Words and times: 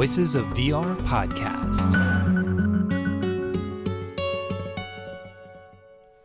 Voices 0.00 0.34
of 0.34 0.46
VR 0.54 0.96
podcast. 1.00 1.92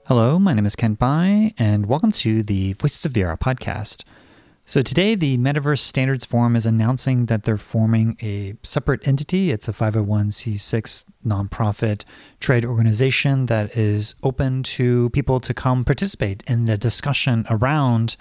Hello, 0.07 0.39
my 0.39 0.53
name 0.53 0.65
is 0.65 0.77
Kent 0.77 0.97
Bye, 0.97 1.53
and 1.57 1.85
welcome 1.85 2.13
to 2.13 2.41
the 2.41 2.71
Voices 2.71 3.03
of 3.03 3.11
VR 3.11 3.37
podcast. 3.37 4.05
So, 4.63 4.81
today, 4.81 5.15
the 5.15 5.37
Metaverse 5.37 5.79
Standards 5.79 6.23
Forum 6.23 6.55
is 6.55 6.65
announcing 6.65 7.25
that 7.25 7.43
they're 7.43 7.57
forming 7.57 8.15
a 8.21 8.55
separate 8.63 9.05
entity. 9.05 9.51
It's 9.51 9.67
a 9.67 9.73
501c6 9.73 11.03
nonprofit 11.27 12.05
trade 12.39 12.63
organization 12.63 13.47
that 13.47 13.75
is 13.75 14.15
open 14.23 14.63
to 14.63 15.09
people 15.09 15.41
to 15.41 15.53
come 15.53 15.83
participate 15.83 16.43
in 16.47 16.63
the 16.63 16.77
discussion 16.77 17.45
around 17.49 18.15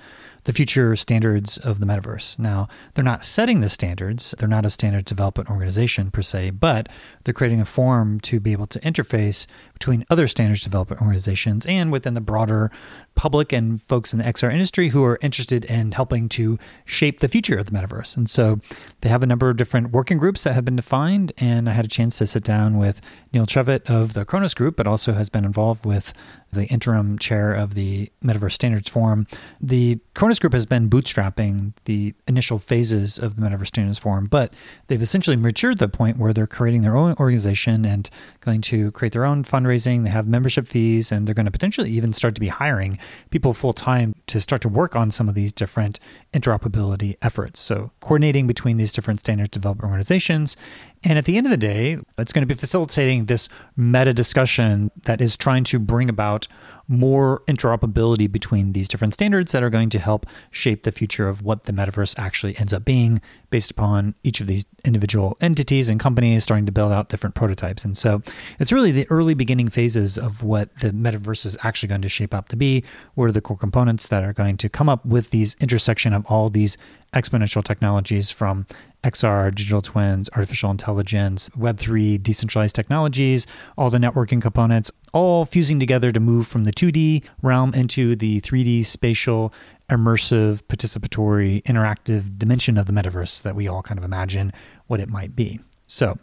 the 0.45 0.53
future 0.53 0.95
standards 0.97 1.59
of 1.59 1.81
the 1.81 1.87
metaverse. 1.87 2.39
Now, 2.39 2.69
they're 2.95 3.05
not 3.05 3.25
setting 3.25 3.61
the 3.61 3.69
standards, 3.69 4.35
they're 4.39 4.49
not 4.49 4.67
a 4.67 4.71
standard 4.71 5.05
development 5.05 5.51
organization 5.51 6.11
per 6.11 6.23
se, 6.23 6.51
but 6.51 6.89
they're 7.25 7.35
creating 7.35 7.61
a 7.61 7.65
forum 7.65 8.21
to 8.21 8.41
be 8.41 8.53
able 8.53 8.67
to 8.67 8.81
interface 8.81 9.47
between 9.73 10.05
other 10.11 10.29
standards 10.29 10.63
development 10.63 11.01
organizations 11.01 11.67
and 11.67 11.91
within 11.91 12.15
the 12.15 12.21
broader 12.21 12.71
public 13.15 13.53
and 13.53 13.81
folks 13.81 14.13
in 14.13 14.19
the 14.19 14.25
XR 14.25 14.53
industry 14.53 14.89
who 14.89 15.05
are 15.05 15.19
interested 15.23 15.65
in 15.65 15.93
helping 15.93 16.29
to 16.29 16.59
shape 16.85 17.21
the 17.21 17.29
future 17.29 17.59
of 17.59 17.67
the 17.67 17.73
metaverse. 17.73 18.17
And 18.17 18.29
so 18.29 18.59
they 19.01 19.09
have 19.09 19.23
a 19.23 19.27
number 19.27 19.51
of 19.51 19.57
different 19.57 19.91
working 19.93 20.19
groups 20.19 20.45
that 20.45 20.55
have 20.55 20.65
been 20.65 20.77
defined. 20.77 21.33
And 21.39 21.69
I 21.69 21.73
had 21.73 21.85
a 21.85 21.89
chance 21.89 22.19
to 22.19 22.27
sit 22.27 22.45
down 22.45 22.79
with 22.79 23.01
Neil 23.33 23.47
Trevett 23.47 23.89
of 23.89 24.15
the 24.15 24.25
Khronos 24.25 24.55
Group, 24.55 24.77
but 24.77 24.87
also 24.87 25.13
has 25.13 25.29
been 25.29 25.45
involved 25.45 25.85
with 25.85 26.13
the 26.53 26.67
interim 26.67 27.19
chair 27.19 27.53
of 27.53 27.75
the 27.75 28.11
Metaverse 28.25 28.53
Standards 28.53 28.89
Forum. 28.89 29.27
The 29.61 29.99
Khronos 30.15 30.41
Group 30.41 30.53
has 30.53 30.67
been 30.67 30.89
bootstrapping 30.89 31.73
the 31.85 32.15
initial 32.27 32.59
phases 32.59 33.19
of 33.19 33.37
the 33.37 33.43
Metaverse 33.43 33.69
Standards 33.69 33.99
Forum, 33.99 34.27
but 34.27 34.55
they've 34.87 35.03
essentially 35.03 35.37
matured 35.37 35.79
the 35.79 35.89
point 35.89 36.17
where 36.17 36.33
they're 36.33 36.47
creating 36.47 36.83
their 36.83 36.97
own 36.97 37.14
organization 37.19 37.85
and 37.85 38.09
going 38.41 38.61
to 38.63 38.91
create 38.93 39.13
their 39.13 39.25
own 39.25 39.45
fundraising. 39.45 40.05
They 40.05 40.11
have 40.11 40.27
membership 40.27 40.67
fees, 40.67 41.13
and 41.13 41.27
they're 41.27 41.35
going 41.35 41.47
to 41.47 41.53
potentially 41.53 41.91
even 41.91 42.13
start 42.13 42.35
to 42.35 42.41
be 42.41 42.49
hiring 42.49 42.99
people 43.31 43.53
full 43.53 43.73
time 43.73 44.15
to 44.27 44.41
start 44.41 44.63
to 44.63 44.69
work 44.69 44.97
on 44.97 45.11
some 45.11 45.29
of 45.29 45.35
these 45.35 45.53
different 45.53 46.01
interoperability 46.33 47.17
efforts. 47.23 47.61
So, 47.61 47.91
coordinating 48.01 48.47
between 48.47 48.77
these 48.77 48.93
different 48.93 49.21
standards 49.21 49.51
development 49.51 49.91
organizations. 49.91 50.57
And 51.03 51.19
at 51.19 51.27
the 51.27 51.37
end 51.37 51.47
of 51.47 51.51
the 51.51 51.57
day, 51.57 51.99
it's 52.17 52.33
going 52.33 52.43
to 52.43 52.47
be 52.47 52.59
facilitating 52.59 53.27
this 53.27 53.49
meta 53.77 54.15
discussion 54.15 54.91
that 55.05 55.21
is 55.21 55.37
trying 55.37 55.65
to 55.65 55.79
bring 55.79 56.09
about 56.09 56.49
more 56.89 57.43
interoperability 57.47 58.31
between 58.31 58.73
these 58.73 58.89
different 58.89 59.15
standards 59.15 59.53
that 59.53 59.63
are 59.63 59.71
going 59.71 59.89
to 59.91 59.99
help 59.99 60.27
shape 60.51 60.83
the 60.83 60.93
future 60.93 61.29
of 61.29 61.43
what 61.43 61.65
the 61.65 61.73
metaverse 61.73 62.15
actually 62.19 62.57
ends 62.59 62.73
up 62.73 62.85
being 62.85 63.21
based 63.51 63.71
upon 63.71 64.15
each 64.23 64.41
of 64.41 64.47
these 64.47 64.67
individual 64.85 65.37
entities 65.41 65.89
and 65.89 66.01
companies 66.01 66.43
starting 66.45 66.67
to 66.67 66.73
build 66.73 66.93
out 66.93 67.09
different 67.09 67.35
prototypes. 67.35 67.85
And 67.85 67.97
so 67.97 68.21
it's 68.59 68.73
really 68.73 68.91
the 68.91 69.07
early 69.11 69.35
beginning 69.35 69.69
phases 69.69 70.19
of 70.19 70.43
what 70.43 70.75
the 70.81 70.91
metaverse 70.91 71.47
is 71.47 71.57
actually 71.63 71.89
going 71.89 72.03
to 72.03 72.09
shape 72.09 72.35
up 72.35 72.49
to 72.49 72.57
be. 72.57 72.85
What 73.15 73.27
are 73.27 73.33
the 73.33 73.41
core 73.41 73.57
components 73.57 74.09
that 74.09 74.23
are 74.25 74.33
going 74.33 74.57
to 74.59 74.69
come 74.69 74.89
up 74.89 75.05
with 75.07 75.31
these 75.31 75.57
intersection 75.61 76.13
of 76.13 76.27
all 76.27 76.49
these 76.49 76.77
exponential 77.15 77.63
technologies 77.63 78.31
from 78.31 78.67
XR, 79.05 79.55
digital 79.55 79.83
twins, 79.83 80.29
artificial 80.35 80.71
intelligence, 80.71 81.49
Web3, 81.51 82.23
decentralized 82.23 82.75
technologies, 82.75 83.47
all 83.79 83.91
the 83.91 83.99
networking 83.99 84.43
components, 84.43 84.91
all 85.13 85.45
fusing 85.45 85.79
together 85.79 86.11
to 86.11 86.21
move 86.21 86.47
from 86.47 86.65
the 86.65 86.73
2D 86.73 87.25
realm 87.43 87.73
into 87.75 88.17
the 88.17 88.41
3D 88.41 88.85
spatial, 88.85 89.53
immersive, 89.89 90.63
participatory, 90.63 91.63
interactive 91.65 92.39
dimension 92.39 92.77
of 92.77 92.87
the 92.87 92.93
metaverse 92.93 93.43
that 93.43 93.55
we 93.55 93.69
all 93.69 93.83
kind 93.83 93.99
of 93.99 94.05
imagine 94.05 94.53
what 94.87 94.99
it 95.01 95.11
might 95.11 95.37
be. 95.37 95.61
So, 95.87 96.19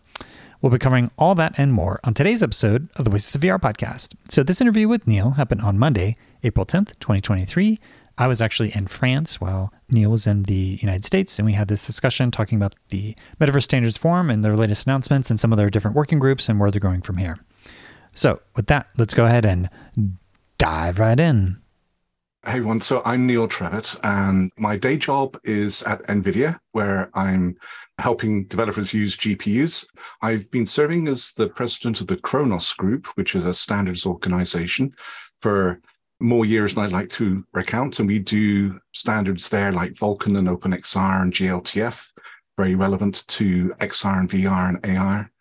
We'll 0.62 0.72
be 0.72 0.78
covering 0.78 1.10
all 1.18 1.34
that 1.36 1.56
and 1.58 1.74
more 1.74 2.00
on 2.04 2.14
today's 2.14 2.44
episode 2.44 2.88
of 2.96 3.04
the 3.04 3.10
Voices 3.10 3.34
of 3.34 3.42
VR 3.42 3.60
podcast. 3.60 4.14
So, 4.30 4.44
this 4.44 4.62
interview 4.62 4.88
with 4.88 5.08
Neil 5.08 5.32
happened 5.32 5.62
on 5.62 5.80
Monday, 5.80 6.16
April 6.44 6.68
10th, 6.68 7.00
2023. 7.00 7.80
I 8.22 8.28
was 8.28 8.40
actually 8.40 8.70
in 8.76 8.86
France 8.86 9.42
while 9.42 9.74
Neil 9.90 10.12
was 10.12 10.28
in 10.28 10.44
the 10.44 10.78
United 10.80 11.04
States, 11.04 11.40
and 11.40 11.46
we 11.48 11.54
had 11.54 11.70
this 11.70 11.88
discussion 11.88 12.30
talking 12.30 12.56
about 12.56 12.76
the 12.90 13.16
Metaverse 13.40 13.64
Standards 13.64 13.98
Forum 13.98 14.30
and 14.30 14.44
their 14.44 14.56
latest 14.56 14.86
announcements 14.86 15.32
and 15.32 15.40
some 15.40 15.52
of 15.52 15.58
their 15.58 15.72
different 15.72 15.98
working 15.98 16.20
groups 16.20 16.48
and 16.48 16.60
where 16.60 16.70
they're 16.70 16.80
going 16.80 17.02
from 17.02 17.18
here. 17.18 17.40
So, 18.14 18.40
with 18.56 18.68
that, 18.68 18.92
let's 18.96 19.16
go 19.16 19.26
ahead 19.26 19.44
and 19.44 19.72
dive 20.60 21.00
right 21.00 21.20
in. 21.20 21.58
Hey 22.46 22.58
everyone, 22.58 22.82
so 22.82 23.02
I'm 23.06 23.26
Neil 23.26 23.48
Trevett, 23.48 24.00
and 24.04 24.52
my 24.56 24.78
day 24.78 24.98
job 24.98 25.40
is 25.44 25.82
at 25.84 26.04
NVIDIA, 26.04 26.60
where 26.74 27.10
I'm 27.16 27.58
helping 27.98 28.46
developers 28.46 28.94
use 28.94 29.18
GPUs. 29.18 29.84
I've 30.22 30.50
been 30.52 30.68
serving 30.68 31.08
as 31.08 31.34
the 31.34 31.48
president 31.48 32.02
of 32.02 32.08
the 32.08 32.18
Khronos 32.18 32.78
Group, 32.78 33.08
which 33.16 33.34
is 33.34 33.46
a 33.46 33.54
standards 33.56 34.06
organization, 34.06 34.94
for 35.40 35.82
more 36.22 36.46
years 36.46 36.74
than 36.74 36.86
I'd 36.86 36.92
like 36.92 37.10
to 37.12 37.46
recount. 37.54 38.00
And 38.00 38.08
we 38.08 38.20
do 38.20 38.80
standards 38.94 39.50
there 39.50 39.72
like 39.72 39.94
Vulkan 39.94 40.38
and 40.38 40.48
OpenXR 40.48 41.22
and 41.22 41.34
GLTF, 41.34 42.08
very 42.58 42.76
relevant 42.76 43.28
to 43.30 43.74
XR 43.80 44.20
and 44.20 44.30
VR 44.30 44.70
and 44.70 44.98
AR. 44.98 45.32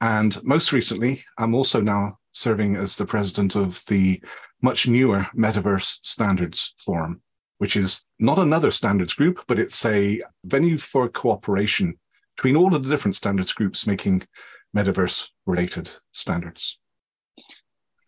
And 0.00 0.42
most 0.42 0.72
recently, 0.72 1.22
I'm 1.38 1.54
also 1.54 1.80
now 1.80 2.18
serving 2.32 2.76
as 2.76 2.96
the 2.96 3.06
president 3.06 3.54
of 3.54 3.84
the 3.86 4.22
much 4.62 4.86
newer 4.86 5.26
Metaverse 5.36 5.98
Standards 6.02 6.74
Forum, 6.78 7.22
which 7.58 7.76
is 7.76 8.04
not 8.18 8.38
another 8.38 8.70
standards 8.70 9.14
group, 9.14 9.42
but 9.46 9.58
it's 9.58 9.84
a 9.84 10.22
venue 10.44 10.78
for 10.78 11.08
cooperation 11.08 11.98
between 12.36 12.56
all 12.56 12.74
of 12.74 12.82
the 12.82 12.90
different 12.90 13.16
standards 13.16 13.52
groups 13.52 13.86
making 13.86 14.22
metaverse 14.74 15.28
related 15.46 15.90
standards. 16.12 16.78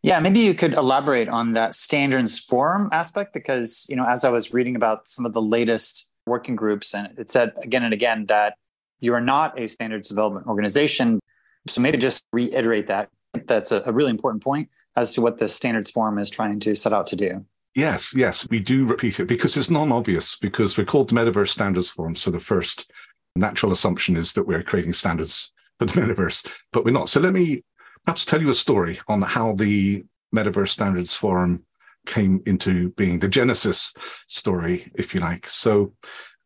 Yeah, 0.02 0.18
maybe 0.18 0.40
you 0.40 0.54
could 0.54 0.72
elaborate 0.72 1.28
on 1.28 1.52
that 1.52 1.74
standards 1.74 2.38
forum 2.38 2.88
aspect 2.90 3.32
because, 3.32 3.86
you 3.88 3.94
know, 3.94 4.04
as 4.04 4.24
I 4.24 4.30
was 4.30 4.52
reading 4.52 4.74
about 4.74 5.06
some 5.06 5.24
of 5.24 5.32
the 5.32 5.42
latest 5.42 6.08
working 6.26 6.56
groups, 6.56 6.92
and 6.92 7.16
it 7.18 7.30
said 7.30 7.52
again 7.62 7.84
and 7.84 7.94
again 7.94 8.26
that 8.26 8.56
you 9.00 9.14
are 9.14 9.20
not 9.20 9.58
a 9.60 9.68
standards 9.68 10.08
development 10.08 10.46
organization. 10.46 11.20
So 11.68 11.80
maybe 11.80 11.98
just 11.98 12.24
reiterate 12.32 12.88
that. 12.88 13.10
That's 13.46 13.70
a, 13.70 13.82
a 13.86 13.92
really 13.92 14.10
important 14.10 14.42
point 14.42 14.68
as 14.96 15.12
to 15.14 15.20
what 15.22 15.38
the 15.38 15.46
standards 15.46 15.90
forum 15.90 16.18
is 16.18 16.30
trying 16.30 16.58
to 16.60 16.74
set 16.74 16.92
out 16.92 17.06
to 17.08 17.16
do. 17.16 17.44
Yes, 17.74 18.14
yes, 18.14 18.46
we 18.50 18.60
do 18.60 18.86
repeat 18.86 19.18
it 19.20 19.26
because 19.26 19.56
it's 19.56 19.70
non-obvious 19.70 20.36
because 20.36 20.76
we're 20.76 20.84
called 20.84 21.08
the 21.08 21.14
Metaverse 21.14 21.48
Standards 21.48 21.88
Forum. 21.88 22.14
So 22.14 22.30
the 22.30 22.38
first 22.38 22.92
natural 23.34 23.72
assumption 23.72 24.16
is 24.16 24.34
that 24.34 24.46
we're 24.46 24.62
creating 24.62 24.92
standards 24.92 25.52
for 25.78 25.86
the 25.86 25.92
metaverse, 26.00 26.46
but 26.72 26.84
we're 26.84 26.90
not. 26.90 27.08
So 27.08 27.20
let 27.20 27.32
me 27.32 27.62
perhaps 28.04 28.24
tell 28.24 28.40
you 28.40 28.50
a 28.50 28.54
story 28.54 29.00
on 29.08 29.22
how 29.22 29.54
the 29.54 30.04
Metaverse 30.34 30.68
Standards 30.68 31.14
Forum 31.14 31.64
came 32.06 32.42
into 32.46 32.90
being, 32.90 33.18
the 33.18 33.28
genesis 33.28 33.92
story, 34.26 34.90
if 34.96 35.14
you 35.14 35.20
like. 35.20 35.48
So 35.48 35.92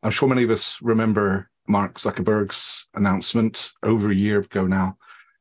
I'm 0.03 0.11
sure 0.11 0.29
many 0.29 0.43
of 0.43 0.51
us 0.51 0.79
remember 0.83 1.51
Mark 1.67 1.95
Zuckerberg's 1.95 2.89
announcement 2.95 3.73
over 3.83 4.11
a 4.11 4.15
year 4.15 4.41
ago 4.41 4.67
now, 4.67 4.97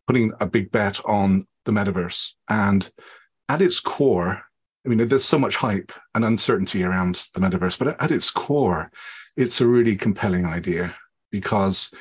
putting 0.07 0.31
a 0.39 0.45
big 0.45 0.71
bet 0.71 1.03
on 1.05 1.47
the 1.65 1.71
metaverse. 1.71 2.33
And 2.49 2.89
at 3.49 3.61
its 3.61 3.79
core, 3.79 4.41
I 4.85 4.89
mean, 4.89 5.07
there's 5.07 5.25
so 5.25 5.39
much 5.39 5.55
hype 5.55 5.91
and 6.13 6.23
uncertainty 6.23 6.83
around 6.83 7.25
the 7.33 7.39
metaverse, 7.39 7.77
but 7.77 7.99
at 8.01 8.11
its 8.11 8.31
core, 8.31 8.91
it's 9.35 9.59
a 9.59 9.67
really 9.67 9.95
compelling 9.95 10.45
idea 10.45 10.95
because 11.31 11.91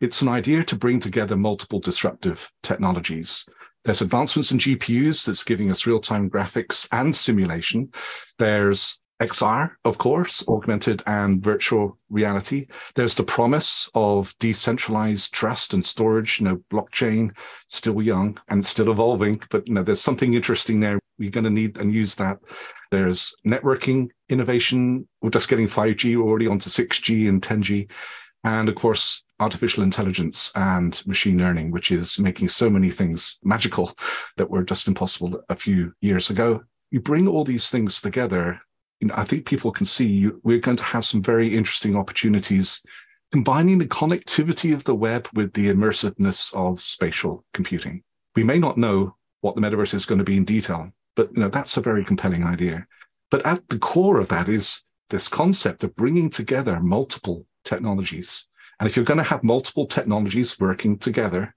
it's 0.00 0.22
an 0.22 0.28
idea 0.28 0.62
to 0.64 0.76
bring 0.76 1.00
together 1.00 1.36
multiple 1.36 1.80
disruptive 1.80 2.50
technologies 2.62 3.46
there's 3.84 4.02
advancements 4.02 4.50
in 4.50 4.58
GPUs 4.58 5.26
that's 5.26 5.44
giving 5.44 5.70
us 5.70 5.86
real 5.86 6.00
time 6.00 6.30
graphics 6.30 6.88
and 6.92 7.14
simulation. 7.14 7.92
There's 8.38 8.98
XR, 9.22 9.70
of 9.84 9.98
course, 9.98 10.46
augmented 10.48 11.02
and 11.06 11.42
virtual 11.42 11.98
reality. 12.10 12.66
There's 12.94 13.14
the 13.14 13.22
promise 13.22 13.88
of 13.94 14.34
decentralized 14.40 15.32
trust 15.32 15.72
and 15.72 15.84
storage. 15.84 16.40
You 16.40 16.46
know, 16.46 16.56
blockchain 16.70 17.36
still 17.68 18.02
young 18.02 18.38
and 18.48 18.64
still 18.64 18.90
evolving, 18.90 19.40
but 19.50 19.66
you 19.68 19.74
know, 19.74 19.82
there's 19.82 20.00
something 20.00 20.34
interesting 20.34 20.80
there. 20.80 20.98
We're 21.18 21.30
going 21.30 21.44
to 21.44 21.50
need 21.50 21.78
and 21.78 21.94
use 21.94 22.16
that. 22.16 22.38
There's 22.90 23.34
networking 23.46 24.08
innovation. 24.28 25.06
We're 25.22 25.30
just 25.30 25.48
getting 25.48 25.68
5G. 25.68 26.16
We're 26.16 26.22
already 26.22 26.48
onto 26.48 26.70
6G 26.70 27.28
and 27.28 27.40
10G. 27.40 27.90
And 28.42 28.68
of 28.68 28.74
course, 28.74 29.24
artificial 29.44 29.82
intelligence 29.82 30.50
and 30.54 31.06
machine 31.06 31.38
learning, 31.38 31.70
which 31.70 31.90
is 31.90 32.18
making 32.18 32.48
so 32.48 32.70
many 32.70 32.90
things 32.90 33.38
magical 33.42 33.92
that 34.38 34.50
were 34.50 34.64
just 34.64 34.88
impossible 34.88 35.42
a 35.48 35.56
few 35.56 35.92
years 36.00 36.30
ago. 36.30 36.62
You 36.90 37.00
bring 37.00 37.28
all 37.28 37.44
these 37.44 37.70
things 37.70 38.00
together, 38.00 38.60
you 39.00 39.08
know, 39.08 39.14
I 39.16 39.24
think 39.24 39.46
people 39.46 39.70
can 39.70 39.86
see 39.86 40.06
you, 40.06 40.40
we're 40.44 40.60
going 40.60 40.78
to 40.78 40.92
have 40.94 41.04
some 41.04 41.22
very 41.22 41.54
interesting 41.54 41.94
opportunities 41.94 42.82
combining 43.32 43.78
the 43.78 43.86
connectivity 44.00 44.72
of 44.72 44.84
the 44.84 44.94
web 44.94 45.28
with 45.34 45.52
the 45.52 45.68
immersiveness 45.68 46.54
of 46.54 46.80
spatial 46.80 47.44
computing. 47.52 48.02
We 48.36 48.44
may 48.44 48.58
not 48.58 48.78
know 48.78 49.16
what 49.42 49.54
the 49.54 49.60
metaverse 49.60 49.92
is 49.92 50.06
going 50.06 50.20
to 50.20 50.24
be 50.32 50.38
in 50.38 50.44
detail, 50.44 50.90
but 51.16 51.28
you 51.34 51.40
know 51.40 51.50
that's 51.50 51.76
a 51.76 51.82
very 51.82 52.04
compelling 52.04 52.44
idea. 52.44 52.86
But 53.30 53.44
at 53.44 53.68
the 53.68 53.78
core 53.78 54.20
of 54.20 54.28
that 54.28 54.48
is 54.48 54.82
this 55.10 55.28
concept 55.28 55.84
of 55.84 55.96
bringing 55.96 56.30
together 56.30 56.80
multiple 56.80 57.46
technologies 57.64 58.46
And 58.78 58.88
if 58.88 58.96
you're 58.96 59.04
going 59.04 59.18
to 59.18 59.24
have 59.24 59.44
multiple 59.44 59.86
technologies 59.86 60.58
working 60.58 60.98
together, 60.98 61.54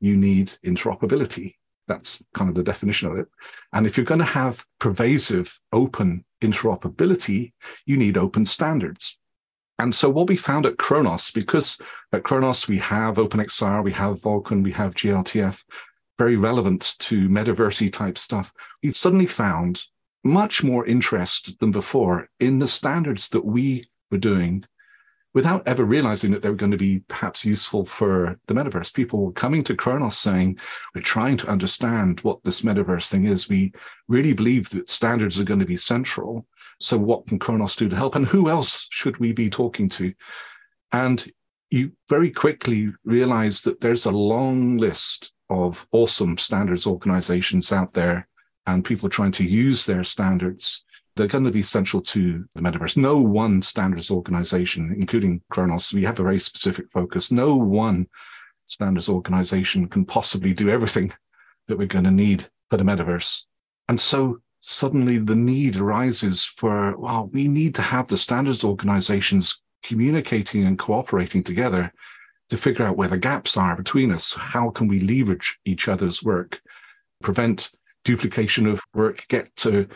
you 0.00 0.16
need 0.16 0.52
interoperability. 0.64 1.54
That's 1.88 2.24
kind 2.34 2.48
of 2.48 2.54
the 2.54 2.62
definition 2.62 3.10
of 3.10 3.18
it. 3.18 3.26
And 3.72 3.86
if 3.86 3.96
you're 3.96 4.06
going 4.06 4.20
to 4.20 4.24
have 4.24 4.64
pervasive 4.78 5.58
open 5.72 6.24
interoperability, 6.40 7.52
you 7.84 7.96
need 7.96 8.16
open 8.16 8.44
standards. 8.44 9.18
And 9.78 9.94
so 9.94 10.10
what 10.10 10.28
we 10.28 10.36
found 10.36 10.66
at 10.66 10.76
Khronos, 10.76 11.32
because 11.32 11.80
at 12.12 12.22
Khronos 12.22 12.68
we 12.68 12.78
have 12.78 13.16
OpenXR, 13.16 13.82
we 13.82 13.92
have 13.92 14.20
Vulkan, 14.20 14.62
we 14.62 14.72
have 14.72 14.94
GLTF, 14.94 15.64
very 16.18 16.36
relevant 16.36 16.96
to 16.98 17.28
metaversy 17.30 17.90
type 17.90 18.18
stuff, 18.18 18.52
we've 18.82 18.96
suddenly 18.96 19.26
found 19.26 19.84
much 20.22 20.62
more 20.62 20.86
interest 20.86 21.58
than 21.60 21.70
before 21.70 22.28
in 22.38 22.58
the 22.58 22.68
standards 22.68 23.30
that 23.30 23.44
we 23.44 23.88
were 24.10 24.18
doing 24.18 24.64
without 25.32 25.66
ever 25.66 25.84
realizing 25.84 26.32
that 26.32 26.42
they 26.42 26.48
were 26.48 26.56
going 26.56 26.72
to 26.72 26.76
be 26.76 27.00
perhaps 27.08 27.44
useful 27.44 27.84
for 27.84 28.38
the 28.46 28.54
metaverse. 28.54 28.92
People 28.92 29.30
coming 29.32 29.62
to 29.64 29.76
Khronos 29.76 30.14
saying, 30.14 30.58
we're 30.94 31.02
trying 31.02 31.36
to 31.38 31.48
understand 31.48 32.20
what 32.20 32.42
this 32.42 32.62
metaverse 32.62 33.08
thing 33.08 33.26
is. 33.26 33.48
We 33.48 33.72
really 34.08 34.32
believe 34.32 34.70
that 34.70 34.90
standards 34.90 35.38
are 35.38 35.44
going 35.44 35.60
to 35.60 35.66
be 35.66 35.76
central. 35.76 36.46
So 36.80 36.98
what 36.98 37.26
can 37.26 37.38
Khronos 37.38 37.76
do 37.76 37.88
to 37.88 37.96
help? 37.96 38.16
And 38.16 38.26
who 38.26 38.48
else 38.48 38.88
should 38.90 39.18
we 39.18 39.32
be 39.32 39.50
talking 39.50 39.88
to? 39.90 40.12
And 40.92 41.24
you 41.70 41.92
very 42.08 42.32
quickly 42.32 42.92
realize 43.04 43.62
that 43.62 43.80
there's 43.80 44.06
a 44.06 44.10
long 44.10 44.78
list 44.78 45.32
of 45.48 45.86
awesome 45.92 46.36
standards 46.38 46.86
organizations 46.86 47.70
out 47.70 47.92
there 47.92 48.28
and 48.66 48.84
people 48.84 49.08
trying 49.08 49.32
to 49.32 49.44
use 49.44 49.86
their 49.86 50.02
standards 50.04 50.84
they're 51.20 51.28
going 51.28 51.44
to 51.44 51.50
be 51.50 51.62
central 51.62 52.00
to 52.00 52.46
the 52.54 52.62
metaverse. 52.62 52.96
No 52.96 53.20
one 53.20 53.60
standards 53.60 54.10
organization, 54.10 54.96
including 54.98 55.42
Khronos, 55.52 55.92
we 55.92 56.02
have 56.04 56.18
a 56.18 56.22
very 56.22 56.38
specific 56.38 56.90
focus. 56.90 57.30
No 57.30 57.56
one 57.56 58.06
standards 58.64 59.10
organization 59.10 59.86
can 59.86 60.06
possibly 60.06 60.54
do 60.54 60.70
everything 60.70 61.12
that 61.68 61.76
we're 61.76 61.86
going 61.86 62.06
to 62.06 62.10
need 62.10 62.48
for 62.70 62.78
the 62.78 62.84
metaverse. 62.84 63.42
And 63.90 64.00
so 64.00 64.40
suddenly 64.60 65.18
the 65.18 65.36
need 65.36 65.76
arises 65.76 66.42
for, 66.42 66.96
well, 66.96 67.28
we 67.30 67.48
need 67.48 67.74
to 67.74 67.82
have 67.82 68.08
the 68.08 68.16
standards 68.16 68.64
organizations 68.64 69.60
communicating 69.82 70.64
and 70.64 70.78
cooperating 70.78 71.42
together 71.42 71.92
to 72.48 72.56
figure 72.56 72.86
out 72.86 72.96
where 72.96 73.08
the 73.08 73.18
gaps 73.18 73.58
are 73.58 73.76
between 73.76 74.10
us. 74.10 74.32
How 74.32 74.70
can 74.70 74.88
we 74.88 75.00
leverage 75.00 75.58
each 75.66 75.86
other's 75.86 76.22
work, 76.22 76.62
prevent 77.22 77.70
duplication 78.06 78.66
of 78.66 78.80
work, 78.94 79.28
get 79.28 79.54
to 79.56 79.86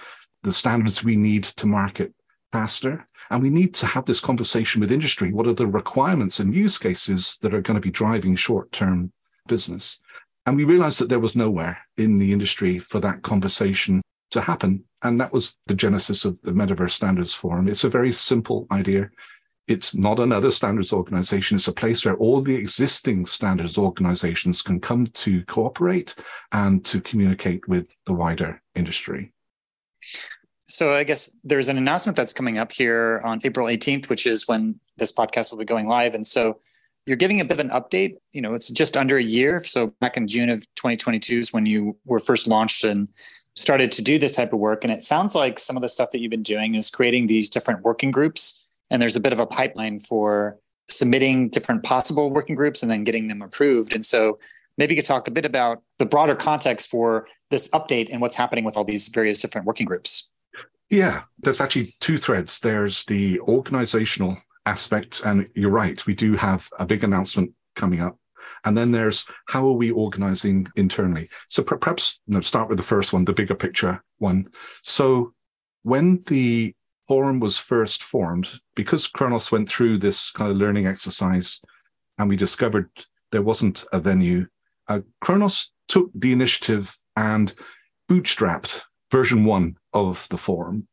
the 0.44 0.52
standards 0.52 1.02
we 1.02 1.16
need 1.16 1.44
to 1.44 1.66
market 1.66 2.14
faster. 2.52 3.04
And 3.30 3.42
we 3.42 3.50
need 3.50 3.74
to 3.74 3.86
have 3.86 4.04
this 4.04 4.20
conversation 4.20 4.80
with 4.80 4.92
industry. 4.92 5.32
What 5.32 5.48
are 5.48 5.54
the 5.54 5.66
requirements 5.66 6.38
and 6.38 6.54
use 6.54 6.78
cases 6.78 7.38
that 7.42 7.52
are 7.52 7.62
going 7.62 7.74
to 7.74 7.80
be 7.80 7.90
driving 7.90 8.36
short 8.36 8.70
term 8.70 9.12
business? 9.48 9.98
And 10.46 10.56
we 10.56 10.64
realized 10.64 11.00
that 11.00 11.08
there 11.08 11.18
was 11.18 11.34
nowhere 11.34 11.78
in 11.96 12.18
the 12.18 12.32
industry 12.32 12.78
for 12.78 13.00
that 13.00 13.22
conversation 13.22 14.02
to 14.30 14.40
happen. 14.40 14.84
And 15.02 15.20
that 15.20 15.32
was 15.32 15.58
the 15.66 15.74
genesis 15.74 16.24
of 16.24 16.40
the 16.42 16.52
Metaverse 16.52 16.90
Standards 16.90 17.34
Forum. 17.34 17.66
It's 17.66 17.84
a 17.84 17.88
very 17.88 18.12
simple 18.12 18.66
idea. 18.70 19.10
It's 19.66 19.94
not 19.94 20.20
another 20.20 20.50
standards 20.50 20.92
organization. 20.92 21.56
It's 21.56 21.68
a 21.68 21.72
place 21.72 22.04
where 22.04 22.16
all 22.16 22.42
the 22.42 22.54
existing 22.54 23.26
standards 23.26 23.78
organizations 23.78 24.60
can 24.60 24.78
come 24.80 25.06
to 25.08 25.42
cooperate 25.46 26.14
and 26.52 26.84
to 26.84 27.00
communicate 27.00 27.66
with 27.66 27.94
the 28.04 28.12
wider 28.12 28.62
industry. 28.74 29.33
So 30.66 30.94
I 30.94 31.04
guess 31.04 31.34
there's 31.44 31.68
an 31.68 31.78
announcement 31.78 32.16
that's 32.16 32.32
coming 32.32 32.58
up 32.58 32.72
here 32.72 33.20
on 33.24 33.40
April 33.44 33.68
18th, 33.68 34.08
which 34.08 34.26
is 34.26 34.48
when 34.48 34.80
this 34.96 35.12
podcast 35.12 35.50
will 35.50 35.58
be 35.58 35.64
going 35.64 35.86
live. 35.88 36.14
And 36.14 36.26
so 36.26 36.60
you're 37.06 37.16
giving 37.16 37.40
a 37.40 37.44
bit 37.44 37.60
of 37.60 37.66
an 37.66 37.70
update. 37.70 38.16
You 38.32 38.40
know, 38.40 38.54
it's 38.54 38.70
just 38.70 38.96
under 38.96 39.18
a 39.18 39.22
year. 39.22 39.62
So 39.62 39.88
back 40.00 40.16
in 40.16 40.26
June 40.26 40.48
of 40.48 40.60
2022 40.76 41.38
is 41.38 41.52
when 41.52 41.66
you 41.66 41.96
were 42.06 42.18
first 42.18 42.46
launched 42.46 42.84
and 42.84 43.08
started 43.54 43.92
to 43.92 44.02
do 44.02 44.18
this 44.18 44.32
type 44.32 44.52
of 44.52 44.58
work. 44.58 44.84
And 44.84 44.92
it 44.92 45.02
sounds 45.02 45.34
like 45.34 45.58
some 45.58 45.76
of 45.76 45.82
the 45.82 45.88
stuff 45.88 46.10
that 46.10 46.20
you've 46.20 46.30
been 46.30 46.42
doing 46.42 46.74
is 46.74 46.90
creating 46.90 47.26
these 47.26 47.48
different 47.48 47.82
working 47.82 48.10
groups. 48.10 48.66
And 48.90 49.00
there's 49.00 49.16
a 49.16 49.20
bit 49.20 49.32
of 49.32 49.40
a 49.40 49.46
pipeline 49.46 50.00
for 50.00 50.58
submitting 50.88 51.48
different 51.48 51.82
possible 51.82 52.30
working 52.30 52.56
groups 52.56 52.82
and 52.82 52.90
then 52.90 53.04
getting 53.04 53.28
them 53.28 53.42
approved. 53.42 53.94
And 53.94 54.04
so 54.04 54.38
maybe 54.78 54.94
you 54.94 55.00
could 55.00 55.06
talk 55.06 55.28
a 55.28 55.30
bit 55.30 55.46
about 55.46 55.82
the 55.98 56.06
broader 56.06 56.34
context 56.34 56.90
for 56.90 57.26
this 57.50 57.68
update 57.70 58.08
and 58.10 58.20
what's 58.20 58.36
happening 58.36 58.64
with 58.64 58.76
all 58.76 58.84
these 58.84 59.08
various 59.08 59.40
different 59.40 59.66
working 59.66 59.86
groups. 59.86 60.30
Yeah, 60.90 61.22
there's 61.38 61.60
actually 61.60 61.96
two 62.00 62.18
threads. 62.18 62.60
There's 62.60 63.04
the 63.04 63.40
organizational 63.40 64.36
aspect, 64.66 65.22
and 65.24 65.48
you're 65.54 65.70
right, 65.70 66.04
we 66.06 66.14
do 66.14 66.34
have 66.34 66.68
a 66.78 66.86
big 66.86 67.04
announcement 67.04 67.52
coming 67.74 68.00
up. 68.00 68.18
And 68.64 68.76
then 68.76 68.92
there's 68.92 69.26
how 69.48 69.66
are 69.68 69.72
we 69.72 69.90
organizing 69.90 70.66
internally? 70.76 71.28
So 71.48 71.62
perhaps 71.62 72.20
you 72.26 72.34
know, 72.34 72.40
start 72.40 72.68
with 72.68 72.78
the 72.78 72.84
first 72.84 73.12
one, 73.12 73.24
the 73.24 73.32
bigger 73.32 73.54
picture 73.54 74.02
one. 74.18 74.48
So 74.82 75.34
when 75.82 76.22
the 76.26 76.74
forum 77.06 77.40
was 77.40 77.58
first 77.58 78.02
formed, 78.02 78.60
because 78.74 79.06
Khronos 79.06 79.52
went 79.52 79.68
through 79.68 79.98
this 79.98 80.30
kind 80.30 80.50
of 80.50 80.56
learning 80.56 80.86
exercise 80.86 81.60
and 82.18 82.28
we 82.28 82.36
discovered 82.36 82.90
there 83.32 83.42
wasn't 83.42 83.84
a 83.92 84.00
venue, 84.00 84.46
uh, 84.88 85.00
Khronos 85.22 85.68
took 85.88 86.10
the 86.14 86.32
initiative 86.32 86.96
and 87.16 87.52
bootstrapped 88.10 88.82
version 89.10 89.44
one 89.44 89.76
of 89.92 90.26
the 90.30 90.38
forum. 90.38 90.88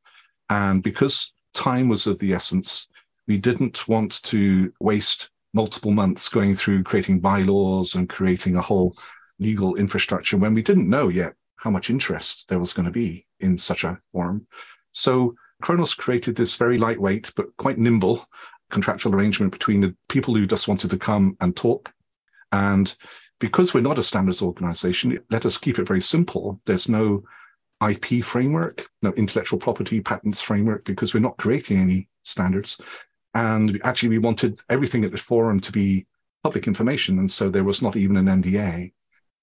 And 0.49 0.83
because 0.83 1.33
time 1.53 1.89
was 1.89 2.07
of 2.07 2.19
the 2.19 2.33
essence, 2.33 2.87
we 3.27 3.37
didn't 3.37 3.87
want 3.87 4.21
to 4.23 4.71
waste 4.79 5.29
multiple 5.53 5.91
months 5.91 6.29
going 6.29 6.55
through 6.55 6.83
creating 6.83 7.19
bylaws 7.19 7.95
and 7.95 8.09
creating 8.09 8.55
a 8.55 8.61
whole 8.61 8.95
legal 9.39 9.75
infrastructure 9.75 10.37
when 10.37 10.53
we 10.53 10.61
didn't 10.61 10.89
know 10.89 11.09
yet 11.09 11.33
how 11.57 11.69
much 11.69 11.89
interest 11.89 12.45
there 12.47 12.59
was 12.59 12.73
going 12.73 12.85
to 12.85 12.91
be 12.91 13.25
in 13.39 13.57
such 13.57 13.83
a 13.83 13.97
forum. 14.11 14.45
So 14.91 15.35
Khronos 15.63 15.97
created 15.97 16.35
this 16.35 16.55
very 16.55 16.77
lightweight 16.77 17.31
but 17.35 17.55
quite 17.57 17.77
nimble 17.77 18.25
contractual 18.71 19.13
arrangement 19.13 19.51
between 19.51 19.81
the 19.81 19.95
people 20.09 20.33
who 20.33 20.47
just 20.47 20.67
wanted 20.67 20.89
to 20.89 20.97
come 20.97 21.35
and 21.41 21.55
talk 21.55 21.93
and 22.51 22.95
because 23.41 23.73
we're 23.73 23.81
not 23.81 23.99
a 23.99 24.03
standards 24.03 24.41
organization, 24.41 25.19
let 25.31 25.45
us 25.45 25.57
keep 25.57 25.79
it 25.79 25.87
very 25.87 25.99
simple. 25.99 26.61
There's 26.65 26.87
no 26.87 27.23
IP 27.85 28.23
framework, 28.23 28.87
no 29.01 29.11
intellectual 29.13 29.59
property 29.59 29.99
patents 29.99 30.39
framework, 30.39 30.85
because 30.85 31.13
we're 31.13 31.19
not 31.19 31.37
creating 31.37 31.81
any 31.81 32.07
standards. 32.23 32.79
And 33.33 33.81
actually, 33.83 34.09
we 34.09 34.19
wanted 34.19 34.59
everything 34.69 35.03
at 35.03 35.11
the 35.11 35.17
forum 35.17 35.59
to 35.61 35.71
be 35.71 36.05
public 36.43 36.67
information. 36.67 37.17
And 37.17 37.29
so 37.29 37.49
there 37.49 37.63
was 37.63 37.81
not 37.81 37.95
even 37.95 38.15
an 38.15 38.27
NDA. 38.27 38.93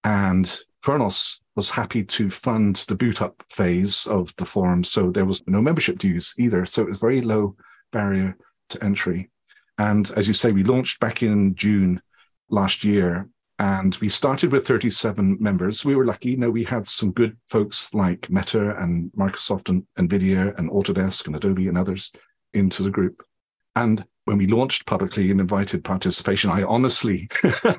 And 0.05 0.59
Khronos 0.85 1.41
was 1.57 1.69
happy 1.69 2.05
to 2.05 2.31
fund 2.31 2.77
the 2.87 2.95
boot 2.95 3.21
up 3.21 3.43
phase 3.51 4.07
of 4.07 4.35
the 4.37 4.45
forum. 4.45 4.85
So 4.85 5.11
there 5.11 5.25
was 5.25 5.43
no 5.49 5.61
membership 5.61 5.99
dues 5.99 6.35
either. 6.39 6.65
So 6.65 6.83
it 6.83 6.89
was 6.89 7.01
very 7.01 7.21
low 7.21 7.57
barrier 7.93 8.37
to 8.69 8.85
entry. 8.85 9.31
And 9.79 10.09
as 10.13 10.29
you 10.29 10.35
say, 10.35 10.53
we 10.53 10.63
launched 10.63 11.01
back 11.01 11.25
in 11.25 11.57
June 11.57 12.01
last 12.49 12.85
year 12.85 13.29
and 13.59 13.97
we 13.97 14.09
started 14.09 14.53
with 14.53 14.67
37 14.67 15.39
members. 15.41 15.85
We 15.85 15.97
were 15.97 16.07
lucky. 16.07 16.31
You 16.31 16.37
know, 16.37 16.51
we 16.51 16.65
had 16.65 16.87
some 16.87 17.11
good 17.11 17.37
folks 17.49 17.93
like 17.93 18.31
Meta 18.31 18.77
and 18.79 19.11
Microsoft 19.13 19.69
and 19.69 19.85
NVIDIA 19.99 20.57
and 20.59 20.71
Autodesk 20.71 21.27
and 21.27 21.35
Adobe 21.35 21.67
and 21.67 21.77
others 21.77 22.13
into 22.55 22.85
the 22.85 22.91
group. 22.91 23.23
And 23.75 24.05
when 24.27 24.39
we 24.39 24.47
launched 24.47 24.87
publicly 24.87 25.31
and 25.31 25.41
invited 25.41 25.83
participation, 25.83 26.51
I 26.51 26.63
honestly, 26.63 27.29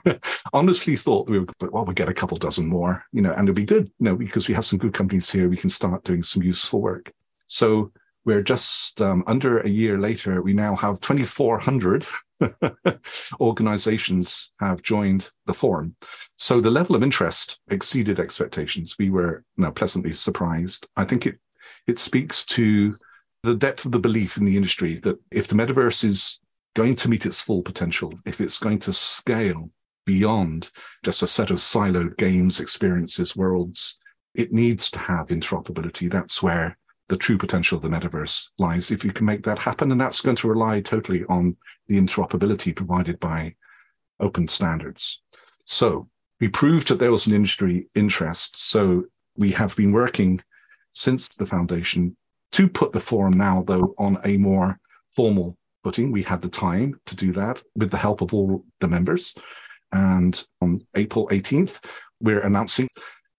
honestly 0.53 0.95
thought 0.97 1.29
we 1.29 1.39
would, 1.39 1.51
well, 1.61 1.85
we'll 1.85 1.93
get 1.93 2.09
a 2.09 2.13
couple 2.13 2.37
dozen 2.37 2.67
more, 2.67 3.03
you 3.13 3.21
know, 3.21 3.31
and 3.31 3.47
it'll 3.47 3.55
be 3.55 3.65
good, 3.65 3.85
you 3.99 4.05
know, 4.05 4.15
because 4.15 4.47
we 4.47 4.55
have 4.55 4.65
some 4.65 4.79
good 4.79 4.93
companies 4.93 5.29
here. 5.29 5.47
We 5.47 5.57
can 5.57 5.69
start 5.69 6.03
doing 6.03 6.23
some 6.23 6.43
useful 6.43 6.81
work. 6.81 7.11
So 7.47 7.91
we're 8.25 8.43
just 8.43 9.01
um, 9.01 9.23
under 9.27 9.59
a 9.59 9.69
year 9.69 9.97
later, 9.97 10.41
we 10.41 10.53
now 10.53 10.75
have 10.75 10.99
2,400 10.99 12.05
organizations 13.39 14.51
have 14.59 14.81
joined 14.81 15.29
the 15.45 15.53
forum. 15.53 15.95
So 16.37 16.61
the 16.61 16.71
level 16.71 16.95
of 16.95 17.03
interest 17.03 17.59
exceeded 17.69 18.19
expectations. 18.19 18.95
We 18.97 19.09
were 19.09 19.43
you 19.57 19.65
know, 19.65 19.71
pleasantly 19.71 20.13
surprised. 20.13 20.87
I 20.95 21.05
think 21.05 21.25
it 21.25 21.39
it 21.87 21.99
speaks 21.99 22.45
to 22.45 22.93
the 23.43 23.55
depth 23.55 23.85
of 23.85 23.91
the 23.91 23.99
belief 23.99 24.37
in 24.37 24.45
the 24.45 24.57
industry 24.57 24.99
that 24.99 25.17
if 25.31 25.47
the 25.47 25.55
metaverse 25.55 26.03
is 26.03 26.39
going 26.75 26.95
to 26.97 27.09
meet 27.09 27.25
its 27.25 27.41
full 27.41 27.63
potential, 27.63 28.13
if 28.25 28.41
it's 28.41 28.59
going 28.59 28.79
to 28.79 28.93
scale 28.93 29.71
beyond 30.05 30.71
just 31.03 31.23
a 31.23 31.27
set 31.27 31.51
of 31.51 31.57
siloed 31.57 32.17
games, 32.17 32.59
experiences, 32.59 33.35
worlds, 33.35 33.99
it 34.33 34.51
needs 34.51 34.89
to 34.91 34.99
have 34.99 35.27
interoperability. 35.27 36.11
That's 36.11 36.43
where 36.43 36.77
the 37.09 37.17
true 37.17 37.37
potential 37.37 37.75
of 37.75 37.81
the 37.81 37.89
metaverse 37.89 38.49
lies. 38.57 38.91
If 38.91 39.03
you 39.03 39.11
can 39.11 39.25
make 39.25 39.43
that 39.43 39.59
happen, 39.59 39.91
and 39.91 39.99
that's 39.99 40.21
going 40.21 40.37
to 40.37 40.47
rely 40.47 40.79
totally 40.79 41.25
on 41.25 41.57
the 41.87 41.99
interoperability 41.99 42.75
provided 42.75 43.19
by 43.19 43.55
open 44.19 44.47
standards. 44.47 45.21
So 45.65 46.07
we 46.39 46.47
proved 46.47 46.87
that 46.87 46.99
there 46.99 47.11
was 47.11 47.27
an 47.27 47.33
industry 47.33 47.87
interest. 47.95 48.57
So 48.57 49.05
we 49.35 49.51
have 49.51 49.75
been 49.75 49.91
working 49.91 50.41
since 50.91 51.27
the 51.27 51.45
foundation 51.45 52.15
to 52.53 52.69
put 52.69 52.93
the 52.93 52.99
forum 52.99 53.37
now, 53.37 53.63
though, 53.65 53.93
on 53.97 54.19
a 54.23 54.37
more 54.37 54.79
formal 55.09 55.57
footing. 55.83 56.11
We 56.11 56.23
had 56.23 56.41
the 56.41 56.49
time 56.49 56.99
to 57.05 57.15
do 57.15 57.31
that 57.33 57.61
with 57.75 57.91
the 57.91 57.97
help 57.97 58.21
of 58.21 58.33
all 58.33 58.63
the 58.79 58.87
members. 58.87 59.35
And 59.91 60.43
on 60.61 60.81
April 60.95 61.27
18th, 61.31 61.83
we're 62.19 62.41
announcing 62.41 62.87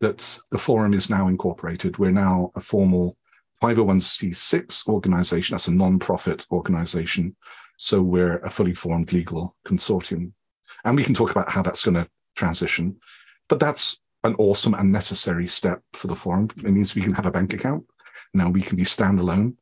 that 0.00 0.38
the 0.50 0.58
forum 0.58 0.94
is 0.94 1.10
now 1.10 1.28
incorporated. 1.28 1.98
We're 1.98 2.10
now 2.10 2.52
a 2.54 2.60
formal 2.60 3.16
501c6 3.62 4.88
organization. 4.88 5.55
That's 5.55 5.69
a 5.69 5.75
non-profit 5.75 6.47
organization. 6.50 7.37
So 7.76 8.02
we're 8.02 8.38
a 8.38 8.50
fully 8.50 8.75
formed 8.75 9.12
legal 9.12 9.57
consortium. 9.67 10.33
And 10.85 10.97
we 10.97 11.05
can 11.05 11.14
talk 11.14 11.31
about 11.31 11.50
how 11.50 11.62
that's 11.62 11.85
going 11.85 11.95
to 11.95 12.09
transition. 12.37 12.97
But 13.49 13.59
that's 13.61 13.99
an 14.25 14.35
awesome 14.38 14.75
and 14.75 14.93
necessary 14.93 15.47
step 15.47 15.83
for 15.93 16.07
the 16.07 16.14
forum. 16.14 16.49
It 16.59 16.71
means 16.71 16.95
we 16.95 17.02
can 17.02 17.14
have 17.14 17.26
a 17.26 17.31
bank 17.31 17.52
account. 17.52 17.85
Now 18.35 18.50
we 18.50 18.62
can 18.62 18.76
be 18.76 18.85
standalone. 18.85 19.55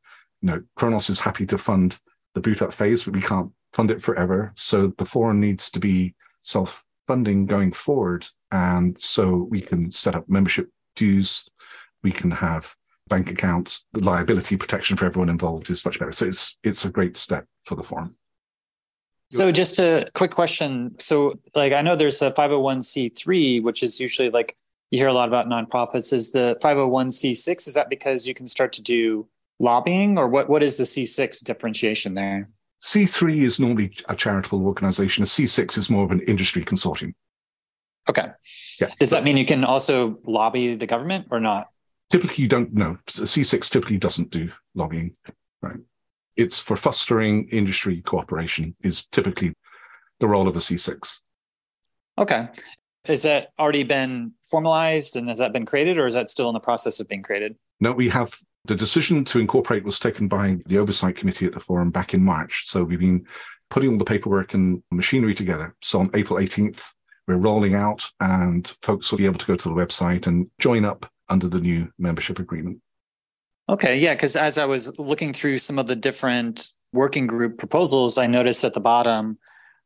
You 0.42 0.48
know, 0.48 0.62
Khronos 0.78 1.10
is 1.10 1.20
happy 1.20 1.46
to 1.46 1.58
fund 1.58 1.98
the 2.34 2.40
boot 2.40 2.62
up 2.62 2.72
phase, 2.72 3.04
but 3.04 3.14
we 3.14 3.22
can't 3.22 3.50
fund 3.72 3.90
it 3.90 4.02
forever. 4.02 4.52
So 4.56 4.92
the 4.98 5.04
forum 5.04 5.40
needs 5.40 5.70
to 5.70 5.80
be 5.80 6.14
self 6.42 6.84
funding 7.06 7.46
going 7.46 7.72
forward. 7.72 8.26
And 8.52 9.00
so 9.00 9.48
we 9.50 9.60
can 9.60 9.90
set 9.90 10.14
up 10.14 10.28
membership 10.28 10.70
dues. 10.94 11.48
We 12.02 12.12
can 12.12 12.30
have 12.30 12.74
bank 13.08 13.30
accounts. 13.30 13.84
The 13.92 14.04
liability 14.04 14.56
protection 14.56 14.96
for 14.96 15.06
everyone 15.06 15.28
involved 15.28 15.70
is 15.70 15.84
much 15.84 15.98
better. 15.98 16.12
So 16.12 16.26
it's 16.26 16.56
it's 16.62 16.84
a 16.84 16.90
great 16.90 17.16
step 17.16 17.46
for 17.64 17.74
the 17.74 17.82
forum. 17.82 18.16
So 19.30 19.52
just 19.52 19.78
a 19.78 20.10
quick 20.14 20.30
question. 20.30 20.94
So 20.98 21.38
like 21.54 21.72
I 21.72 21.82
know 21.82 21.96
there's 21.96 22.22
a 22.22 22.30
501c3, 22.30 23.62
which 23.62 23.82
is 23.82 24.00
usually 24.00 24.30
like 24.30 24.56
you 24.90 24.98
hear 24.98 25.08
a 25.08 25.12
lot 25.12 25.28
about 25.28 25.46
nonprofits. 25.46 26.12
Is 26.12 26.32
the 26.32 26.58
501c6, 26.62 27.68
is 27.68 27.74
that 27.74 27.90
because 27.90 28.26
you 28.26 28.34
can 28.34 28.46
start 28.46 28.72
to 28.74 28.82
do 28.82 29.28
lobbying 29.58 30.18
or 30.18 30.28
what, 30.28 30.48
what 30.48 30.62
is 30.62 30.76
the 30.76 30.84
C6 30.84 31.44
differentiation 31.44 32.14
there? 32.14 32.48
C3 32.82 33.42
is 33.42 33.58
normally 33.58 33.92
a 34.08 34.14
charitable 34.14 34.64
organization. 34.64 35.22
A 35.24 35.26
C6 35.26 35.76
is 35.76 35.90
more 35.90 36.04
of 36.04 36.10
an 36.10 36.20
industry 36.20 36.64
consortium. 36.64 37.12
Okay. 38.08 38.28
Yeah. 38.80 38.88
Does 38.98 39.10
that 39.10 39.24
mean 39.24 39.36
you 39.36 39.44
can 39.44 39.64
also 39.64 40.18
lobby 40.24 40.74
the 40.74 40.86
government 40.86 41.26
or 41.30 41.40
not? 41.40 41.68
Typically, 42.10 42.42
you 42.42 42.48
don't 42.48 42.72
know. 42.72 42.96
C6 43.06 43.70
typically 43.70 43.98
doesn't 43.98 44.30
do 44.30 44.50
logging, 44.74 45.14
right? 45.62 45.78
It's 46.36 46.60
for 46.60 46.76
fostering 46.76 47.48
industry 47.48 48.00
cooperation 48.00 48.74
is 48.82 49.06
typically 49.06 49.54
the 50.20 50.28
role 50.28 50.48
of 50.48 50.56
a 50.56 50.60
C6. 50.60 51.20
Okay. 52.16 52.48
Has 53.04 53.22
that 53.22 53.50
already 53.58 53.84
been 53.84 54.32
formalized 54.44 55.16
and 55.16 55.28
has 55.28 55.38
that 55.38 55.52
been 55.52 55.66
created 55.66 55.98
or 55.98 56.06
is 56.06 56.14
that 56.14 56.28
still 56.28 56.48
in 56.48 56.54
the 56.54 56.60
process 56.60 57.00
of 57.00 57.08
being 57.08 57.22
created? 57.22 57.56
No, 57.80 57.92
we 57.92 58.08
have 58.08 58.38
the 58.64 58.74
decision 58.74 59.24
to 59.24 59.38
incorporate 59.38 59.84
was 59.84 59.98
taken 59.98 60.28
by 60.28 60.58
the 60.66 60.78
oversight 60.78 61.16
committee 61.16 61.46
at 61.46 61.52
the 61.52 61.60
forum 61.60 61.90
back 61.90 62.14
in 62.14 62.22
March. 62.22 62.64
So 62.66 62.84
we've 62.84 62.98
been 62.98 63.26
putting 63.70 63.90
all 63.90 63.98
the 63.98 64.04
paperwork 64.04 64.54
and 64.54 64.82
machinery 64.90 65.34
together. 65.34 65.74
So 65.82 66.00
on 66.00 66.10
April 66.14 66.38
18th, 66.38 66.92
we're 67.26 67.36
rolling 67.36 67.74
out 67.74 68.10
and 68.20 68.66
folks 68.82 69.10
will 69.10 69.18
be 69.18 69.26
able 69.26 69.38
to 69.38 69.46
go 69.46 69.56
to 69.56 69.68
the 69.68 69.74
website 69.74 70.26
and 70.26 70.50
join 70.58 70.84
up 70.84 71.06
under 71.28 71.48
the 71.48 71.60
new 71.60 71.92
membership 71.98 72.38
agreement. 72.38 72.80
Okay, 73.68 73.98
yeah, 73.98 74.14
because 74.14 74.34
as 74.34 74.56
I 74.56 74.64
was 74.64 74.98
looking 74.98 75.32
through 75.32 75.58
some 75.58 75.78
of 75.78 75.86
the 75.86 75.96
different 75.96 76.70
working 76.92 77.26
group 77.26 77.58
proposals, 77.58 78.16
I 78.16 78.26
noticed 78.26 78.64
at 78.64 78.72
the 78.72 78.80
bottom 78.80 79.38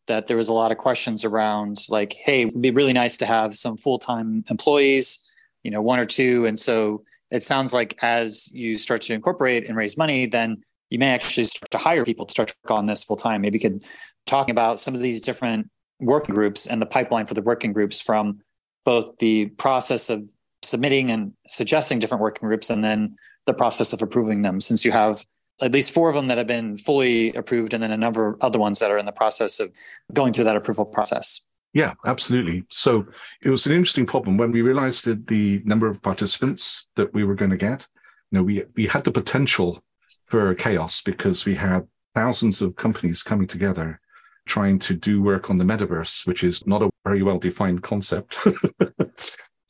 that 0.07 0.27
there 0.27 0.37
was 0.37 0.49
a 0.49 0.55
lot 0.55 0.73
of 0.73 0.79
questions 0.79 1.25
around 1.25 1.79
like, 1.89 2.13
hey, 2.13 2.43
it'd 2.43 2.63
be 2.63 2.71
really 2.71 2.93
nice 2.93 3.17
to 3.19 3.27
have 3.27 3.55
some 3.55 3.77
full-time 3.77 4.45
employees, 4.51 5.29
you 5.63 5.71
know, 5.71 5.83
one 5.83 5.99
or 5.99 6.05
two. 6.05 6.47
And 6.47 6.59
so 6.59 7.03
it 7.31 7.43
sounds 7.43 7.73
like 7.73 7.99
as 8.03 8.51
you 8.53 8.79
start 8.79 9.01
to 9.03 9.15
incorporate 9.15 9.67
and 9.67 9.77
raise 9.77 9.97
money, 9.97 10.27
then 10.27 10.63
you 10.91 10.99
may 10.99 11.11
actually 11.11 11.45
start 11.45 11.71
to 11.71 11.79
hire 11.79 12.05
people 12.05 12.27
to 12.27 12.31
start 12.31 12.49
to 12.49 12.55
work 12.65 12.79
on 12.79 12.87
this 12.87 13.03
full 13.03 13.17
time. 13.17 13.41
Maybe 13.41 13.59
you 13.59 13.71
could 13.71 13.85
talk 14.27 14.49
about 14.49 14.79
some 14.79 14.95
of 14.95 15.01
these 15.01 15.23
different 15.23 15.71
working 16.01 16.35
groups 16.35 16.67
and 16.67 16.83
the 16.83 16.87
pipeline 16.87 17.27
for 17.27 17.35
the 17.35 17.43
working 17.43 17.73
groups 17.73 18.01
from 18.01 18.41
both 18.85 19.17
the 19.19 19.47
process 19.47 20.11
of 20.11 20.29
submitting 20.63 21.11
and 21.11 21.33
suggesting 21.49 21.99
different 21.99 22.23
working 22.23 22.49
groups 22.49 22.71
and 22.71 22.85
then 22.85 23.17
the 23.47 23.55
process 23.55 23.93
of 23.93 24.03
approving 24.03 24.43
them 24.43 24.61
since 24.61 24.85
you 24.85 24.93
have 24.93 25.25
at 25.61 25.73
least 25.73 25.93
four 25.93 26.09
of 26.09 26.15
them 26.15 26.29
that 26.29 26.39
have 26.39 26.47
been 26.47 26.77
fully 26.77 27.33
approved 27.35 27.75
and 27.75 27.83
then 27.83 27.91
a 27.91 27.97
number 27.97 28.29
of 28.29 28.37
other 28.41 28.59
ones 28.59 28.79
that 28.79 28.91
are 28.91 28.99
in 28.99 29.07
the 29.07 29.13
process 29.13 29.61
of 29.61 29.71
going 30.13 30.33
through 30.33 30.45
that 30.45 30.57
approval 30.57 30.85
process 30.85 31.47
yeah, 31.75 31.95
absolutely. 32.05 32.65
So 32.69 33.07
it 33.43 33.49
was 33.49 33.65
an 33.67 33.73
interesting 33.73 34.05
problem 34.05 34.37
when 34.37 34.53
we 34.53 34.63
realized 34.63 35.07
that 35.07 35.27
the 35.27 35.63
number 35.65 35.87
of 35.87 36.03
participants 36.03 36.89
that 36.97 37.13
we 37.15 37.25
were 37.25 37.35
going 37.35 37.51
to 37.51 37.57
get. 37.57 37.89
You 38.31 38.39
know, 38.39 38.45
we 38.45 38.65
we 38.77 38.87
had 38.87 39.05
the 39.05 39.11
potential 39.11 39.83
for 40.27 40.55
chaos 40.55 41.03
because 41.03 41.45
we 41.45 41.55
had 41.55 41.87
thousands 42.15 42.61
of 42.61 42.77
companies 42.77 43.23
coming 43.23 43.47
together 43.47 44.01
trying 44.47 44.79
to 44.81 44.95
do 44.95 45.23
work 45.23 45.51
on 45.51 45.59
the 45.59 45.65
metaverse, 45.65 46.27
which 46.27 46.45
is 46.45 46.67
not 46.67 46.83
a 46.83 46.91
very 47.05 47.23
well 47.23 47.39
defined 47.39 47.83
concept. 47.83 48.39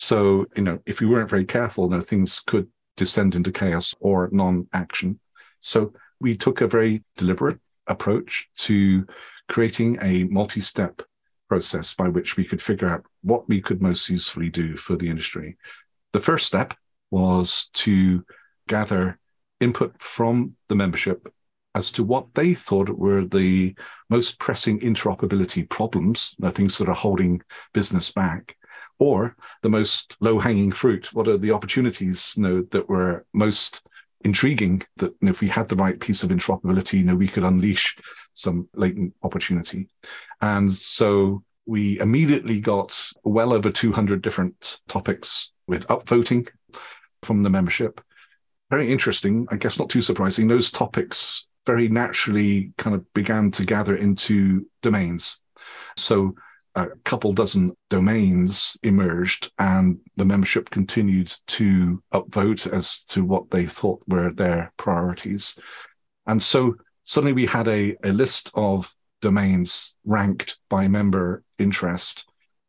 so, 0.03 0.47
you 0.57 0.65
know, 0.65 0.81
if 0.85 1.01
we 1.01 1.07
weren't 1.07 1.31
very 1.31 1.45
careful, 1.45 1.85
you 1.85 1.91
know, 1.91 2.01
things 2.01 2.41
could 2.41 2.67
descend 2.97 3.37
into 3.37 3.53
chaos 3.53 3.95
or 4.01 4.29
non-action. 4.33 5.21
So 5.61 5.93
we 6.21 6.37
took 6.37 6.61
a 6.61 6.67
very 6.67 7.05
deliberate 7.17 7.61
approach 7.87 8.49
to 8.57 9.07
creating 9.49 9.99
a 10.03 10.25
multi-step 10.25 11.03
process 11.49 11.95
by 11.95 12.09
which 12.09 12.37
we 12.37 12.45
could 12.45 12.61
figure 12.61 12.89
out 12.89 13.05
what 13.23 13.49
we 13.49 13.61
could 13.61 13.81
most 13.81 14.09
usefully 14.09 14.51
do 14.51 14.77
for 14.77 14.97
the 14.97 15.09
industry. 15.09 15.57
The 16.15 16.21
first 16.21 16.47
step 16.47 16.75
was 17.13 17.71
to 17.75 18.25
gather 18.67 19.21
input 19.61 20.03
from 20.03 20.57
the 20.69 20.75
membership 20.75 21.33
as 21.77 21.93
to 21.93 22.03
what 22.03 22.35
they 22.35 22.55
thought 22.55 22.89
were 22.89 23.25
the 23.25 23.77
most 24.11 24.41
pressing 24.41 24.81
interoperability 24.81 25.71
problems, 25.71 26.35
the 26.41 26.51
things 26.51 26.77
that 26.79 26.89
are 26.89 26.93
holding 26.93 27.41
business 27.73 28.11
back, 28.11 28.57
or 28.99 29.37
the 29.63 29.69
most 29.69 30.17
low 30.21 30.39
hanging 30.39 30.73
fruit. 30.73 31.13
What 31.13 31.29
are 31.29 31.39
the 31.39 31.53
opportunities 31.53 32.35
you 32.37 32.43
know, 32.43 32.63
that 32.71 32.89
were 32.89 33.25
most 33.33 33.83
intriguing 34.25 34.83
that 34.97 35.11
you 35.11 35.27
know, 35.27 35.31
if 35.31 35.41
we 35.41 35.49
had 35.49 35.69
the 35.69 35.77
right 35.77 35.99
piece 35.99 36.23
of 36.23 36.31
interoperability, 36.31 36.99
you 36.99 37.05
know, 37.05 37.17
we 37.17 37.29
could 37.29 37.45
unleash 37.45 37.97
some 38.35 38.69
latent 38.75 39.15
opportunity. 39.23 39.89
And 40.41 40.73
so 40.73 41.43
we 41.67 41.99
immediately 42.01 42.61
got 42.61 42.97
well 43.25 43.53
over 43.53 43.71
200 43.71 44.23
different 44.23 44.81
topics 44.89 45.53
with 45.67 45.87
upvoting 45.89 46.49
from 47.23 47.41
the 47.41 47.51
membership. 47.51 48.01
Very 48.71 48.91
interesting. 48.91 49.47
I 49.51 49.57
guess 49.57 49.79
not 49.79 49.91
too 49.91 50.03
surprising. 50.03 50.49
Those 50.49 50.71
topics 50.71 51.47
very 51.67 51.89
naturally 51.89 52.73
kind 52.79 52.97
of 52.97 53.13
began 53.13 53.51
to 53.53 53.65
gather 53.65 53.95
into 53.95 54.67
domains. 54.83 55.39
So 55.97 56.35
a 56.75 56.89
couple 57.05 57.33
dozen 57.33 57.77
domains 57.91 58.77
emerged, 58.83 59.51
and 59.59 59.99
the 60.17 60.25
membership 60.25 60.71
continued 60.71 61.33
to 61.47 62.03
upvote 62.13 62.73
as 62.73 63.05
to 63.07 63.25
what 63.25 63.51
they 63.51 63.67
thought 63.67 64.03
were 64.07 64.33
their 64.33 64.73
priorities. 64.77 65.59
And 66.27 66.43
so 66.43 66.77
suddenly 67.05 67.33
we 67.33 67.47
had 67.47 67.69
a, 67.69 67.97
a 68.05 68.13
list 68.13 68.51
of 68.55 68.95
domains 69.21 69.95
ranked 70.05 70.59
by 70.69 70.89
member 70.89 71.43
interest. 71.59 72.25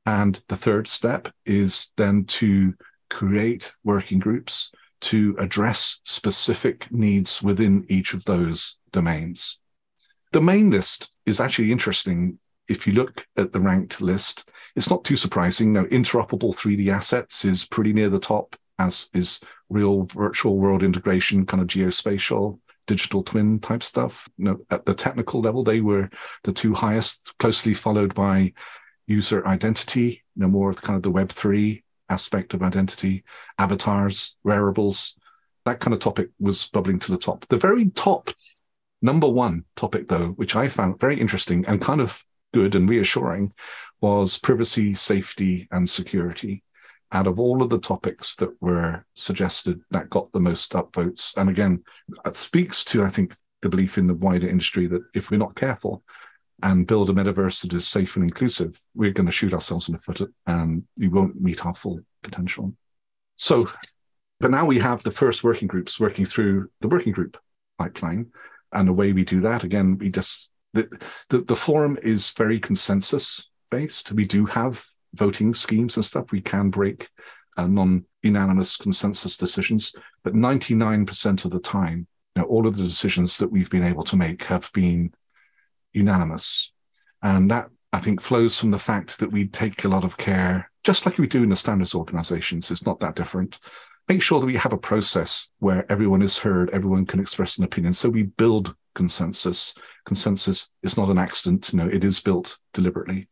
And 0.06 0.42
the 0.50 0.58
third 0.58 0.88
step 0.88 1.30
is 1.46 1.92
then 1.98 2.26
to 2.26 2.74
create 3.10 3.74
working 3.84 4.20
groups 4.20 4.72
to 5.02 5.36
address 5.38 6.00
specific 6.04 6.88
needs 6.92 7.42
within 7.44 7.86
each 7.90 8.14
of 8.14 8.26
those 8.26 8.78
domains. 8.92 9.60
The 10.32 10.42
main 10.42 10.72
list 10.72 11.12
is 11.26 11.40
actually 11.40 11.72
interesting. 11.72 12.40
If 12.68 12.88
you 12.88 12.94
look 12.94 13.26
at 13.38 13.52
the 13.52 13.60
ranked 13.60 14.02
list, 14.02 14.50
it's 14.76 14.90
not 14.90 15.04
too 15.04 15.16
surprising. 15.16 15.74
Now, 15.74 15.84
interoperable 15.86 16.56
3D 16.56 16.88
assets 16.92 17.46
is 17.46 17.66
pretty 17.66 17.94
near 17.94 18.10
the 18.10 18.20
top, 18.20 18.56
as 18.80 19.10
is 19.14 19.40
real 19.70 20.04
virtual 20.04 20.58
world 20.58 20.84
integration, 20.84 21.46
kind 21.46 21.62
of 21.62 21.68
geospatial 21.68 22.60
digital 22.88 23.24
twin 23.24 23.60
type 23.60 23.84
stuff. 23.84 24.28
You 24.38 24.66
at 24.70 24.86
the 24.86 24.94
technical 24.94 25.42
level, 25.42 25.64
they 25.64 25.82
were 25.82 26.10
the 26.44 26.54
two 26.54 26.74
highest, 26.74 27.34
closely 27.40 27.74
followed 27.74 28.14
by 28.14 28.54
user 29.08 29.46
identity, 29.48 30.24
you 30.36 30.42
know, 30.42 30.48
more 30.48 30.74
kind 30.74 30.98
of 30.98 31.04
the 31.04 31.12
Web 31.12 31.30
three 31.30 31.84
aspect 32.10 32.54
of 32.54 32.62
identity, 32.62 33.24
avatars, 33.58 34.36
wearables. 34.44 35.18
That 35.66 35.80
kind 35.80 35.94
of 35.94 36.00
topic 36.00 36.30
was 36.40 36.66
bubbling 36.68 37.00
to 37.00 37.12
the 37.12 37.18
top. 37.18 37.48
The 37.48 37.58
very 37.58 37.90
top 37.90 38.30
number 39.02 39.28
one 39.28 39.66
topic, 39.76 40.08
though, 40.08 40.28
which 40.30 40.56
I 40.56 40.68
found 40.68 41.00
very 41.00 41.20
interesting 41.20 41.66
and 41.66 41.82
kind 41.82 42.02
of 42.02 42.24
good 42.54 42.76
and 42.76 42.90
reassuring, 42.90 43.54
was 44.02 44.38
privacy, 44.38 44.94
safety, 44.94 45.68
and 45.72 45.90
security 45.90 46.64
out 47.12 47.28
of 47.28 47.40
all 47.40 47.62
of 47.62 47.70
the 47.70 47.80
topics 47.80 48.36
that 48.36 48.50
were 48.62 49.06
suggested 49.14 49.80
that 49.92 50.10
got 50.10 50.32
the 50.32 50.40
most 50.40 50.72
upvotes. 50.74 51.38
And 51.38 51.50
again, 51.50 51.84
it 52.26 52.36
speaks 52.36 52.84
to, 52.86 53.04
I 53.04 53.10
think, 53.10 53.36
the 53.62 53.70
belief 53.70 53.98
in 53.98 54.08
the 54.08 54.16
wider 54.16 54.48
industry 54.48 54.88
that 54.88 55.04
if 55.14 55.30
we're 55.30 55.38
not 55.38 55.56
careful 55.56 56.04
and 56.64 56.88
build 56.88 57.10
a 57.10 57.14
metaverse 57.14 57.62
that 57.62 57.74
is 57.74 57.88
safe 57.88 58.16
and 58.16 58.24
inclusive, 58.24 58.80
we're 58.96 59.12
going 59.12 59.26
to 59.26 59.32
shoot 59.32 59.54
ourselves 59.54 59.88
in 59.88 59.94
the 59.94 60.00
foot 60.00 60.22
and 60.48 60.84
we 60.98 61.08
won't 61.08 61.40
meet 61.40 61.66
our 61.66 61.74
full 61.74 62.00
potential. 62.24 62.74
So, 63.36 63.68
but 64.40 64.52
now 64.52 64.66
we 64.66 64.80
have 64.80 65.04
the 65.04 65.12
first 65.12 65.44
working 65.44 65.68
groups 65.68 66.00
working 66.00 66.26
through 66.26 66.70
the 66.82 66.88
working 66.88 67.14
group 67.14 67.38
pipeline. 67.78 68.32
And 68.72 68.88
the 68.88 68.94
way 68.94 69.14
we 69.14 69.24
do 69.24 69.42
that, 69.42 69.64
again, 69.64 69.98
we 69.98 70.10
just 70.10 70.52
the, 70.74 70.90
the, 71.30 71.40
the 71.40 71.56
forum 71.56 71.98
is 72.02 72.32
very 72.32 72.60
consensus 72.60 73.50
based. 73.70 74.12
We 74.12 74.26
do 74.26 74.46
have 74.48 74.84
voting 75.14 75.54
schemes 75.54 75.96
and 75.96 76.06
stuff. 76.06 76.32
We 76.32 76.42
can 76.42 76.70
break 76.70 77.10
uh, 77.58 77.68
non 77.68 78.06
unanimous 78.22 78.78
consensus 78.78 79.38
decisions, 79.38 79.96
but 80.24 80.34
99% 80.34 81.46
of 81.46 81.52
the 81.52 81.60
time, 81.60 82.08
you 82.36 82.42
know, 82.42 82.48
all 82.48 82.66
of 82.66 82.78
the 82.78 82.84
decisions 82.84 83.38
that 83.38 83.52
we've 83.52 83.70
been 83.70 83.84
able 83.84 84.04
to 84.04 84.16
make 84.16 84.44
have 84.44 84.72
been 84.74 85.14
unanimous. 85.92 86.72
And 87.22 87.52
that, 87.52 87.70
I 87.92 88.00
think, 88.00 88.22
flows 88.22 88.60
from 88.60 88.72
the 88.72 88.80
fact 88.80 89.20
that 89.20 89.32
we 89.32 89.48
take 89.48 89.84
a 89.84 89.90
lot 89.90 90.04
of 90.04 90.18
care, 90.18 90.72
just 90.84 91.06
like 91.06 91.18
we 91.18 91.28
do 91.28 91.44
in 91.44 91.50
the 91.50 91.56
standards 91.56 91.94
organizations. 91.94 92.72
It's 92.72 92.86
not 92.86 93.00
that 93.02 93.16
different. 93.16 93.60
Make 94.08 94.22
sure 94.22 94.40
that 94.40 94.46
we 94.46 94.58
have 94.58 94.74
a 94.74 94.78
process 94.78 95.52
where 95.60 95.90
everyone 95.92 96.22
is 96.22 96.40
heard, 96.40 96.70
everyone 96.72 97.06
can 97.06 97.20
express 97.20 97.58
an 97.58 97.64
opinion. 97.64 97.94
So 97.94 98.10
we 98.10 98.24
build 98.24 98.76
consensus. 98.96 99.74
Consensus 100.06 100.70
is 100.82 100.98
not 100.98 101.10
an 101.10 101.18
accident, 101.18 101.72
you 101.72 101.80
know, 101.80 101.88
it 101.88 102.04
is 102.04 102.20
built 102.20 102.58
deliberately. 102.74 103.28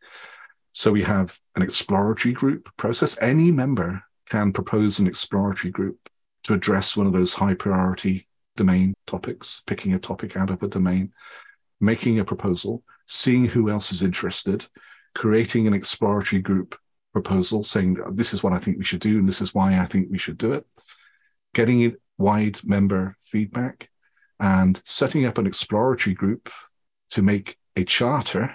So 0.72 0.90
we 0.90 1.02
have 1.02 1.38
an 1.54 1.62
exploratory 1.62 2.32
group 2.32 2.70
process. 2.76 3.18
Any 3.20 3.52
member 3.52 4.02
can 4.28 4.52
propose 4.52 4.98
an 4.98 5.06
exploratory 5.06 5.70
group 5.70 6.08
to 6.44 6.54
address 6.54 6.96
one 6.96 7.06
of 7.06 7.12
those 7.12 7.34
high 7.34 7.54
priority 7.54 8.26
domain 8.56 8.94
topics, 9.06 9.62
picking 9.66 9.92
a 9.92 9.98
topic 9.98 10.36
out 10.36 10.50
of 10.50 10.62
a 10.62 10.68
domain, 10.68 11.12
making 11.80 12.18
a 12.18 12.24
proposal, 12.24 12.82
seeing 13.06 13.44
who 13.44 13.70
else 13.70 13.92
is 13.92 14.02
interested, 14.02 14.66
creating 15.14 15.66
an 15.66 15.74
exploratory 15.74 16.40
group 16.40 16.78
proposal 17.12 17.62
saying, 17.62 17.98
this 18.12 18.32
is 18.32 18.42
what 18.42 18.54
I 18.54 18.58
think 18.58 18.78
we 18.78 18.84
should 18.84 19.00
do, 19.00 19.18
and 19.18 19.28
this 19.28 19.42
is 19.42 19.54
why 19.54 19.78
I 19.78 19.84
think 19.84 20.08
we 20.10 20.18
should 20.18 20.38
do 20.38 20.52
it, 20.52 20.66
getting 21.54 21.94
wide 22.16 22.58
member 22.64 23.16
feedback, 23.22 23.90
and 24.42 24.82
setting 24.84 25.24
up 25.24 25.38
an 25.38 25.46
exploratory 25.46 26.14
group 26.14 26.50
to 27.10 27.22
make 27.22 27.56
a 27.76 27.84
charter 27.84 28.54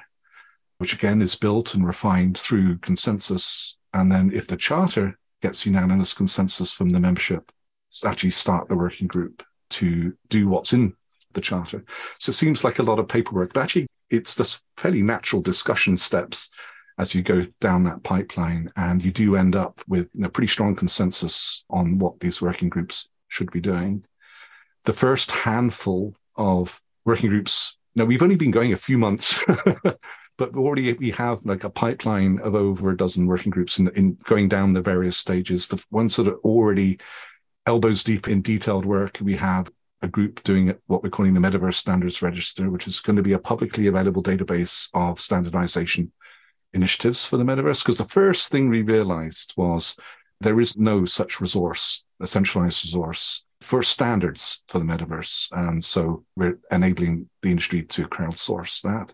which 0.77 0.93
again 0.93 1.21
is 1.21 1.35
built 1.35 1.73
and 1.73 1.85
refined 1.85 2.37
through 2.37 2.77
consensus. 2.77 3.77
And 3.93 4.11
then 4.11 4.31
if 4.33 4.47
the 4.47 4.57
charter 4.57 5.17
gets 5.41 5.65
unanimous 5.65 6.13
consensus 6.13 6.73
from 6.73 6.89
the 6.89 6.99
membership, 6.99 7.51
actually 8.05 8.31
start 8.31 8.69
the 8.69 8.75
working 8.75 9.07
group 9.07 9.43
to 9.71 10.13
do 10.29 10.47
what's 10.47 10.73
in 10.73 10.93
the 11.33 11.41
charter. 11.41 11.83
So 12.19 12.29
it 12.29 12.33
seems 12.33 12.63
like 12.63 12.79
a 12.79 12.83
lot 12.83 12.99
of 12.99 13.07
paperwork, 13.07 13.53
but 13.53 13.63
actually 13.63 13.87
it's 14.09 14.35
just 14.35 14.63
fairly 14.77 15.01
natural 15.01 15.41
discussion 15.41 15.97
steps 15.97 16.49
as 16.99 17.13
you 17.13 17.21
go 17.21 17.43
down 17.59 17.83
that 17.83 18.03
pipeline. 18.03 18.71
And 18.75 19.03
you 19.03 19.11
do 19.11 19.35
end 19.35 19.55
up 19.55 19.81
with 19.87 20.09
a 20.23 20.29
pretty 20.29 20.47
strong 20.47 20.75
consensus 20.75 21.65
on 21.69 21.97
what 21.97 22.19
these 22.19 22.41
working 22.41 22.69
groups 22.69 23.07
should 23.29 23.51
be 23.51 23.61
doing. 23.61 24.05
The 24.87 24.93
first 24.93 25.31
handful 25.31 26.15
of 26.37 26.81
working 27.03 27.29
groups, 27.29 27.75
now 27.93 28.05
we've 28.05 28.23
only 28.23 28.37
been 28.37 28.51
going 28.51 28.71
a 28.71 28.77
few 28.77 28.97
months, 28.97 29.43
but 29.83 30.55
already 30.55 30.93
we 30.93 31.11
have 31.11 31.45
like 31.45 31.65
a 31.65 31.69
pipeline 31.69 32.39
of 32.39 32.55
over 32.55 32.89
a 32.89 32.95
dozen 32.95 33.27
working 33.27 33.49
groups 33.49 33.79
in, 33.79 33.89
in 33.89 34.17
going 34.23 34.47
down 34.47 34.71
the 34.71 34.81
various 34.81 35.17
stages. 35.17 35.67
The 35.67 35.83
ones 35.91 36.15
that 36.15 36.29
are 36.29 36.37
already 36.37 36.99
elbows 37.65 38.01
deep 38.01 38.29
in 38.29 38.41
detailed 38.41 38.85
work, 38.85 39.17
we 39.21 39.35
have 39.35 39.69
a 40.01 40.07
group 40.07 40.41
doing 40.43 40.73
what 40.85 41.03
we're 41.03 41.09
calling 41.09 41.33
the 41.33 41.41
Metaverse 41.41 41.73
Standards 41.73 42.21
Register, 42.21 42.69
which 42.69 42.87
is 42.87 43.01
going 43.01 43.17
to 43.17 43.21
be 43.21 43.33
a 43.33 43.39
publicly 43.39 43.87
available 43.87 44.23
database 44.23 44.87
of 44.93 45.19
standardization 45.19 46.13
initiatives 46.71 47.25
for 47.25 47.35
the 47.35 47.43
metaverse. 47.43 47.83
Because 47.83 47.97
the 47.97 48.05
first 48.05 48.53
thing 48.53 48.69
we 48.69 48.83
realized 48.83 49.53
was 49.57 49.97
there 50.39 50.61
is 50.61 50.77
no 50.77 51.03
such 51.03 51.41
resource, 51.41 52.05
a 52.21 52.27
centralized 52.27 52.85
resource 52.85 53.43
for 53.61 53.81
standards 53.83 54.63
for 54.67 54.79
the 54.79 54.85
metaverse. 54.85 55.47
And 55.51 55.83
so 55.83 56.23
we're 56.35 56.59
enabling 56.71 57.29
the 57.41 57.51
industry 57.51 57.83
to 57.83 58.07
crowdsource 58.07 58.81
that. 58.83 59.13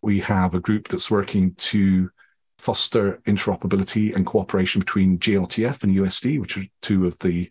We 0.00 0.20
have 0.20 0.54
a 0.54 0.60
group 0.60 0.88
that's 0.88 1.10
working 1.10 1.54
to 1.54 2.10
foster 2.58 3.20
interoperability 3.26 4.14
and 4.14 4.26
cooperation 4.26 4.80
between 4.80 5.18
GLTF 5.18 5.82
and 5.82 5.94
USD, 5.94 6.40
which 6.40 6.56
are 6.56 6.64
two 6.82 7.06
of 7.06 7.18
the 7.20 7.50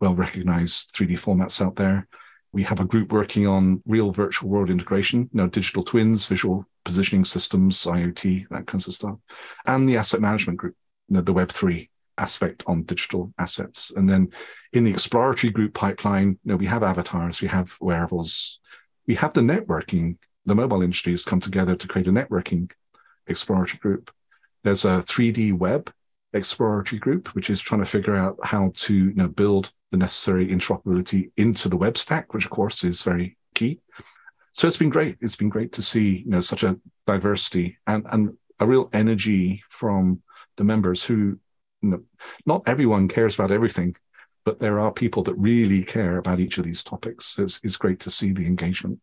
well 0.00 0.14
recognized 0.14 0.94
3D 0.94 1.18
formats 1.18 1.64
out 1.64 1.76
there. 1.76 2.08
We 2.52 2.62
have 2.64 2.80
a 2.80 2.84
group 2.84 3.12
working 3.12 3.46
on 3.46 3.82
real 3.86 4.10
virtual 4.10 4.48
world 4.48 4.70
integration, 4.70 5.20
you 5.20 5.28
know, 5.32 5.48
digital 5.48 5.84
twins, 5.84 6.26
visual 6.26 6.64
positioning 6.84 7.24
systems, 7.24 7.84
IoT, 7.84 8.48
that 8.48 8.66
kinds 8.66 8.88
of 8.88 8.94
stuff, 8.94 9.16
and 9.66 9.88
the 9.88 9.96
asset 9.96 10.20
management 10.20 10.58
group, 10.58 10.74
you 11.08 11.16
know, 11.16 11.20
the 11.20 11.34
Web3 11.34 11.88
aspect 12.18 12.62
on 12.66 12.82
digital 12.82 13.32
assets. 13.38 13.92
And 13.96 14.08
then 14.08 14.32
in 14.72 14.84
the 14.84 14.90
exploratory 14.90 15.52
group 15.52 15.74
pipeline, 15.74 16.38
you 16.44 16.52
know, 16.52 16.56
we 16.56 16.66
have 16.66 16.82
avatars, 16.82 17.40
we 17.40 17.48
have 17.48 17.76
wearables, 17.80 18.60
we 19.06 19.14
have 19.14 19.32
the 19.32 19.40
networking 19.40 20.16
the 20.48 20.54
mobile 20.54 20.82
industry 20.82 21.12
has 21.12 21.24
come 21.24 21.40
together 21.40 21.76
to 21.76 21.86
create 21.86 22.08
a 22.08 22.12
networking 22.12 22.70
exploratory 23.26 23.78
group. 23.78 24.10
There's 24.64 24.84
a 24.84 24.98
3D 24.98 25.56
web 25.56 25.92
exploratory 26.32 26.98
group, 26.98 27.34
which 27.34 27.50
is 27.50 27.60
trying 27.60 27.82
to 27.82 27.90
figure 27.90 28.16
out 28.16 28.38
how 28.42 28.72
to 28.74 28.94
you 28.94 29.14
know, 29.14 29.28
build 29.28 29.72
the 29.90 29.98
necessary 29.98 30.48
interoperability 30.48 31.30
into 31.36 31.68
the 31.68 31.76
web 31.76 31.96
stack, 31.96 32.34
which 32.34 32.44
of 32.44 32.50
course 32.50 32.82
is 32.82 33.02
very 33.02 33.36
key. 33.54 33.80
So 34.52 34.66
it's 34.66 34.76
been 34.76 34.90
great. 34.90 35.18
It's 35.20 35.36
been 35.36 35.48
great 35.48 35.72
to 35.72 35.82
see 35.82 36.22
you 36.24 36.30
know 36.30 36.40
such 36.40 36.64
a 36.64 36.76
diversity 37.06 37.78
and 37.86 38.04
and 38.10 38.36
a 38.58 38.66
real 38.66 38.90
energy 38.92 39.62
from 39.68 40.22
the 40.56 40.64
members 40.64 41.04
who 41.04 41.38
you 41.82 41.90
know, 41.90 42.02
not 42.46 42.62
everyone 42.66 43.08
cares 43.08 43.34
about 43.34 43.50
everything, 43.50 43.96
but 44.44 44.60
there 44.60 44.80
are 44.80 44.92
people 44.92 45.22
that 45.24 45.34
really 45.34 45.82
care 45.82 46.18
about 46.18 46.40
each 46.40 46.58
of 46.58 46.64
these 46.64 46.82
topics. 46.82 47.38
It's, 47.38 47.60
it's 47.62 47.76
great 47.76 48.00
to 48.00 48.10
see 48.10 48.32
the 48.32 48.46
engagement. 48.46 49.00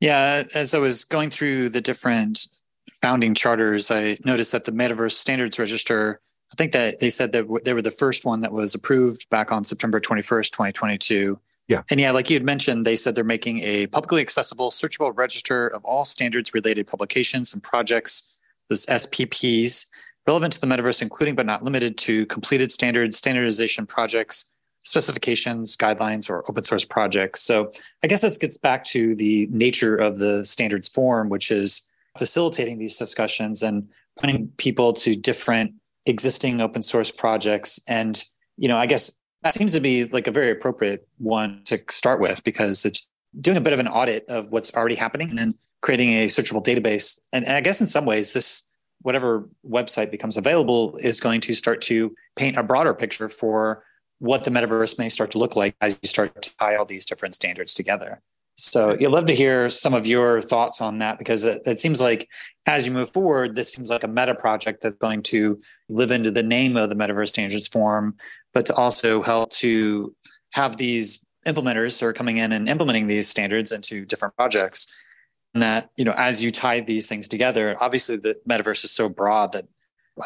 Yeah, 0.00 0.44
as 0.54 0.74
I 0.74 0.78
was 0.78 1.04
going 1.04 1.30
through 1.30 1.70
the 1.70 1.80
different 1.80 2.46
founding 3.00 3.34
charters, 3.34 3.90
I 3.90 4.18
noticed 4.24 4.52
that 4.52 4.64
the 4.64 4.72
Metaverse 4.72 5.12
Standards 5.12 5.58
Register, 5.58 6.20
I 6.52 6.56
think 6.56 6.72
that 6.72 7.00
they 7.00 7.10
said 7.10 7.32
that 7.32 7.46
they 7.64 7.72
were 7.72 7.82
the 7.82 7.90
first 7.90 8.24
one 8.24 8.40
that 8.40 8.52
was 8.52 8.74
approved 8.74 9.28
back 9.30 9.52
on 9.52 9.64
September 9.64 10.00
21st, 10.00 10.50
2022. 10.50 11.38
Yeah. 11.68 11.82
And 11.90 11.98
yeah, 11.98 12.12
like 12.12 12.30
you 12.30 12.36
had 12.36 12.44
mentioned, 12.44 12.86
they 12.86 12.94
said 12.94 13.14
they're 13.14 13.24
making 13.24 13.60
a 13.62 13.86
publicly 13.88 14.20
accessible, 14.20 14.70
searchable 14.70 15.16
register 15.16 15.66
of 15.68 15.84
all 15.84 16.04
standards 16.04 16.54
related 16.54 16.86
publications 16.86 17.52
and 17.54 17.62
projects, 17.62 18.38
those 18.68 18.86
SPPs, 18.86 19.86
relevant 20.26 20.52
to 20.54 20.60
the 20.60 20.66
metaverse, 20.66 21.02
including 21.02 21.34
but 21.34 21.46
not 21.46 21.62
limited 21.62 21.96
to 21.98 22.26
completed 22.26 22.70
standards, 22.70 23.16
standardization 23.16 23.86
projects, 23.86 24.52
specifications, 24.84 25.76
guidelines, 25.76 26.30
or 26.30 26.48
open 26.48 26.64
source 26.64 26.84
projects. 26.84 27.42
So 27.42 27.72
I 28.02 28.06
guess 28.06 28.20
this 28.20 28.36
gets 28.36 28.58
back 28.58 28.84
to 28.84 29.14
the 29.14 29.46
nature 29.50 29.96
of 29.96 30.18
the 30.18 30.44
standards 30.44 30.88
forum, 30.88 31.28
which 31.28 31.50
is 31.50 31.90
facilitating 32.18 32.78
these 32.78 32.96
discussions 32.96 33.62
and 33.62 33.88
pointing 34.18 34.48
people 34.56 34.92
to 34.92 35.14
different 35.14 35.74
existing 36.06 36.60
open 36.60 36.82
source 36.82 37.10
projects. 37.10 37.80
And, 37.86 38.22
you 38.56 38.68
know, 38.68 38.78
I 38.78 38.86
guess 38.86 39.18
that 39.42 39.54
seems 39.54 39.72
to 39.72 39.80
be 39.80 40.04
like 40.04 40.26
a 40.26 40.30
very 40.30 40.50
appropriate 40.50 41.06
one 41.18 41.62
to 41.66 41.80
start 41.88 42.20
with 42.20 42.42
because 42.44 42.84
it's 42.84 43.08
doing 43.40 43.56
a 43.56 43.60
bit 43.60 43.72
of 43.72 43.78
an 43.78 43.88
audit 43.88 44.24
of 44.28 44.50
what's 44.50 44.74
already 44.74 44.94
happening 44.94 45.30
and 45.30 45.38
then 45.38 45.54
creating 45.82 46.14
a 46.14 46.26
searchable 46.26 46.64
database. 46.64 47.20
And, 47.32 47.44
and 47.44 47.54
I 47.56 47.60
guess 47.60 47.80
in 47.80 47.86
some 47.86 48.06
ways, 48.06 48.32
this 48.32 48.62
whatever 49.06 49.48
website 49.64 50.10
becomes 50.10 50.36
available 50.36 50.96
is 51.00 51.20
going 51.20 51.40
to 51.40 51.54
start 51.54 51.80
to 51.80 52.12
paint 52.34 52.56
a 52.56 52.62
broader 52.64 52.92
picture 52.92 53.28
for 53.28 53.84
what 54.18 54.42
the 54.42 54.50
metaverse 54.50 54.98
may 54.98 55.08
start 55.08 55.30
to 55.30 55.38
look 55.38 55.54
like 55.54 55.76
as 55.80 55.96
you 56.02 56.08
start 56.08 56.42
to 56.42 56.52
tie 56.56 56.74
all 56.74 56.84
these 56.84 57.06
different 57.06 57.32
standards 57.32 57.72
together. 57.72 58.20
So 58.56 58.96
you'd 58.98 59.10
love 59.10 59.26
to 59.26 59.32
hear 59.32 59.70
some 59.70 59.94
of 59.94 60.08
your 60.08 60.42
thoughts 60.42 60.80
on 60.80 60.98
that 60.98 61.18
because 61.18 61.44
it, 61.44 61.62
it, 61.64 61.78
seems 61.78 62.00
like 62.00 62.28
as 62.66 62.84
you 62.84 62.92
move 62.92 63.10
forward, 63.10 63.54
this 63.54 63.72
seems 63.72 63.90
like 63.90 64.02
a 64.02 64.08
meta 64.08 64.34
project 64.34 64.82
that's 64.82 64.98
going 64.98 65.22
to 65.24 65.56
live 65.88 66.10
into 66.10 66.32
the 66.32 66.42
name 66.42 66.76
of 66.76 66.88
the 66.88 66.96
Metaverse 66.96 67.28
Standards 67.28 67.68
Forum, 67.68 68.16
but 68.54 68.66
to 68.66 68.74
also 68.74 69.22
help 69.22 69.50
to 69.50 70.16
have 70.50 70.78
these 70.78 71.24
implementers 71.46 72.00
who 72.00 72.06
are 72.06 72.12
coming 72.12 72.38
in 72.38 72.50
and 72.50 72.68
implementing 72.68 73.06
these 73.06 73.28
standards 73.28 73.70
into 73.70 74.04
different 74.04 74.34
projects. 74.34 74.92
That, 75.60 75.90
you 75.96 76.04
know, 76.04 76.14
as 76.16 76.42
you 76.42 76.50
tie 76.50 76.80
these 76.80 77.08
things 77.08 77.28
together, 77.28 77.76
obviously 77.80 78.16
the 78.16 78.36
metaverse 78.48 78.84
is 78.84 78.90
so 78.90 79.08
broad 79.08 79.52
that 79.52 79.66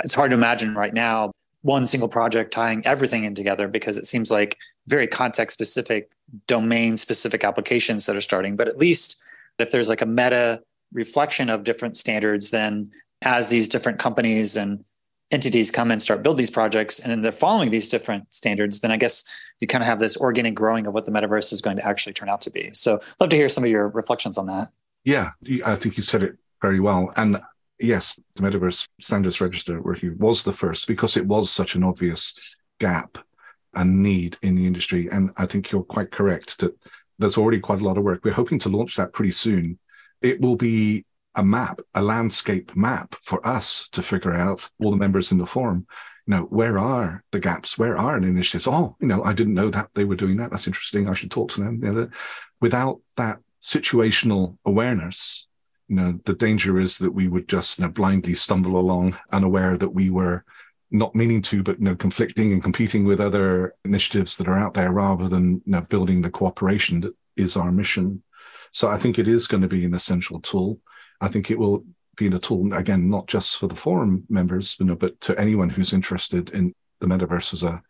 it's 0.04 0.14
hard 0.14 0.30
to 0.30 0.36
imagine 0.36 0.74
right 0.74 0.94
now 0.94 1.32
one 1.62 1.86
single 1.86 2.08
project 2.08 2.52
tying 2.52 2.84
everything 2.86 3.24
in 3.24 3.34
together 3.34 3.68
because 3.68 3.98
it 3.98 4.06
seems 4.06 4.30
like 4.30 4.56
very 4.88 5.06
context 5.06 5.54
specific 5.54 6.10
domain 6.46 6.96
specific 6.96 7.44
applications 7.44 8.06
that 8.06 8.16
are 8.16 8.20
starting. 8.20 8.56
But 8.56 8.68
at 8.68 8.78
least 8.78 9.20
if 9.58 9.70
there's 9.70 9.88
like 9.88 10.00
a 10.00 10.06
meta 10.06 10.62
reflection 10.92 11.50
of 11.50 11.64
different 11.64 11.96
standards 11.96 12.50
then 12.50 12.90
as 13.22 13.50
these 13.50 13.68
different 13.68 13.98
companies 13.98 14.56
and 14.56 14.84
entities 15.30 15.70
come 15.70 15.92
and 15.92 16.02
start 16.02 16.22
build 16.24 16.36
these 16.36 16.50
projects 16.50 16.98
and 16.98 17.12
then 17.12 17.20
they're 17.20 17.30
following 17.30 17.70
these 17.70 17.88
different 17.88 18.24
standards 18.34 18.80
then 18.80 18.90
i 18.90 18.96
guess 18.96 19.24
you 19.60 19.66
kind 19.66 19.82
of 19.82 19.86
have 19.86 20.00
this 20.00 20.16
organic 20.16 20.54
growing 20.54 20.86
of 20.86 20.94
what 20.94 21.04
the 21.04 21.10
metaverse 21.10 21.52
is 21.52 21.60
going 21.60 21.76
to 21.76 21.86
actually 21.86 22.12
turn 22.12 22.28
out 22.28 22.40
to 22.40 22.50
be. 22.50 22.70
So 22.72 22.98
love 23.20 23.30
to 23.30 23.36
hear 23.36 23.48
some 23.48 23.62
of 23.62 23.70
your 23.70 23.88
reflections 23.88 24.38
on 24.38 24.46
that 24.46 24.70
yeah 25.04 25.30
i 25.64 25.74
think 25.74 25.96
you 25.96 26.02
said 26.02 26.22
it 26.22 26.36
very 26.60 26.80
well 26.80 27.12
and 27.16 27.40
yes, 27.80 28.20
the 28.36 28.42
Metaverse 28.42 28.88
Standards 29.00 29.40
Register 29.40 29.80
working 29.80 30.16
was 30.18 30.44
the 30.44 30.52
first 30.52 30.86
because 30.86 31.16
it 31.16 31.26
was 31.26 31.50
such 31.50 31.74
an 31.74 31.82
obvious 31.82 32.54
gap 32.78 33.18
and 33.74 34.02
need 34.02 34.36
in 34.42 34.54
the 34.54 34.66
industry. 34.66 35.08
And 35.10 35.30
I 35.36 35.46
think 35.46 35.70
you're 35.70 35.82
quite 35.82 36.10
correct 36.10 36.58
that 36.58 36.76
there's 37.18 37.38
already 37.38 37.60
quite 37.60 37.80
a 37.80 37.84
lot 37.84 37.98
of 37.98 38.04
work. 38.04 38.24
We're 38.24 38.32
hoping 38.32 38.58
to 38.60 38.68
launch 38.68 38.96
that 38.96 39.12
pretty 39.12 39.32
soon. 39.32 39.78
It 40.22 40.40
will 40.40 40.56
be 40.56 41.04
a 41.34 41.44
map, 41.44 41.80
a 41.94 42.02
landscape 42.02 42.74
map 42.76 43.14
for 43.22 43.46
us 43.46 43.88
to 43.92 44.02
figure 44.02 44.34
out 44.34 44.68
all 44.80 44.90
the 44.90 44.96
members 44.96 45.32
in 45.32 45.38
the 45.38 45.46
forum. 45.46 45.86
You 46.26 46.36
know, 46.36 46.42
where 46.44 46.78
are 46.78 47.24
the 47.30 47.40
gaps? 47.40 47.78
Where 47.78 47.96
are 47.96 48.20
the 48.20 48.26
initiatives? 48.26 48.66
Oh, 48.66 48.96
you 49.00 49.06
know, 49.06 49.22
I 49.22 49.32
didn't 49.32 49.54
know 49.54 49.70
that 49.70 49.90
they 49.94 50.04
were 50.04 50.16
doing 50.16 50.36
that. 50.38 50.50
That's 50.50 50.66
interesting. 50.66 51.08
I 51.08 51.14
should 51.14 51.30
talk 51.30 51.50
to 51.52 51.60
them. 51.60 51.80
You 51.82 51.92
know, 51.92 52.10
without 52.60 53.00
that 53.16 53.38
situational 53.62 54.57
awareness, 54.64 55.46
you 55.88 55.96
know, 55.96 56.18
the 56.25 56.35
danger 56.35 56.81
is 56.81 56.99
that 56.99 57.12
we 57.12 57.29
would 57.29 57.49
just 57.49 57.79
you 57.79 57.85
know, 57.85 57.90
blindly 57.90 58.35
stumble 58.35 58.77
along, 58.77 59.18
unaware 59.33 59.77
that 59.77 59.88
we 59.88 60.11
were 60.11 60.44
not 60.90 61.14
meaning 61.14 61.42
to, 61.42 61.62
but 61.62 61.79
you 61.79 61.85
know, 61.85 61.96
conflicting 61.96 62.53
and 62.53 62.62
competing 62.62 63.05
with 63.05 63.20
other 63.20 63.75
initiatives 63.85 64.37
that 64.37 64.49
are 64.49 64.59
out 64.59 64.75
there, 64.75 64.92
rather 64.92 65.29
than 65.29 65.55
you 65.64 65.73
know, 65.73 65.81
building 65.83 66.23
the 66.23 66.31
cooperation 66.31 67.01
that 67.01 67.14
is 67.37 67.57
our 67.57 67.73
mission. 67.73 68.23
So 68.73 68.88
I 68.88 68.99
think 68.99 69.18
it 69.18 69.29
is 69.29 69.46
going 69.46 69.62
to 69.62 69.68
be 69.68 69.85
an 69.85 69.94
essential 69.94 70.40
tool. 70.40 70.81
I 71.20 71.29
think 71.29 71.51
it 71.51 71.59
will 71.59 71.85
be 72.16 72.29
a 72.29 72.38
tool 72.38 72.73
again, 72.75 73.11
not 73.11 73.27
just 73.27 73.59
for 73.59 73.66
the 73.66 73.77
forum 73.77 74.25
members, 74.29 74.77
you 74.79 74.87
know, 74.87 74.96
but 74.96 75.20
to 75.23 75.38
anyone 75.38 75.70
who's 75.70 75.92
interested 75.92 76.51
in 76.51 76.75
the 77.01 77.07
metaverse 77.07 77.53
as 77.53 77.62
a 77.62 77.83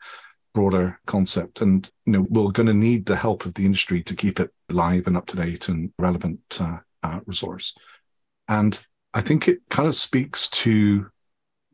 broader 0.53 1.01
concept. 1.07 1.61
And 1.61 1.89
you 2.07 2.13
know, 2.13 2.27
we're 2.29 2.53
going 2.53 2.67
to 2.67 2.75
need 2.75 3.07
the 3.07 3.17
help 3.17 3.47
of 3.47 3.55
the 3.55 3.65
industry 3.65 4.03
to 4.05 4.17
keep 4.17 4.41
it 4.41 4.53
live 4.69 5.07
and 5.07 5.17
up 5.17 5.27
to 5.27 5.37
date 5.37 5.69
and 5.69 5.93
relevant 5.99 6.41
uh, 6.61 6.79
uh, 7.03 7.21
resource. 7.27 7.75
And 8.49 8.79
I 9.15 9.21
think 9.21 9.49
it 9.49 9.61
kind 9.69 9.89
of 9.89 9.95
speaks 9.95 10.49
to, 10.51 11.07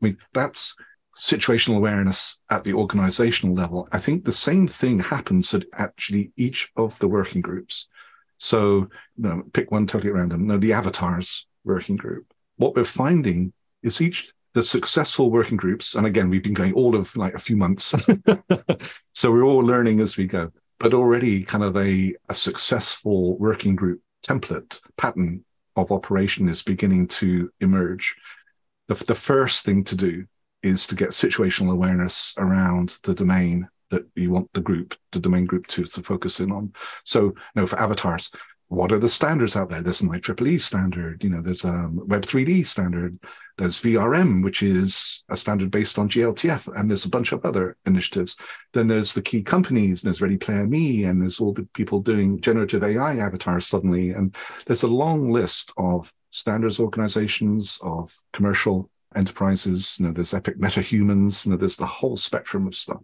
I 0.01 0.05
mean, 0.05 0.17
that's 0.33 0.75
situational 1.17 1.77
awareness 1.77 2.39
at 2.49 2.63
the 2.63 2.73
organizational 2.73 3.55
level. 3.55 3.87
I 3.91 3.99
think 3.99 4.23
the 4.23 4.31
same 4.31 4.67
thing 4.67 4.99
happens 4.99 5.53
at 5.53 5.65
actually 5.73 6.31
each 6.37 6.71
of 6.75 6.97
the 6.99 7.07
working 7.07 7.41
groups. 7.41 7.87
So, 8.37 8.87
you 9.17 9.23
know, 9.23 9.43
pick 9.53 9.71
one 9.71 9.87
totally 9.87 10.11
random. 10.11 10.45
No, 10.45 10.57
the 10.57 10.73
avatars 10.73 11.47
working 11.63 11.95
group. 11.95 12.31
What 12.57 12.75
we're 12.75 12.83
finding 12.83 13.53
is 13.81 14.01
each 14.01 14.31
the 14.57 14.63
successful 14.63 15.29
working 15.29 15.55
groups, 15.55 15.93
and 15.93 16.07
again, 16.07 16.31
we've 16.31 16.41
been 16.41 16.55
going 16.55 16.73
all 16.73 16.95
of 16.95 17.15
like 17.15 17.35
a 17.35 17.39
few 17.39 17.55
months, 17.55 17.93
so 19.13 19.31
we're 19.31 19.43
all 19.43 19.59
learning 19.59 19.99
as 19.99 20.17
we 20.17 20.25
go. 20.25 20.51
But 20.79 20.95
already, 20.95 21.43
kind 21.43 21.63
of 21.63 21.77
a, 21.77 22.15
a 22.27 22.33
successful 22.33 23.37
working 23.37 23.75
group 23.75 24.01
template 24.25 24.79
pattern 24.97 25.45
of 25.75 25.91
operation 25.91 26.49
is 26.49 26.63
beginning 26.63 27.07
to 27.07 27.51
emerge. 27.61 28.15
The, 28.87 28.95
the 28.95 29.13
first 29.13 29.63
thing 29.63 29.83
to 29.83 29.95
do 29.95 30.25
is 30.63 30.87
to 30.87 30.95
get 30.95 31.09
situational 31.09 31.73
awareness 31.73 32.33
around 32.39 32.97
the 33.03 33.13
domain 33.13 33.69
that 33.91 34.07
you 34.15 34.31
want 34.31 34.51
the 34.53 34.61
group, 34.61 34.95
the 35.11 35.19
domain 35.19 35.45
group 35.45 35.67
to, 35.67 35.83
to 35.83 36.01
focus 36.01 36.39
in 36.39 36.51
on. 36.51 36.73
So, 37.03 37.25
you 37.25 37.35
know, 37.53 37.67
for 37.67 37.79
avatars, 37.79 38.31
what 38.69 38.91
are 38.91 38.99
the 38.99 39.07
standards 39.07 39.55
out 39.55 39.69
there? 39.69 39.81
There's 39.81 40.01
an 40.01 40.09
IEEE 40.09 40.59
standard, 40.59 41.23
you 41.23 41.29
know, 41.29 41.41
there's 41.41 41.63
a 41.63 41.89
Web3D 41.93 42.65
standard, 42.65 43.17
there's 43.57 43.81
VRM, 43.81 44.43
which 44.43 44.61
is 44.61 45.23
a 45.29 45.37
standard 45.37 45.71
based 45.71 45.97
on 45.97 46.09
GLTF, 46.09 46.75
and 46.77 46.89
there's 46.89 47.05
a 47.05 47.09
bunch 47.09 47.31
of 47.31 47.45
other 47.45 47.77
initiatives. 47.85 48.35
Then 48.73 48.87
there's 48.87 49.13
the 49.13 49.21
key 49.21 49.41
companies, 49.41 50.01
there's 50.01 50.21
Ready 50.21 50.37
Player 50.37 50.67
Me, 50.67 51.05
and 51.05 51.21
there's 51.21 51.39
all 51.39 51.53
the 51.53 51.67
people 51.73 52.01
doing 52.01 52.41
generative 52.41 52.83
AI 52.83 53.17
avatars 53.17 53.67
suddenly. 53.67 54.09
And 54.09 54.35
there's 54.65 54.83
a 54.83 54.87
long 54.87 55.31
list 55.31 55.71
of 55.77 56.11
standards 56.31 56.79
organizations, 56.79 57.79
of 57.81 58.13
commercial 58.33 58.89
enterprises, 59.15 59.95
you 59.97 60.07
know, 60.07 60.11
there's 60.11 60.33
Epic 60.33 60.59
MetaHumans, 60.59 61.45
you 61.45 61.51
know, 61.51 61.57
there's 61.57 61.77
the 61.77 61.85
whole 61.85 62.17
spectrum 62.17 62.67
of 62.67 62.75
stuff. 62.75 63.01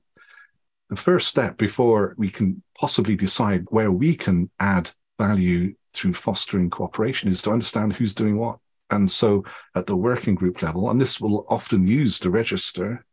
The 0.90 0.98
first 0.98 1.30
step 1.30 1.58
before 1.58 2.16
we 2.18 2.30
can 2.30 2.62
possibly 2.78 3.16
decide 3.16 3.66
where 3.70 3.92
we 3.92 4.16
can 4.16 4.52
add 4.60 4.92
value 5.20 5.76
through 5.94 6.14
fostering 6.14 6.70
cooperation 6.70 7.30
is 7.30 7.42
to 7.44 7.52
understand 7.52 7.96
who's 7.96 8.16
doing 8.16 8.38
what. 8.38 8.58
And 8.90 9.10
so 9.10 9.44
at 9.76 9.86
the 9.86 9.96
working 9.96 10.36
group 10.36 10.62
level, 10.62 10.90
and 10.90 11.00
this 11.00 11.20
will 11.20 11.46
often 11.50 11.88
use 11.88 12.20
the 12.20 12.30
register, 12.30 13.06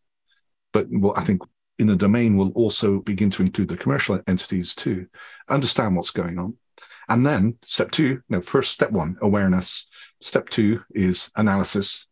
but 0.73 0.87
well, 0.91 1.15
I 1.17 1.25
think 1.25 1.43
in 1.79 1.87
the 1.87 1.97
domain 1.97 2.37
will 2.37 2.51
also 2.51 3.01
begin 3.01 3.31
to 3.31 3.43
include 3.43 3.69
the 3.69 3.77
commercial 3.77 4.21
entities 4.27 4.75
too, 4.75 5.07
understand 5.49 5.97
what's 5.97 6.11
going 6.11 6.39
on. 6.39 6.57
And 7.09 7.27
then 7.27 7.57
step 7.63 7.91
two, 7.91 8.23
know, 8.29 8.41
first 8.41 8.73
step 8.73 8.93
one, 8.93 9.17
awareness. 9.23 9.87
Step 10.21 10.49
two 10.49 10.83
is 10.95 11.31
analysis. 11.37 12.07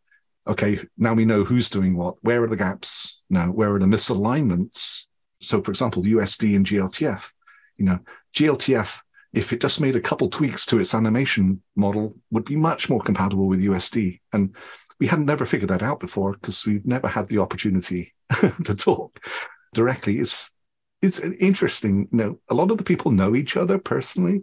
Okay, 0.47 0.81
now 0.97 1.13
we 1.13 1.27
know 1.27 1.45
who's 1.45 1.69
doing 1.69 1.95
what, 1.95 2.17
where 2.23 2.43
are 2.43 2.49
the 2.49 2.57
gaps, 2.57 3.21
now 3.29 3.47
where 3.51 3.75
are 3.75 3.79
the 3.79 3.85
misalignments? 3.85 5.05
So 5.41 5.63
for 5.63 5.71
example, 5.71 6.03
USD 6.03 6.57
and 6.57 6.67
GLTF, 6.67 7.31
you 7.77 7.85
know, 7.85 7.99
GLTF 8.35 9.01
if 9.39 9.53
it 9.53 9.61
just 9.61 9.81
made 9.81 9.95
a 9.95 10.01
couple 10.01 10.29
tweaks 10.29 10.67
to 10.67 10.81
its 10.81 10.95
animation 10.95 11.63
model, 11.77 12.17
would 12.33 12.45
be 12.45 12.57
much 12.57 12.91
more 12.91 13.01
compatible 13.01 13.47
with 13.47 13.63
USD. 13.63 14.21
And 14.33 14.57
we 14.99 15.07
hadn't 15.07 15.27
never 15.27 15.47
figured 15.47 15.71
that 15.71 15.83
out 15.83 16.01
before 16.01 16.33
because 16.33 16.67
we've 16.67 16.85
never 16.85 17.07
had 17.07 17.29
the 17.29 17.39
opportunity 17.39 18.15
to 18.65 18.75
talk 18.75 19.25
directly. 19.73 20.19
It's 20.19 20.51
it's 21.01 21.21
interesting. 21.21 22.09
You 22.11 22.19
know, 22.19 22.41
a 22.49 22.55
lot 22.55 22.73
of 22.73 22.79
the 22.79 22.85
people 22.85 23.13
know 23.13 23.37
each 23.37 23.57
other 23.57 23.79
personally 23.79 24.43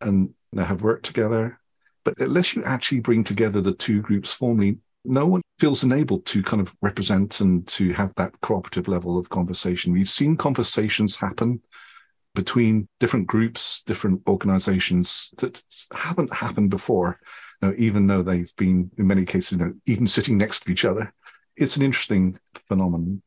and 0.00 0.30
you 0.52 0.58
know, 0.58 0.64
have 0.64 0.82
worked 0.82 1.04
together, 1.04 1.60
but 2.02 2.18
unless 2.18 2.56
you 2.56 2.64
actually 2.64 3.00
bring 3.00 3.22
together 3.22 3.60
the 3.60 3.74
two 3.74 4.00
groups 4.00 4.32
formally, 4.32 4.78
no 5.04 5.26
one 5.26 5.42
feels 5.58 5.84
enabled 5.84 6.24
to 6.24 6.42
kind 6.42 6.62
of 6.62 6.74
represent 6.80 7.40
and 7.40 7.68
to 7.68 7.92
have 7.92 8.14
that 8.16 8.40
cooperative 8.40 8.88
level 8.88 9.18
of 9.18 9.28
conversation. 9.28 9.92
We've 9.92 10.08
seen 10.08 10.38
conversations 10.38 11.16
happen 11.16 11.60
between 12.34 12.88
different 13.00 13.26
groups, 13.26 13.82
different 13.84 14.22
organizations 14.26 15.30
that 15.38 15.62
haven't 15.92 16.32
happened 16.32 16.70
before, 16.70 17.18
you 17.60 17.68
know, 17.68 17.74
even 17.76 18.06
though 18.06 18.22
they've 18.22 18.54
been, 18.56 18.90
in 18.98 19.06
many 19.06 19.24
cases, 19.24 19.52
you 19.52 19.58
know, 19.58 19.72
even 19.86 20.06
sitting 20.06 20.38
next 20.38 20.60
to 20.60 20.70
each 20.70 20.84
other. 20.84 21.12
It's 21.56 21.76
an 21.76 21.82
interesting 21.82 22.38
phenomenon. 22.68 23.22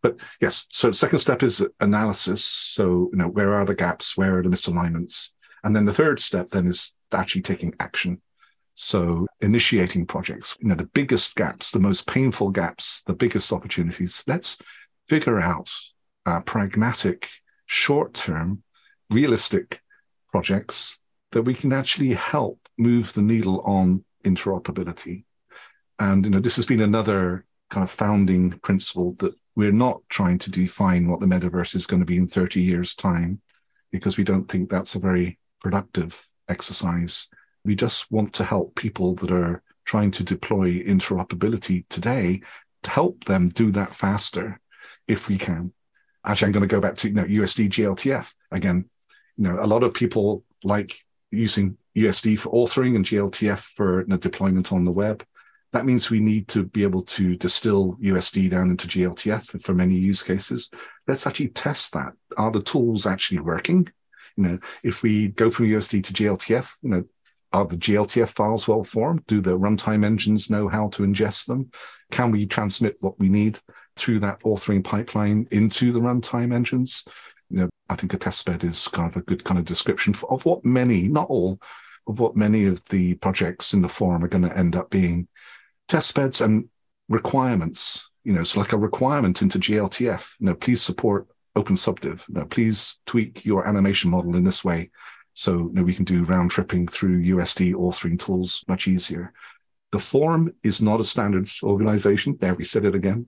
But 0.00 0.16
yes, 0.40 0.66
so 0.70 0.88
the 0.88 0.94
second 0.94 1.18
step 1.18 1.42
is 1.42 1.66
analysis. 1.80 2.44
So, 2.44 3.10
you 3.12 3.18
know, 3.18 3.28
where 3.28 3.54
are 3.54 3.64
the 3.64 3.74
gaps? 3.74 4.16
Where 4.16 4.38
are 4.38 4.42
the 4.42 4.48
misalignments? 4.48 5.30
And 5.64 5.74
then 5.74 5.84
the 5.84 5.94
third 5.94 6.20
step 6.20 6.50
then 6.50 6.66
is 6.66 6.92
actually 7.12 7.42
taking 7.42 7.74
action. 7.80 8.20
So 8.74 9.26
initiating 9.40 10.06
projects, 10.06 10.56
you 10.60 10.68
know, 10.68 10.76
the 10.76 10.84
biggest 10.84 11.34
gaps, 11.34 11.72
the 11.72 11.80
most 11.80 12.06
painful 12.06 12.50
gaps, 12.50 13.02
the 13.06 13.12
biggest 13.12 13.52
opportunities. 13.52 14.22
Let's 14.26 14.56
figure 15.08 15.40
out 15.40 15.68
uh, 16.24 16.40
pragmatic 16.40 17.28
short 17.68 18.14
term, 18.14 18.62
realistic 19.10 19.80
projects 20.32 20.98
that 21.30 21.42
we 21.42 21.54
can 21.54 21.72
actually 21.72 22.14
help 22.14 22.58
move 22.78 23.12
the 23.12 23.22
needle 23.22 23.60
on 23.60 24.04
interoperability. 24.24 25.24
And 25.98 26.24
you 26.24 26.30
know, 26.30 26.40
this 26.40 26.56
has 26.56 26.66
been 26.66 26.80
another 26.80 27.44
kind 27.70 27.84
of 27.84 27.90
founding 27.90 28.50
principle 28.60 29.14
that 29.18 29.34
we're 29.54 29.70
not 29.70 30.00
trying 30.08 30.38
to 30.38 30.50
define 30.50 31.08
what 31.08 31.20
the 31.20 31.26
metaverse 31.26 31.74
is 31.74 31.86
going 31.86 32.00
to 32.00 32.06
be 32.06 32.16
in 32.16 32.26
30 32.26 32.62
years' 32.62 32.94
time, 32.94 33.40
because 33.92 34.16
we 34.16 34.24
don't 34.24 34.46
think 34.46 34.70
that's 34.70 34.94
a 34.94 35.00
very 35.00 35.38
productive 35.60 36.26
exercise. 36.48 37.28
We 37.64 37.74
just 37.74 38.10
want 38.10 38.32
to 38.34 38.44
help 38.44 38.76
people 38.76 39.14
that 39.16 39.30
are 39.30 39.62
trying 39.84 40.10
to 40.12 40.24
deploy 40.24 40.82
interoperability 40.82 41.84
today 41.90 42.40
to 42.84 42.90
help 42.90 43.24
them 43.24 43.48
do 43.48 43.70
that 43.72 43.94
faster 43.94 44.60
if 45.06 45.28
we 45.28 45.36
can 45.36 45.72
actually, 46.24 46.46
I'm 46.46 46.52
going 46.52 46.68
to 46.68 46.74
go 46.74 46.80
back 46.80 46.96
to 46.96 47.08
you 47.08 47.14
know 47.14 47.24
USD 47.24 47.70
GLTF 47.70 48.32
again. 48.50 48.88
You 49.36 49.44
know, 49.44 49.62
a 49.62 49.66
lot 49.66 49.82
of 49.82 49.94
people 49.94 50.44
like 50.64 50.94
using 51.30 51.76
USD 51.96 52.38
for 52.38 52.50
authoring 52.50 52.96
and 52.96 53.04
GLTF 53.04 53.58
for 53.58 54.00
you 54.00 54.08
know, 54.08 54.16
deployment 54.16 54.72
on 54.72 54.84
the 54.84 54.92
web. 54.92 55.24
That 55.72 55.84
means 55.84 56.10
we 56.10 56.20
need 56.20 56.48
to 56.48 56.64
be 56.64 56.82
able 56.82 57.02
to 57.02 57.36
distill 57.36 57.96
USD 58.02 58.50
down 58.50 58.70
into 58.70 58.88
GLTF 58.88 59.62
for 59.62 59.74
many 59.74 59.96
use 59.96 60.22
cases. 60.22 60.70
Let's 61.06 61.26
actually 61.26 61.48
test 61.48 61.92
that. 61.92 62.12
Are 62.38 62.50
the 62.50 62.62
tools 62.62 63.06
actually 63.06 63.40
working? 63.40 63.88
You 64.36 64.44
know, 64.44 64.58
if 64.82 65.02
we 65.02 65.28
go 65.28 65.50
from 65.50 65.66
USD 65.66 66.04
to 66.04 66.12
GLTF, 66.12 66.70
you 66.82 66.90
know, 66.90 67.04
are 67.52 67.66
the 67.66 67.76
GLTF 67.76 68.28
files 68.28 68.68
well 68.68 68.84
formed? 68.84 69.26
Do 69.26 69.40
the 69.40 69.58
runtime 69.58 70.04
engines 70.04 70.50
know 70.50 70.68
how 70.68 70.88
to 70.90 71.02
ingest 71.02 71.46
them? 71.46 71.70
Can 72.10 72.30
we 72.30 72.46
transmit 72.46 72.96
what 73.00 73.18
we 73.18 73.28
need? 73.28 73.58
Through 73.98 74.20
that 74.20 74.40
authoring 74.40 74.84
pipeline 74.84 75.46
into 75.50 75.92
the 75.92 76.00
runtime 76.00 76.54
engines. 76.54 77.04
You 77.50 77.62
know, 77.62 77.68
I 77.88 77.96
think 77.96 78.14
a 78.14 78.18
testbed 78.18 78.64
is 78.64 78.88
kind 78.88 79.10
of 79.10 79.16
a 79.16 79.22
good 79.22 79.44
kind 79.44 79.58
of 79.58 79.64
description 79.64 80.14
of 80.28 80.44
what 80.44 80.64
many, 80.64 81.08
not 81.08 81.28
all, 81.28 81.58
of 82.06 82.20
what 82.20 82.36
many 82.36 82.64
of 82.64 82.84
the 82.86 83.14
projects 83.14 83.74
in 83.74 83.82
the 83.82 83.88
forum 83.88 84.24
are 84.24 84.28
going 84.28 84.48
to 84.48 84.56
end 84.56 84.76
up 84.76 84.90
being 84.90 85.28
testbeds 85.88 86.44
and 86.44 86.68
requirements. 87.08 88.10
You 88.24 88.34
know, 88.34 88.44
so 88.44 88.60
like 88.60 88.72
a 88.72 88.78
requirement 88.78 89.42
into 89.42 89.58
GLTF. 89.58 90.34
You 90.38 90.46
know, 90.46 90.54
please 90.54 90.82
support 90.82 91.26
OpenSubdiv. 91.56 92.28
You 92.28 92.34
know, 92.34 92.44
please 92.44 92.98
tweak 93.06 93.44
your 93.44 93.66
animation 93.66 94.10
model 94.10 94.36
in 94.36 94.44
this 94.44 94.64
way, 94.64 94.90
so 95.32 95.52
you 95.52 95.70
know, 95.72 95.82
we 95.82 95.94
can 95.94 96.04
do 96.04 96.24
round 96.24 96.50
tripping 96.50 96.86
through 96.86 97.22
USD 97.22 97.74
authoring 97.74 98.18
tools 98.18 98.64
much 98.68 98.86
easier. 98.86 99.32
The 99.92 99.98
forum 99.98 100.52
is 100.62 100.82
not 100.82 101.00
a 101.00 101.04
standards 101.04 101.60
organization. 101.62 102.36
There, 102.38 102.54
we 102.54 102.64
said 102.64 102.84
it 102.84 102.94
again 102.94 103.26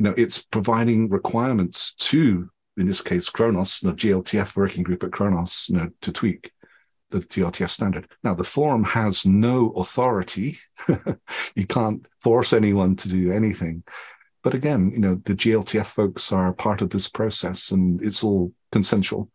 you 0.00 0.04
know 0.04 0.14
it's 0.16 0.42
providing 0.42 1.10
requirements 1.10 1.94
to 1.94 2.50
in 2.80 2.86
this 2.86 3.02
case, 3.02 3.28
Khronos, 3.28 3.80
the 3.82 3.92
GLTF 3.92 4.56
working 4.56 4.82
group 4.82 5.04
at 5.04 5.10
Khronos, 5.10 5.68
you 5.68 5.76
know, 5.76 5.90
to 6.00 6.12
tweak 6.12 6.50
the 7.10 7.18
GLTF 7.18 7.68
standard. 7.68 8.10
Now, 8.24 8.34
the 8.34 8.44
forum 8.44 8.84
has 8.84 9.26
no 9.26 9.70
authority. 9.72 10.58
you 11.54 11.66
can't 11.66 12.06
force 12.20 12.52
anyone 12.52 12.96
to 12.96 13.08
do 13.08 13.32
anything. 13.32 13.82
But 14.42 14.54
again, 14.54 14.90
you 14.92 15.00
know, 15.00 15.20
the 15.24 15.34
GLTF 15.34 15.86
folks 15.86 16.32
are 16.32 16.52
part 16.54 16.80
of 16.80 16.90
this 16.90 17.08
process 17.08 17.70
and 17.70 18.02
it's 18.02 18.24
all 18.24 18.52
consensual. 18.72 19.30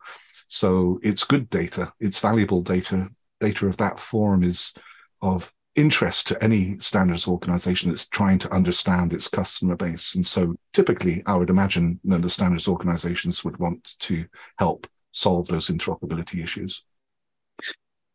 So 0.47 0.99
it's 1.03 1.23
good 1.23 1.49
data, 1.49 1.93
it's 1.99 2.19
valuable 2.19 2.61
data. 2.61 3.09
Data 3.41 3.67
of 3.67 3.77
that 3.77 3.99
form 3.99 4.43
is 4.43 4.73
of 5.21 5.53
interest 5.75 6.27
to 6.27 6.43
any 6.43 6.79
standards 6.79 7.27
organization 7.27 7.89
that's 7.89 8.07
trying 8.07 8.39
to 8.39 8.51
understand 8.53 9.13
its 9.13 9.27
customer 9.27 9.75
base. 9.75 10.15
And 10.15 10.25
so 10.25 10.55
typically, 10.73 11.21
I 11.25 11.35
would 11.35 11.49
imagine 11.49 11.99
that 12.05 12.21
the 12.21 12.29
standards 12.29 12.67
organizations 12.67 13.43
would 13.43 13.57
want 13.57 13.95
to 13.99 14.25
help 14.57 14.87
solve 15.11 15.47
those 15.47 15.67
interoperability 15.67 16.41
issues. 16.41 16.83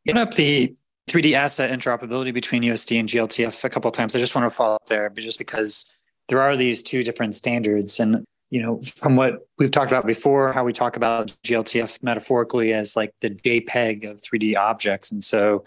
You 0.04 0.14
up 0.14 0.32
the 0.34 0.74
3D 1.08 1.32
asset 1.34 1.70
interoperability 1.70 2.32
between 2.32 2.62
USD 2.62 3.00
and 3.00 3.08
GLTF 3.08 3.64
a 3.64 3.68
couple 3.70 3.90
times. 3.90 4.16
I 4.16 4.18
just 4.18 4.34
want 4.34 4.48
to 4.50 4.54
follow 4.54 4.76
up 4.76 4.86
there, 4.86 5.10
but 5.10 5.22
just 5.22 5.38
because 5.38 5.94
there 6.28 6.40
are 6.40 6.56
these 6.56 6.82
two 6.82 7.02
different 7.02 7.34
standards. 7.34 8.00
And, 8.00 8.24
you 8.50 8.62
know, 8.62 8.80
from 8.96 9.16
what 9.16 9.46
we've 9.58 9.70
talked 9.70 9.90
about 9.90 10.06
before, 10.06 10.52
how 10.52 10.64
we 10.64 10.72
talk 10.72 10.96
about 10.96 11.34
GLTF 11.44 12.02
metaphorically 12.02 12.72
as 12.72 12.96
like 12.96 13.12
the 13.20 13.30
JPEG 13.30 14.10
of 14.10 14.22
3D 14.22 14.56
objects. 14.56 15.12
And 15.12 15.22
so 15.22 15.64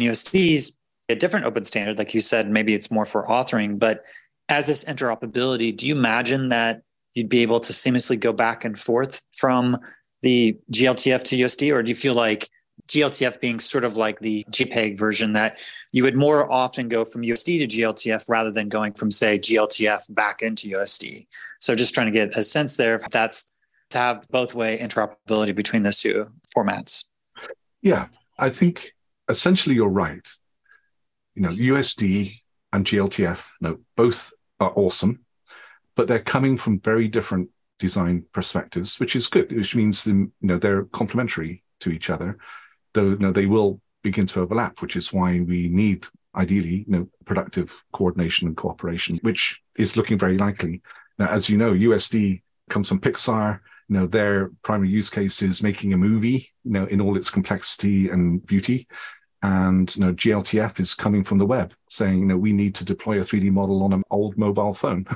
USD's 0.00 0.78
a 1.10 1.16
different 1.16 1.46
open 1.46 1.64
standard, 1.64 1.98
like 1.98 2.14
you 2.14 2.20
said, 2.20 2.50
maybe 2.50 2.74
it's 2.74 2.90
more 2.90 3.04
for 3.04 3.26
authoring, 3.26 3.78
but 3.78 4.04
as 4.48 4.66
this 4.66 4.84
interoperability, 4.84 5.76
do 5.76 5.86
you 5.86 5.94
imagine 5.94 6.48
that 6.48 6.82
you'd 7.14 7.28
be 7.28 7.40
able 7.40 7.60
to 7.60 7.72
seamlessly 7.72 8.18
go 8.18 8.32
back 8.32 8.64
and 8.64 8.78
forth 8.78 9.22
from 9.32 9.78
the 10.22 10.58
GLTF 10.72 11.22
to 11.24 11.36
USD, 11.36 11.72
or 11.72 11.82
do 11.82 11.88
you 11.88 11.94
feel 11.94 12.14
like 12.14 12.48
GLTF 12.88 13.40
being 13.40 13.60
sort 13.60 13.84
of 13.84 13.96
like 13.96 14.18
the 14.20 14.44
JPEG 14.50 14.98
version 14.98 15.34
that 15.34 15.58
you 15.92 16.02
would 16.02 16.16
more 16.16 16.50
often 16.50 16.88
go 16.88 17.04
from 17.04 17.22
USD 17.22 17.58
to 17.60 17.66
GLTF 17.66 18.28
rather 18.28 18.50
than 18.50 18.68
going 18.68 18.94
from 18.94 19.10
say 19.10 19.38
GLTF 19.38 20.12
back 20.14 20.42
into 20.42 20.68
USD. 20.70 21.26
So 21.60 21.74
just 21.74 21.94
trying 21.94 22.06
to 22.06 22.12
get 22.12 22.36
a 22.36 22.42
sense 22.42 22.76
there 22.76 22.96
if 22.96 23.02
that's 23.10 23.52
to 23.90 23.98
have 23.98 24.26
both 24.30 24.54
way 24.54 24.78
interoperability 24.78 25.54
between 25.54 25.82
those 25.82 25.98
two 25.98 26.30
formats. 26.56 27.10
Yeah, 27.82 28.06
I 28.38 28.50
think 28.50 28.92
essentially 29.28 29.74
you're 29.74 29.88
right. 29.88 30.26
You 31.40 31.46
know, 31.46 31.74
USD 31.74 32.32
and 32.72 32.84
GLTF, 32.84 33.46
no, 33.60 33.78
both 33.96 34.32
are 34.58 34.72
awesome, 34.76 35.20
but 35.96 36.06
they're 36.08 36.18
coming 36.18 36.56
from 36.56 36.80
very 36.80 37.08
different 37.08 37.48
design 37.78 38.24
perspectives, 38.32 39.00
which 39.00 39.16
is 39.16 39.26
good, 39.26 39.50
which 39.50 39.74
means 39.74 40.06
you 40.06 40.30
know 40.42 40.58
they're 40.58 40.84
complementary 40.84 41.62
to 41.80 41.90
each 41.90 42.10
other 42.10 42.38
though 42.92 43.10
you 43.10 43.18
know, 43.18 43.32
they 43.32 43.46
will 43.46 43.80
begin 44.02 44.26
to 44.26 44.40
overlap, 44.40 44.80
which 44.80 44.96
is 44.96 45.12
why 45.12 45.40
we 45.40 45.68
need 45.68 46.06
ideally 46.36 46.84
you 46.86 46.92
know 46.92 47.08
productive 47.24 47.72
coordination 47.92 48.48
and 48.48 48.56
cooperation, 48.56 49.18
which 49.22 49.60
is 49.76 49.96
looking 49.96 50.18
very 50.18 50.38
likely. 50.38 50.82
Now, 51.18 51.28
as 51.28 51.48
you 51.48 51.56
know, 51.56 51.72
USD 51.72 52.42
comes 52.68 52.88
from 52.88 53.00
Pixar. 53.00 53.60
You 53.88 53.98
know, 53.98 54.06
their 54.06 54.50
primary 54.62 54.88
use 54.88 55.10
case 55.10 55.42
is 55.42 55.62
making 55.62 55.92
a 55.92 55.98
movie, 55.98 56.48
you 56.64 56.70
know, 56.70 56.84
in 56.86 57.00
all 57.00 57.16
its 57.16 57.28
complexity 57.28 58.08
and 58.08 58.44
beauty. 58.46 58.86
And 59.42 59.94
you 59.96 60.04
know, 60.04 60.12
GLTF 60.12 60.80
is 60.80 60.94
coming 60.94 61.24
from 61.24 61.38
the 61.38 61.46
web, 61.46 61.72
saying, 61.88 62.18
you 62.18 62.26
know, 62.26 62.36
we 62.36 62.52
need 62.52 62.74
to 62.76 62.84
deploy 62.84 63.20
a 63.20 63.24
3D 63.24 63.50
model 63.50 63.82
on 63.82 63.92
an 63.92 64.02
old 64.10 64.36
mobile 64.36 64.74
phone. 64.74 65.06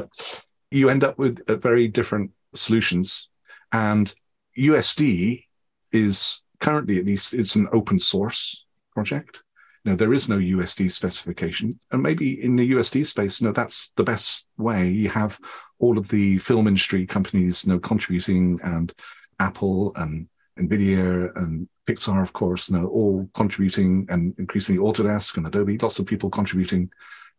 you 0.70 0.88
end 0.88 1.02
up 1.02 1.18
with 1.18 1.42
uh, 1.48 1.56
very 1.56 1.88
different 1.88 2.30
solutions. 2.54 3.28
And 3.72 4.12
USD 4.58 5.44
is 5.92 6.42
currently 6.60 6.98
at 6.98 7.06
least 7.06 7.34
it's 7.34 7.56
an 7.56 7.68
open 7.72 7.98
source 7.98 8.66
project. 8.92 9.42
Now 9.84 9.96
there 9.96 10.12
is 10.12 10.28
no 10.28 10.36
USD 10.36 10.92
specification, 10.92 11.80
and 11.90 12.02
maybe 12.02 12.42
in 12.42 12.54
the 12.54 12.72
USD 12.72 13.06
space, 13.06 13.40
no, 13.40 13.50
that's 13.50 13.92
the 13.96 14.04
best 14.04 14.46
way. 14.58 14.88
You 14.88 15.08
have 15.08 15.38
all 15.78 15.96
of 15.96 16.08
the 16.08 16.36
film 16.38 16.68
industry 16.68 17.06
companies, 17.06 17.64
you 17.64 17.72
know, 17.72 17.78
contributing, 17.78 18.60
and 18.62 18.92
Apple 19.38 19.92
and 19.96 20.28
Nvidia 20.58 21.34
and 21.34 21.66
Pixar, 21.90 22.22
of 22.22 22.32
course, 22.32 22.70
know, 22.70 22.86
all 22.86 23.28
contributing, 23.34 24.06
and 24.08 24.34
increasingly 24.38 24.80
Autodesk 24.80 25.36
and 25.36 25.46
Adobe, 25.46 25.78
lots 25.78 25.98
of 25.98 26.06
people 26.06 26.30
contributing 26.30 26.90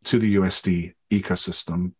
to 0.03 0.19
the 0.19 0.35
USD 0.35 0.93
ecosystem. 1.09 1.93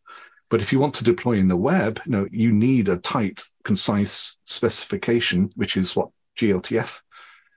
But 0.50 0.62
if 0.62 0.74
you 0.74 0.80
want 0.80 0.96
to 0.96 1.04
deploy 1.04 1.34
in 1.38 1.48
the 1.48 1.56
web, 1.56 2.02
you 2.06 2.12
know, 2.12 2.28
you 2.30 2.52
need 2.52 2.90
a 2.90 2.98
tight, 2.98 3.44
concise 3.64 4.36
specification, 4.46 5.52
which 5.56 5.78
is 5.78 5.96
what 5.96 6.10
GLTF 6.38 7.02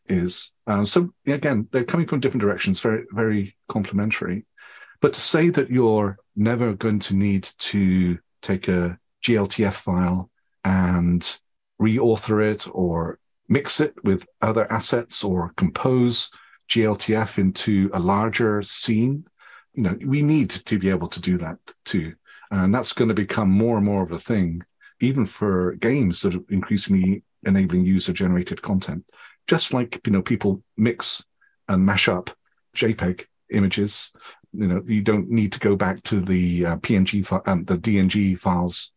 is. 0.06 0.52
Uh, 0.66 0.84
so 0.84 1.12
again, 1.26 1.66
they're 1.72 1.84
coming 1.84 2.06
from 2.06 2.20
different 2.20 2.42
directions, 2.42 2.80
very, 2.80 3.04
very 3.10 3.56
complementary. 3.68 4.46
But 5.00 5.14
to 5.14 5.20
say 5.20 5.50
that 5.50 5.70
you're 5.70 6.18
never 6.36 6.74
going 6.74 7.00
to 7.00 7.14
need 7.14 7.48
to 7.58 8.18
take 8.42 8.68
a 8.68 8.98
GLTF 9.24 9.74
file 9.74 10.30
and 10.64 11.20
reauthor 11.80 12.52
it 12.52 12.66
or 12.70 13.18
mix 13.48 13.80
it 13.80 13.94
with 14.04 14.26
other 14.40 14.70
assets 14.72 15.22
or 15.22 15.52
compose 15.56 16.30
GLTF 16.68 17.38
into 17.38 17.90
a 17.92 18.00
larger 18.00 18.62
scene, 18.62 19.26
you 19.74 19.82
know, 19.82 19.96
we 20.06 20.22
need 20.22 20.50
to 20.50 20.78
be 20.78 20.90
able 20.90 21.08
to 21.08 21.20
do 21.20 21.36
that 21.38 21.58
too. 21.84 22.14
And 22.50 22.74
that's 22.74 22.92
going 22.92 23.08
to 23.08 23.14
become 23.14 23.50
more 23.50 23.76
and 23.76 23.86
more 23.86 24.02
of 24.02 24.12
a 24.12 24.18
thing, 24.18 24.62
even 25.00 25.26
for 25.26 25.72
games 25.72 26.22
that 26.22 26.34
are 26.34 26.44
increasingly 26.48 27.22
enabling 27.44 27.84
user 27.84 28.12
generated 28.12 28.62
content 28.62 29.04
just 29.46 29.74
like 29.74 30.00
you 30.06 30.12
know 30.12 30.22
people 30.22 30.62
mix 30.76 31.24
and 31.68 31.84
mash 31.84 32.08
up 32.08 32.30
JPEG 32.76 33.26
images. 33.50 34.12
You 34.52 34.68
know, 34.68 34.82
you 34.86 35.02
don't 35.02 35.28
need 35.30 35.52
to 35.52 35.58
go 35.58 35.74
back 35.74 36.02
to 36.04 36.20
the 36.20 36.66
uh, 36.66 36.76
PNG 36.76 37.28
and 37.46 37.48
um, 37.48 37.64
the 37.64 37.76
DNG 37.76 38.38
files 38.38 38.92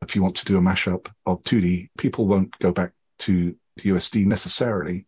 if 0.00 0.16
you 0.16 0.22
want 0.22 0.36
to 0.36 0.44
do 0.46 0.56
a 0.56 0.60
mashup 0.60 1.08
of 1.26 1.42
2D. 1.42 1.90
People 1.98 2.26
won't 2.26 2.58
go 2.60 2.72
back 2.72 2.92
to 3.20 3.54
USD 3.80 4.26
necessarily 4.26 5.06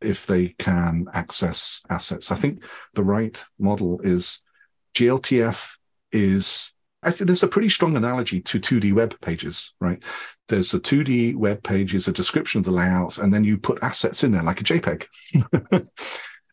if 0.00 0.26
they 0.26 0.48
can 0.58 1.06
access 1.12 1.82
assets. 1.88 2.30
I 2.30 2.34
think 2.34 2.62
the 2.94 3.02
right 3.02 3.42
model 3.58 4.00
is 4.02 4.40
GLTF 4.94 5.76
is 6.12 6.72
I 7.02 7.10
think 7.10 7.26
there's 7.26 7.42
a 7.42 7.48
pretty 7.48 7.68
strong 7.68 7.96
analogy 7.96 8.40
to 8.40 8.58
2D 8.58 8.94
web 8.94 9.20
pages, 9.20 9.74
right? 9.78 10.02
There's 10.48 10.72
a 10.72 10.80
2D 10.80 11.36
web 11.36 11.62
page 11.62 11.94
is 11.94 12.08
a 12.08 12.12
description 12.12 12.60
of 12.60 12.64
the 12.64 12.70
layout, 12.70 13.18
and 13.18 13.30
then 13.30 13.44
you 13.44 13.58
put 13.58 13.82
assets 13.82 14.24
in 14.24 14.32
there 14.32 14.42
like 14.42 14.62
a 14.62 14.64
JPEG. 14.64 15.06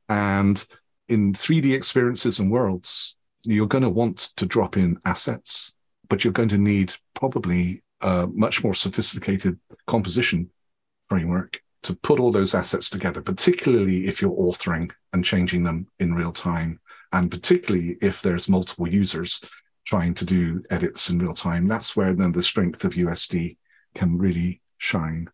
and 0.10 0.66
in 1.08 1.34
3D 1.34 1.74
experiences 1.74 2.40
and 2.40 2.52
worlds, 2.52 3.16
you're 3.44 3.68
going 3.68 3.84
to 3.84 3.90
want 3.90 4.32
to 4.38 4.46
drop 4.46 4.76
in 4.76 5.00
assets, 5.06 5.74
but 6.10 6.24
you're 6.24 6.34
going 6.34 6.50
to 6.50 6.58
need 6.58 6.94
probably 7.14 7.82
a 8.02 8.28
much 8.28 8.64
more 8.64 8.74
sophisticated 8.74 9.58
composition 9.88 10.50
framework 11.12 11.62
to 11.84 11.94
put 11.94 12.22
all 12.22 12.32
those 12.32 12.56
assets 12.56 12.90
together, 12.90 13.22
particularly 13.22 14.08
if 14.08 14.22
you're 14.22 14.32
authoring 14.32 14.90
and 15.12 15.26
changing 15.26 15.62
them 15.62 15.86
in 16.00 16.14
real 16.14 16.32
time, 16.32 16.80
and 17.12 17.30
particularly 17.30 17.98
if 18.02 18.22
there's 18.22 18.48
multiple 18.48 18.88
users 18.88 19.42
trying 19.84 20.14
to 20.14 20.24
do 20.24 20.64
edits 20.70 21.10
in 21.10 21.20
real 21.20 21.34
time. 21.34 21.68
That's 21.68 21.98
where 21.98 22.14
then 22.14 22.32
the 22.32 22.42
strength 22.42 22.86
of 22.86 22.94
USD 22.94 23.58
can 23.94 24.18
really 24.18 24.62
shine. 24.78 25.28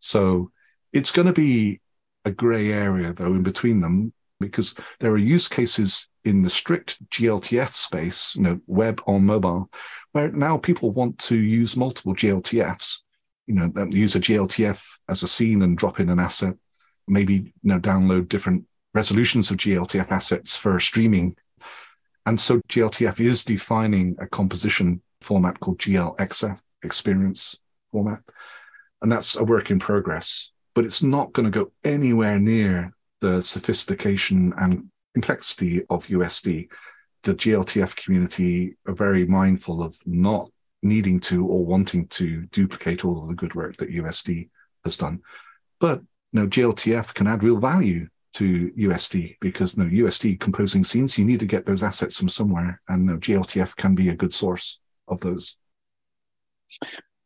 So 0.00 0.50
it's 0.92 1.12
going 1.12 1.28
to 1.28 1.32
be 1.32 1.80
a 2.24 2.32
gray 2.32 2.72
area 2.72 3.12
though 3.12 3.34
in 3.34 3.44
between 3.44 3.80
them 3.80 4.12
because 4.40 4.74
there 4.98 5.12
are 5.12 5.28
use 5.36 5.46
cases 5.46 6.08
in 6.24 6.42
the 6.42 6.50
strict 6.50 6.98
GLTF 7.10 7.74
space, 7.74 8.34
you 8.34 8.42
know, 8.42 8.60
web 8.66 9.00
on 9.06 9.24
mobile, 9.24 9.70
where 10.10 10.32
now 10.32 10.56
people 10.56 10.90
want 10.90 11.16
to 11.20 11.36
use 11.36 11.76
multiple 11.76 12.12
GLTFs. 12.12 13.01
You 13.46 13.54
know, 13.54 13.86
use 13.90 14.14
a 14.14 14.20
GLTF 14.20 14.82
as 15.08 15.22
a 15.22 15.28
scene 15.28 15.62
and 15.62 15.76
drop 15.76 16.00
in 16.00 16.08
an 16.08 16.18
asset. 16.18 16.54
Maybe 17.08 17.34
you 17.34 17.52
know, 17.62 17.80
download 17.80 18.28
different 18.28 18.66
resolutions 18.94 19.50
of 19.50 19.56
GLTF 19.56 20.10
assets 20.10 20.56
for 20.56 20.78
streaming 20.78 21.36
and 22.24 22.40
so 22.40 22.60
GLTF 22.68 23.20
is 23.20 23.44
defining 23.44 24.16
a 24.20 24.26
composition 24.26 25.02
format 25.20 25.58
called 25.60 25.78
GLXF, 25.78 26.58
experience 26.82 27.56
format. 27.90 28.20
And 29.00 29.10
that's 29.10 29.36
a 29.36 29.44
work 29.44 29.70
in 29.70 29.80
progress, 29.80 30.50
but 30.74 30.84
it's 30.84 31.02
not 31.02 31.32
going 31.32 31.50
to 31.50 31.64
go 31.64 31.72
anywhere 31.82 32.38
near 32.38 32.92
the 33.20 33.42
sophistication 33.42 34.52
and 34.56 34.88
complexity 35.14 35.82
of 35.90 36.06
USD. 36.06 36.68
The 37.24 37.34
GLTF 37.34 37.96
community 37.96 38.76
are 38.86 38.94
very 38.94 39.26
mindful 39.26 39.82
of 39.82 39.96
not 40.06 40.50
needing 40.82 41.20
to 41.20 41.46
or 41.46 41.64
wanting 41.64 42.06
to 42.08 42.42
duplicate 42.52 43.04
all 43.04 43.22
of 43.22 43.28
the 43.28 43.34
good 43.34 43.54
work 43.54 43.76
that 43.76 43.90
USD 43.90 44.48
has 44.84 44.96
done. 44.96 45.20
But 45.80 46.00
you 46.32 46.40
know, 46.40 46.46
GLTF 46.46 47.14
can 47.14 47.26
add 47.26 47.42
real 47.42 47.58
value 47.58 48.08
to 48.34 48.70
USD 48.76 49.36
because 49.40 49.76
no 49.76 49.84
USD 49.84 50.40
composing 50.40 50.84
scenes, 50.84 51.18
you 51.18 51.24
need 51.24 51.40
to 51.40 51.46
get 51.46 51.66
those 51.66 51.82
assets 51.82 52.16
from 52.18 52.28
somewhere, 52.28 52.80
and 52.88 53.06
no, 53.06 53.16
GLTF 53.18 53.76
can 53.76 53.94
be 53.94 54.08
a 54.08 54.16
good 54.16 54.32
source 54.32 54.80
of 55.08 55.20
those. 55.20 55.56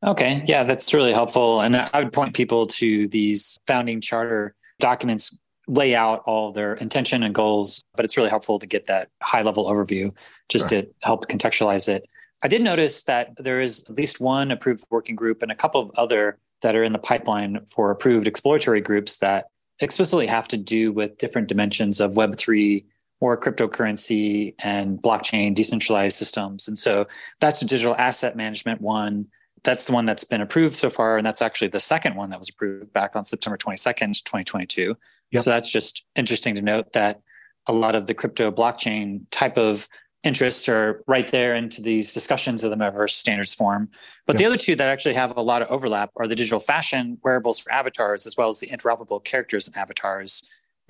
Okay. 0.04 0.42
Yeah, 0.46 0.64
that's 0.64 0.92
really 0.92 1.12
helpful. 1.12 1.60
And 1.60 1.76
I 1.76 2.02
would 2.02 2.12
point 2.12 2.34
people 2.34 2.66
to 2.66 3.08
these 3.08 3.58
founding 3.66 4.00
charter 4.00 4.54
documents 4.78 5.38
lay 5.68 5.94
out 5.94 6.22
all 6.26 6.52
their 6.52 6.74
intention 6.74 7.22
and 7.22 7.34
goals, 7.34 7.82
but 7.94 8.04
it's 8.04 8.16
really 8.16 8.28
helpful 8.28 8.58
to 8.58 8.66
get 8.66 8.86
that 8.86 9.08
high 9.22 9.42
level 9.42 9.66
overview 9.66 10.14
just 10.48 10.68
sure. 10.68 10.82
to 10.82 10.88
help 11.02 11.28
contextualize 11.28 11.88
it. 11.88 12.08
I 12.42 12.48
did 12.48 12.62
notice 12.62 13.02
that 13.04 13.32
there 13.38 13.60
is 13.60 13.88
at 13.88 13.96
least 13.96 14.20
one 14.20 14.50
approved 14.50 14.84
working 14.90 15.16
group 15.16 15.42
and 15.42 15.50
a 15.50 15.56
couple 15.56 15.80
of 15.80 15.90
other 15.96 16.38
that 16.62 16.76
are 16.76 16.82
in 16.82 16.92
the 16.92 16.98
pipeline 16.98 17.60
for 17.68 17.90
approved 17.90 18.26
exploratory 18.26 18.80
groups 18.80 19.18
that 19.18 19.46
explicitly 19.80 20.26
have 20.26 20.48
to 20.48 20.56
do 20.56 20.92
with 20.92 21.18
different 21.18 21.48
dimensions 21.48 22.00
of 22.00 22.14
Web3 22.14 22.84
or 23.20 23.38
cryptocurrency 23.40 24.54
and 24.58 25.02
blockchain 25.02 25.54
decentralized 25.54 26.16
systems. 26.16 26.68
And 26.68 26.78
so 26.78 27.06
that's 27.40 27.62
a 27.62 27.66
digital 27.66 27.94
asset 27.96 28.36
management 28.36 28.80
one. 28.80 29.26
That's 29.64 29.86
the 29.86 29.92
one 29.92 30.04
that's 30.04 30.24
been 30.24 30.42
approved 30.42 30.74
so 30.74 30.90
far. 30.90 31.16
And 31.16 31.26
that's 31.26 31.42
actually 31.42 31.68
the 31.68 31.80
second 31.80 32.14
one 32.14 32.30
that 32.30 32.38
was 32.38 32.48
approved 32.48 32.92
back 32.92 33.16
on 33.16 33.24
September 33.24 33.56
22nd, 33.56 34.22
2022. 34.22 34.96
Yep. 35.30 35.42
So 35.42 35.50
that's 35.50 35.72
just 35.72 36.04
interesting 36.14 36.54
to 36.54 36.62
note 36.62 36.92
that 36.92 37.20
a 37.66 37.72
lot 37.72 37.94
of 37.94 38.06
the 38.06 38.14
crypto 38.14 38.50
blockchain 38.52 39.22
type 39.30 39.58
of 39.58 39.88
interests 40.26 40.68
are 40.68 41.02
right 41.06 41.28
there 41.28 41.54
into 41.54 41.80
these 41.80 42.12
discussions 42.12 42.64
of 42.64 42.70
the 42.70 42.76
metaverse 42.76 43.10
standards 43.10 43.54
form. 43.54 43.88
But 44.26 44.34
yep. 44.34 44.38
the 44.38 44.46
other 44.46 44.56
two 44.56 44.76
that 44.76 44.88
actually 44.88 45.14
have 45.14 45.36
a 45.36 45.40
lot 45.40 45.62
of 45.62 45.68
overlap 45.68 46.10
are 46.16 46.26
the 46.26 46.34
digital 46.34 46.60
fashion 46.60 47.18
wearables 47.22 47.60
for 47.60 47.72
avatars, 47.72 48.26
as 48.26 48.36
well 48.36 48.48
as 48.48 48.60
the 48.60 48.66
interoperable 48.66 49.22
characters 49.24 49.68
and 49.68 49.76
avatars. 49.76 50.42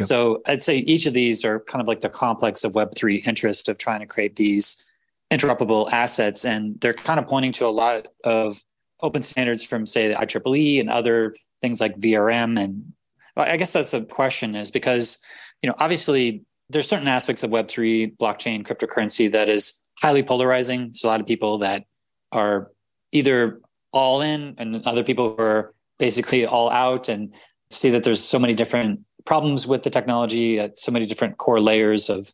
So 0.02 0.42
I'd 0.46 0.62
say 0.62 0.78
each 0.78 1.06
of 1.06 1.14
these 1.14 1.44
are 1.44 1.60
kind 1.60 1.80
of 1.80 1.88
like 1.88 2.00
the 2.00 2.08
complex 2.08 2.64
of 2.64 2.72
Web3 2.72 3.26
interest 3.26 3.68
of 3.68 3.78
trying 3.78 4.00
to 4.00 4.06
create 4.06 4.36
these 4.36 4.84
interoperable 5.32 5.90
assets. 5.90 6.44
And 6.44 6.78
they're 6.80 6.94
kind 6.94 7.18
of 7.18 7.26
pointing 7.26 7.52
to 7.52 7.66
a 7.66 7.68
lot 7.68 8.08
of 8.24 8.62
open 9.00 9.22
standards 9.22 9.64
from, 9.64 9.86
say, 9.86 10.08
the 10.08 10.14
IEEE 10.14 10.80
and 10.80 10.90
other 10.90 11.34
things 11.60 11.80
like 11.80 11.98
VRM. 11.98 12.60
And 12.60 12.92
I 13.36 13.56
guess 13.56 13.72
that's 13.72 13.94
a 13.94 14.04
question 14.04 14.54
is 14.54 14.70
because, 14.70 15.18
you 15.62 15.68
know, 15.68 15.76
obviously 15.78 16.44
there's 16.68 16.88
certain 16.88 17.08
aspects 17.08 17.42
of 17.42 17.50
Web3 17.50 18.16
blockchain 18.16 18.66
cryptocurrency 18.66 19.30
that 19.32 19.48
is 19.48 19.82
highly 20.00 20.22
polarizing. 20.22 20.86
There's 20.86 21.04
a 21.04 21.08
lot 21.08 21.20
of 21.20 21.26
people 21.26 21.58
that 21.58 21.84
are 22.32 22.70
either 23.12 23.60
all 23.92 24.20
in 24.20 24.54
and 24.58 24.86
other 24.86 25.04
people 25.04 25.34
who 25.36 25.42
are 25.42 25.74
basically 25.98 26.44
all 26.44 26.70
out 26.70 27.08
and 27.08 27.32
see 27.70 27.90
that 27.90 28.02
there's 28.02 28.22
so 28.22 28.38
many 28.38 28.54
different 28.54 29.00
problems 29.24 29.66
with 29.66 29.82
the 29.82 29.90
technology 29.90 30.58
at 30.58 30.78
so 30.78 30.92
many 30.92 31.06
different 31.06 31.38
core 31.38 31.60
layers 31.60 32.08
of 32.10 32.32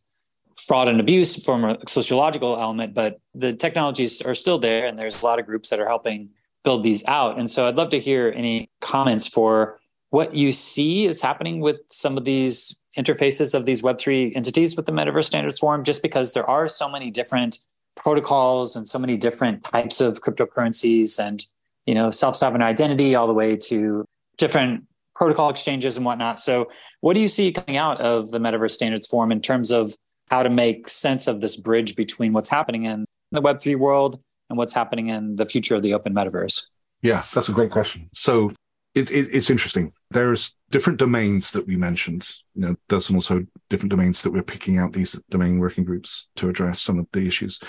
fraud 0.55 0.87
and 0.87 0.99
abuse 0.99 1.43
from 1.43 1.63
a 1.65 1.77
sociological 1.87 2.57
element, 2.59 2.93
but 2.93 3.19
the 3.33 3.53
technologies 3.53 4.21
are 4.21 4.35
still 4.35 4.59
there, 4.59 4.85
and 4.85 4.97
there's 4.97 5.21
a 5.21 5.25
lot 5.25 5.39
of 5.39 5.45
groups 5.45 5.69
that 5.69 5.79
are 5.79 5.87
helping 5.87 6.29
build 6.63 6.83
these 6.83 7.03
out. 7.07 7.37
And 7.37 7.49
so 7.49 7.67
I'd 7.67 7.75
love 7.75 7.89
to 7.89 7.99
hear 7.99 8.33
any 8.35 8.69
comments 8.79 9.27
for 9.27 9.79
what 10.11 10.33
you 10.33 10.51
see 10.51 11.05
is 11.05 11.21
happening 11.21 11.59
with 11.59 11.77
some 11.89 12.17
of 12.17 12.23
these 12.23 12.79
interfaces 12.97 13.53
of 13.53 13.65
these 13.65 13.81
Web3 13.81 14.35
entities 14.35 14.75
with 14.75 14.85
the 14.85 14.91
Metaverse 14.91 15.25
Standards 15.25 15.59
Forum, 15.59 15.83
just 15.83 16.01
because 16.01 16.33
there 16.33 16.49
are 16.49 16.67
so 16.67 16.89
many 16.89 17.11
different 17.11 17.57
protocols 17.95 18.75
and 18.75 18.87
so 18.87 18.97
many 18.97 19.17
different 19.17 19.63
types 19.63 20.01
of 20.01 20.21
cryptocurrencies 20.21 21.19
and 21.19 21.45
you 21.85 21.93
know 21.93 22.09
self-sovereign 22.09 22.61
identity 22.61 23.13
all 23.15 23.27
the 23.27 23.33
way 23.33 23.55
to 23.55 24.05
different 24.37 24.83
protocol 25.15 25.49
exchanges 25.49 25.97
and 25.97 26.05
whatnot. 26.05 26.39
So, 26.39 26.69
what 27.01 27.13
do 27.13 27.19
you 27.19 27.27
see 27.27 27.51
coming 27.51 27.77
out 27.77 27.99
of 28.01 28.31
the 28.31 28.39
Metaverse 28.39 28.71
Standards 28.71 29.07
Forum 29.07 29.31
in 29.31 29.41
terms 29.41 29.71
of 29.71 29.95
how 30.29 30.43
to 30.43 30.49
make 30.49 30.87
sense 30.87 31.27
of 31.27 31.41
this 31.41 31.55
bridge 31.55 31.95
between 31.95 32.33
what's 32.33 32.49
happening 32.49 32.85
in 32.85 33.05
the 33.31 33.41
Web3 33.41 33.75
world 33.77 34.19
and 34.49 34.57
what's 34.57 34.73
happening 34.73 35.09
in 35.09 35.35
the 35.35 35.45
future 35.45 35.75
of 35.75 35.81
the 35.81 35.93
open 35.93 36.13
metaverse? 36.13 36.69
Yeah, 37.01 37.23
that's 37.33 37.49
a 37.49 37.51
great 37.51 37.71
question. 37.71 38.09
So, 38.13 38.51
it, 38.95 39.11
it, 39.11 39.29
it's 39.31 39.49
interesting. 39.49 39.91
There's 40.11 40.55
different 40.71 40.99
domains 40.99 41.51
that 41.51 41.65
we 41.65 41.75
mentioned. 41.75 42.29
You 42.55 42.61
know, 42.61 42.75
there's 42.89 43.09
also 43.09 43.45
different 43.69 43.91
domains 43.91 44.21
that 44.23 44.31
we're 44.31 44.43
picking 44.43 44.77
out 44.77 44.93
these 44.93 45.19
domain 45.29 45.59
working 45.59 45.83
groups 45.83 46.27
to 46.35 46.49
address 46.49 46.81
some 46.81 46.99
of 46.99 47.07
the 47.11 47.25
issues. 47.25 47.59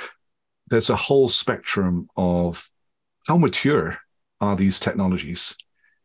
There's 0.68 0.90
a 0.90 0.96
whole 0.96 1.28
spectrum 1.28 2.08
of 2.16 2.68
how 3.26 3.38
mature 3.38 3.98
are 4.40 4.56
these 4.56 4.78
technologies 4.78 5.56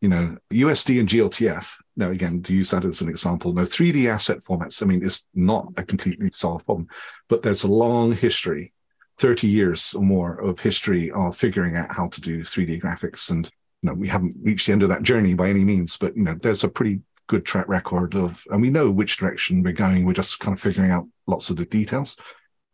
you 0.01 0.09
know, 0.09 0.37
USD 0.51 0.99
and 0.99 1.09
GLTF. 1.09 1.75
Now, 1.95 2.11
again, 2.11 2.41
to 2.43 2.53
use 2.53 2.71
that 2.71 2.85
as 2.85 3.01
an 3.01 3.09
example, 3.09 3.53
no 3.53 3.63
3D 3.63 4.09
asset 4.09 4.39
formats. 4.39 4.81
I 4.81 4.85
mean, 4.85 5.03
it's 5.03 5.25
not 5.33 5.73
a 5.77 5.83
completely 5.83 6.31
solved 6.31 6.65
problem, 6.65 6.87
but 7.27 7.41
there's 7.41 7.63
a 7.63 7.71
long 7.71 8.13
history, 8.13 8.73
30 9.17 9.47
years 9.47 9.93
or 9.93 10.01
more 10.01 10.39
of 10.39 10.59
history 10.59 11.11
of 11.11 11.35
figuring 11.35 11.75
out 11.75 11.91
how 11.91 12.07
to 12.07 12.21
do 12.21 12.43
3D 12.43 12.81
graphics. 12.81 13.29
And, 13.29 13.49
you 13.81 13.89
know, 13.89 13.93
we 13.93 14.07
haven't 14.07 14.35
reached 14.41 14.67
the 14.67 14.73
end 14.73 14.83
of 14.83 14.89
that 14.89 15.03
journey 15.03 15.33
by 15.33 15.49
any 15.49 15.63
means, 15.63 15.97
but, 15.97 16.15
you 16.15 16.23
know, 16.23 16.35
there's 16.41 16.63
a 16.63 16.69
pretty 16.69 17.01
good 17.27 17.45
track 17.45 17.67
record 17.67 18.15
of, 18.15 18.43
and 18.49 18.61
we 18.61 18.69
know 18.69 18.91
which 18.91 19.17
direction 19.17 19.63
we're 19.63 19.71
going. 19.73 20.05
We're 20.05 20.13
just 20.13 20.39
kind 20.39 20.55
of 20.55 20.61
figuring 20.61 20.91
out 20.91 21.07
lots 21.27 21.49
of 21.49 21.55
the 21.55 21.65
details. 21.65 22.17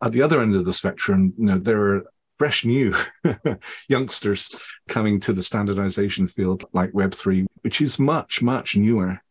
At 0.02 0.12
the 0.12 0.22
other 0.22 0.41
end 0.41 0.56
of 0.56 0.65
the 0.65 0.74
spectrum, 0.74 1.34
you 1.38 1.46
know, 1.46 1.58
there 1.58 1.96
are 1.96 2.04
fresh 2.38 2.65
new 2.65 2.96
youngsters 3.89 4.56
coming 4.89 5.20
to 5.22 5.34
the 5.34 5.44
standardization 5.44 6.28
field 6.28 6.65
like 6.74 6.91
Web3, 6.91 7.46
which 7.62 7.82
is 7.82 8.00
much, 8.00 8.41
much 8.41 8.76
newer. 8.76 9.22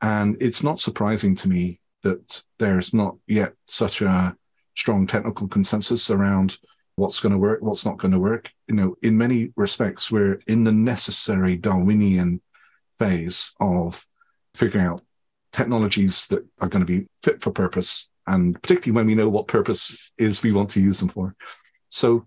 And 0.00 0.36
it's 0.40 0.62
not 0.62 0.78
surprising 0.78 1.36
to 1.36 1.48
me 1.48 1.80
that 2.02 2.42
there's 2.58 2.94
not 2.94 3.16
yet 3.26 3.54
such 3.66 4.00
a 4.02 4.36
strong 4.74 5.06
technical 5.06 5.48
consensus 5.48 6.10
around 6.10 6.58
what's 6.96 7.20
going 7.20 7.32
to 7.32 7.38
work, 7.38 7.62
what's 7.62 7.86
not 7.86 7.98
going 7.98 8.12
to 8.12 8.18
work. 8.18 8.50
You 8.68 8.74
know, 8.74 8.96
in 9.02 9.16
many 9.16 9.52
respects, 9.56 10.10
we're 10.10 10.40
in 10.46 10.64
the 10.64 10.72
necessary 10.72 11.56
Darwinian 11.56 12.40
phase 12.98 13.52
of 13.60 14.06
figuring 14.54 14.86
out 14.86 15.02
technologies 15.52 16.26
that 16.28 16.44
are 16.60 16.68
going 16.68 16.84
to 16.84 17.00
be 17.00 17.06
fit 17.22 17.40
for 17.42 17.50
purpose, 17.50 18.08
and 18.26 18.60
particularly 18.60 18.96
when 18.96 19.06
we 19.06 19.14
know 19.14 19.28
what 19.28 19.48
purpose 19.48 20.10
is 20.18 20.42
we 20.42 20.52
want 20.52 20.70
to 20.70 20.80
use 20.80 20.98
them 20.98 21.08
for. 21.08 21.36
So 21.88 22.26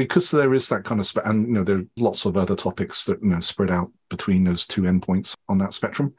because 0.00 0.30
there 0.30 0.54
is 0.54 0.66
that 0.70 0.82
kind 0.82 0.98
of 0.98 1.06
spe- 1.06 1.26
and 1.26 1.46
you 1.46 1.52
know 1.52 1.62
there 1.62 1.76
are 1.76 1.86
lots 1.98 2.24
of 2.24 2.34
other 2.34 2.56
topics 2.56 3.04
that 3.04 3.22
you 3.22 3.28
know 3.28 3.40
spread 3.40 3.70
out 3.70 3.92
between 4.08 4.44
those 4.44 4.66
two 4.66 4.82
endpoints 4.82 5.34
on 5.46 5.58
that 5.58 5.74
spectrum 5.74 6.14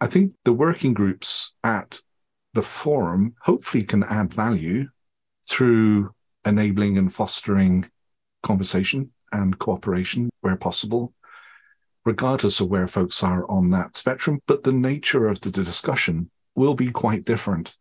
i 0.00 0.06
think 0.06 0.32
the 0.44 0.52
working 0.52 0.94
groups 0.94 1.52
at 1.64 2.00
the 2.54 2.62
forum 2.62 3.34
hopefully 3.42 3.82
can 3.82 4.04
add 4.04 4.32
value 4.32 4.86
through 5.48 6.14
enabling 6.44 6.98
and 6.98 7.12
fostering 7.12 7.88
conversation 8.42 9.10
and 9.32 9.58
cooperation 9.58 10.30
where 10.40 10.56
possible 10.56 11.12
regardless 12.04 12.60
of 12.60 12.68
where 12.68 12.86
folks 12.86 13.22
are 13.22 13.48
on 13.50 13.70
that 13.70 13.96
spectrum 13.96 14.40
but 14.46 14.62
the 14.62 14.72
nature 14.72 15.28
of 15.28 15.40
the 15.42 15.50
discussion 15.50 16.30
will 16.54 16.74
be 16.74 16.90
quite 16.90 17.24
different 17.24 17.76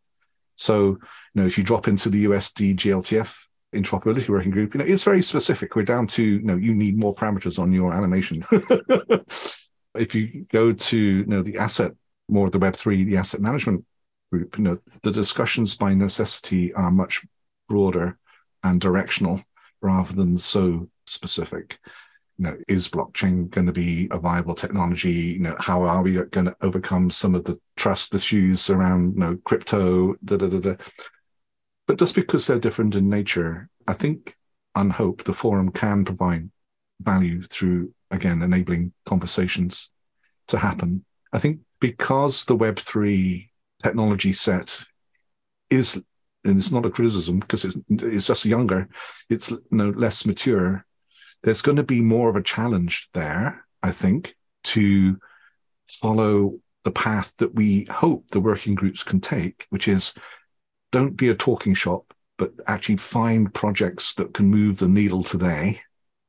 so 0.56 0.90
you 0.90 1.00
know 1.36 1.46
if 1.46 1.58
you 1.58 1.64
drop 1.64 1.88
into 1.88 2.10
the 2.10 2.26
usd 2.26 2.76
gltf 2.76 3.46
interoperability 3.74 4.30
working 4.30 4.52
group, 4.52 4.74
you 4.74 4.80
know, 4.80 4.86
it's 4.86 5.04
very 5.04 5.22
specific. 5.22 5.76
We're 5.76 5.84
down 5.84 6.08
to, 6.08 6.24
you 6.24 6.42
know, 6.42 6.56
you 6.56 6.74
need 6.74 6.98
more 6.98 7.14
parameters 7.14 7.60
on 7.60 7.72
your 7.72 7.94
animation. 7.94 8.44
if 9.96 10.16
you 10.16 10.46
go 10.50 10.74
to, 10.74 10.98
you 10.98 11.26
know, 11.26 11.44
the 11.44 11.58
asset, 11.58 11.92
more 12.28 12.48
of 12.48 12.52
the 12.52 12.60
Web3, 12.60 13.06
the 13.06 13.18
asset 13.18 13.42
management 13.42 13.86
group, 14.32 14.58
you 14.58 14.64
know, 14.64 14.80
the 15.04 15.12
discussions 15.12 15.76
by 15.76 15.94
necessity 15.94 16.74
are 16.74 16.92
much 16.92 17.26
broader 17.68 18.18
and 18.64 18.82
directional 18.82 19.42
rather 19.82 20.14
than 20.14 20.38
so 20.38 20.90
specific. 21.06 21.80
You 22.38 22.46
know, 22.46 22.58
is 22.68 22.88
blockchain 22.88 23.50
going 23.50 23.68
to 23.68 23.74
be 23.74 24.08
a 24.12 24.18
viable 24.18 24.56
technology? 24.56 25.12
You 25.12 25.40
know, 25.40 25.56
how 25.60 25.84
are 25.84 26.02
we 26.02 26.14
going 26.14 26.46
to 26.46 26.56
overcome 26.62 27.10
some 27.10 27.36
of 27.36 27.44
the 27.44 27.60
trust 27.76 28.16
issues 28.16 28.70
around, 28.70 29.16
you 29.16 29.20
know, 29.20 29.38
crypto? 29.44 30.16
Da, 30.24 30.38
da, 30.38 30.48
da, 30.48 30.60
da. 30.60 30.76
But 31.86 31.98
just 31.98 32.16
because 32.16 32.48
they're 32.48 32.60
different 32.60 32.96
in 32.96 33.10
nature, 33.10 33.68
I 33.88 33.94
think 33.94 34.36
and 34.76 34.92
hope 34.92 35.24
the 35.24 35.34
forum 35.34 35.72
can 35.72 36.06
provide 36.06 36.50
value 37.02 37.42
through, 37.42 37.94
again, 38.12 38.42
enabling 38.42 38.94
conversations 39.06 39.92
to 40.48 40.58
happen. 40.58 41.04
I 41.34 41.40
think 41.40 41.60
because 41.80 42.46
the 42.46 42.58
Web3 42.58 43.50
technology 43.82 44.34
set 44.34 44.86
is, 45.70 46.02
and 46.44 46.58
it's 46.58 46.72
not 46.72 46.86
a 46.86 46.90
criticism 46.90 47.40
because 47.40 47.66
it's, 47.66 47.78
it's 47.90 48.28
just 48.28 48.46
younger, 48.46 48.88
it's 49.30 49.52
you 49.52 49.62
know, 49.72 49.90
less 49.90 50.26
mature, 50.26 50.86
there's 51.44 51.62
going 51.62 51.78
to 51.78 51.84
be 51.84 52.02
more 52.02 52.30
of 52.30 52.36
a 52.36 52.44
challenge 52.44 53.10
there, 53.14 53.66
I 53.82 53.92
think, 53.92 54.36
to 54.66 55.18
follow 55.88 56.60
the 56.84 56.92
path 56.92 57.34
that 57.38 57.56
we 57.56 57.86
hope 57.90 58.26
the 58.32 58.40
working 58.40 58.76
groups 58.76 59.04
can 59.04 59.20
take, 59.20 59.66
which 59.70 59.88
is 59.88 60.14
don't 60.92 61.16
be 61.16 61.30
a 61.30 61.36
talking 61.36 61.74
shop, 61.74 62.14
but 62.38 62.52
actually 62.68 62.98
find 62.98 63.54
projects 63.54 64.16
that 64.16 64.34
can 64.34 64.48
move 64.48 64.78
the 64.80 64.88
needle 64.88 65.24
today. 65.24 65.82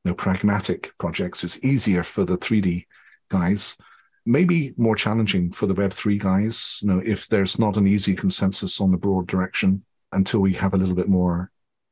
You 0.03 0.11
know, 0.11 0.15
pragmatic 0.15 0.91
projects. 0.97 1.43
It's 1.43 1.63
easier 1.63 2.03
for 2.03 2.25
the 2.25 2.37
3D 2.37 2.85
guys, 3.29 3.77
maybe 4.25 4.73
more 4.75 4.95
challenging 4.95 5.51
for 5.51 5.67
the 5.67 5.75
Web3 5.75 6.19
guys. 6.19 6.79
You 6.81 6.87
know, 6.87 7.01
if 7.05 7.27
there's 7.27 7.59
not 7.59 7.77
an 7.77 7.87
easy 7.87 8.15
consensus 8.15 8.81
on 8.81 8.91
the 8.91 8.97
broad 8.97 9.27
direction 9.27 9.83
until 10.11 10.39
we 10.39 10.53
have 10.53 10.73
a 10.73 10.77
little 10.77 10.95
bit 10.95 11.09
more 11.09 11.51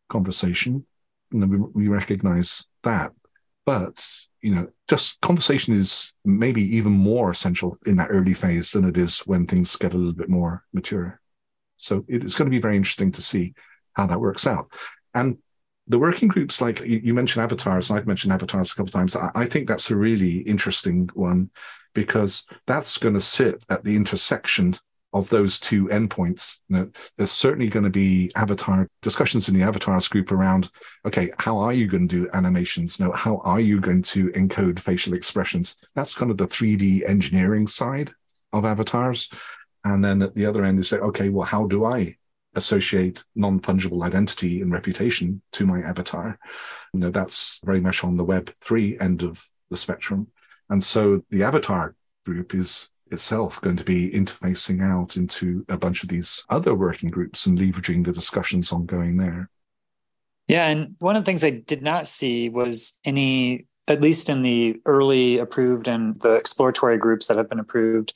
conversation. 0.10 0.86
You 1.32 1.40
know, 1.40 1.48
we, 1.48 1.58
we 1.58 1.88
recognize 1.88 2.66
that. 2.84 3.12
But 3.66 4.04
you 4.42 4.56
know, 4.56 4.68
just 4.88 5.20
conversation 5.22 5.74
is 5.74 6.14
maybe 6.24 6.64
even 6.78 6.92
more 6.92 7.30
essential 7.30 7.78
in 7.86 7.98
that 7.98 8.10
early 8.10 8.34
phase 8.34 8.72
than 8.72 8.86
it 8.86 8.98
is 8.98 9.20
when 9.20 9.46
things 9.46 9.76
get 9.76 9.94
a 9.94 9.98
little 9.98 10.14
bit 10.14 10.30
more 10.30 10.64
mature. 10.74 11.20
So 11.78 12.06
it 12.08 12.24
is 12.24 12.36
going 12.36 12.48
to 12.48 12.56
be 12.56 12.62
very 12.62 12.78
interesting 12.78 13.12
to 13.14 13.22
see 13.22 13.54
how 13.94 14.08
that 14.08 14.20
works 14.20 14.48
out. 14.48 14.72
And 15.14 15.38
the 15.88 16.00
working 16.00 16.28
groups, 16.28 16.62
like 16.62 16.82
you, 16.82 17.14
mentioned 17.14 17.44
avatars, 17.44 17.90
and 17.90 17.98
I've 17.98 18.08
mentioned 18.08 18.32
avatars 18.32 18.72
a 18.72 18.76
couple 18.76 18.90
of 18.90 18.94
times. 18.94 19.16
I 19.16 19.46
think 19.48 19.68
that's 19.68 19.90
a 19.90 19.96
really 19.96 20.38
interesting 20.38 21.10
one 21.16 21.50
because 21.96 22.46
that's 22.68 22.98
going 22.98 23.16
to 23.16 23.22
sit 23.22 23.64
at 23.70 23.84
the 23.84 23.96
intersection 23.96 24.78
of 25.14 25.30
those 25.30 25.60
two 25.60 25.88
endpoints. 25.88 26.60
You 26.68 26.78
know, 26.78 26.92
there's 27.18 27.32
certainly 27.32 27.68
going 27.68 27.84
to 27.84 27.90
be 27.90 28.32
avatar 28.36 28.88
discussions 29.02 29.50
in 29.50 29.56
the 29.56 29.64
avatars 29.64 30.08
group 30.08 30.32
around, 30.32 30.70
okay, 31.06 31.32
how 31.40 31.58
are 31.58 31.74
you 31.74 31.88
going 31.88 32.08
to 32.08 32.26
do 32.26 32.30
animations? 32.34 33.00
Now, 33.00 33.12
how 33.12 33.38
are 33.38 33.60
you 33.60 33.80
going 33.80 34.04
to 34.04 34.30
encode 34.30 34.80
facial 34.80 35.14
expressions? 35.14 35.78
That's 35.96 36.14
kind 36.14 36.32
of 36.32 36.38
the 36.38 36.48
3D 36.48 37.10
engineering 37.10 37.68
side 37.68 38.12
of 38.54 38.66
avatars. 38.66 39.30
And 39.84 40.04
then 40.04 40.22
at 40.22 40.36
the 40.36 40.46
other 40.46 40.64
end 40.64 40.80
is 40.80 40.90
say, 40.90 40.98
okay, 40.98 41.30
well, 41.30 41.46
how 41.46 41.66
do 41.66 41.86
I 41.86 42.16
associate 42.56 43.24
non-fungible 43.36 44.04
identity 44.04 44.62
and 44.62 44.72
reputation 44.72 45.42
to 45.54 45.66
my 45.66 45.82
avatar? 45.82 46.38
You 46.94 47.00
know, 47.00 47.10
that's 47.10 47.62
very 47.64 47.80
much 47.80 48.04
on 48.04 48.18
the 48.18 48.24
web 48.24 48.52
three 48.62 49.00
end 49.00 49.24
of 49.24 49.44
the 49.70 49.78
spectrum. 49.78 50.28
And 50.70 50.84
so 50.84 51.24
the 51.30 51.44
avatar 51.44 51.96
group 52.26 52.54
is 52.54 52.90
itself 53.12 53.62
going 53.62 53.78
to 53.78 53.84
be 53.84 54.12
interfacing 54.12 54.84
out 54.84 55.18
into 55.18 55.66
a 55.70 55.78
bunch 55.78 56.04
of 56.04 56.10
these 56.10 56.46
other 56.50 56.74
working 56.76 57.10
groups 57.10 57.46
and 57.46 57.58
leveraging 57.58 58.06
the 58.06 58.12
discussions 58.12 58.72
ongoing 58.72 59.18
there. 59.18 59.50
Yeah. 60.48 60.68
And 60.68 60.96
one 61.00 61.16
of 61.16 61.24
the 61.24 61.26
things 61.26 61.44
I 61.44 61.52
did 61.52 61.84
not 61.84 62.08
see 62.08 62.50
was 62.50 63.00
any, 63.06 63.68
at 63.88 64.02
least 64.02 64.30
in 64.30 64.42
the 64.42 64.82
early 64.86 65.38
approved 65.38 65.88
and 65.88 66.20
the 66.22 66.34
exploratory 66.34 66.98
groups 66.98 67.28
that 67.28 67.38
have 67.38 67.50
been 67.50 67.60
approved, 67.60 68.14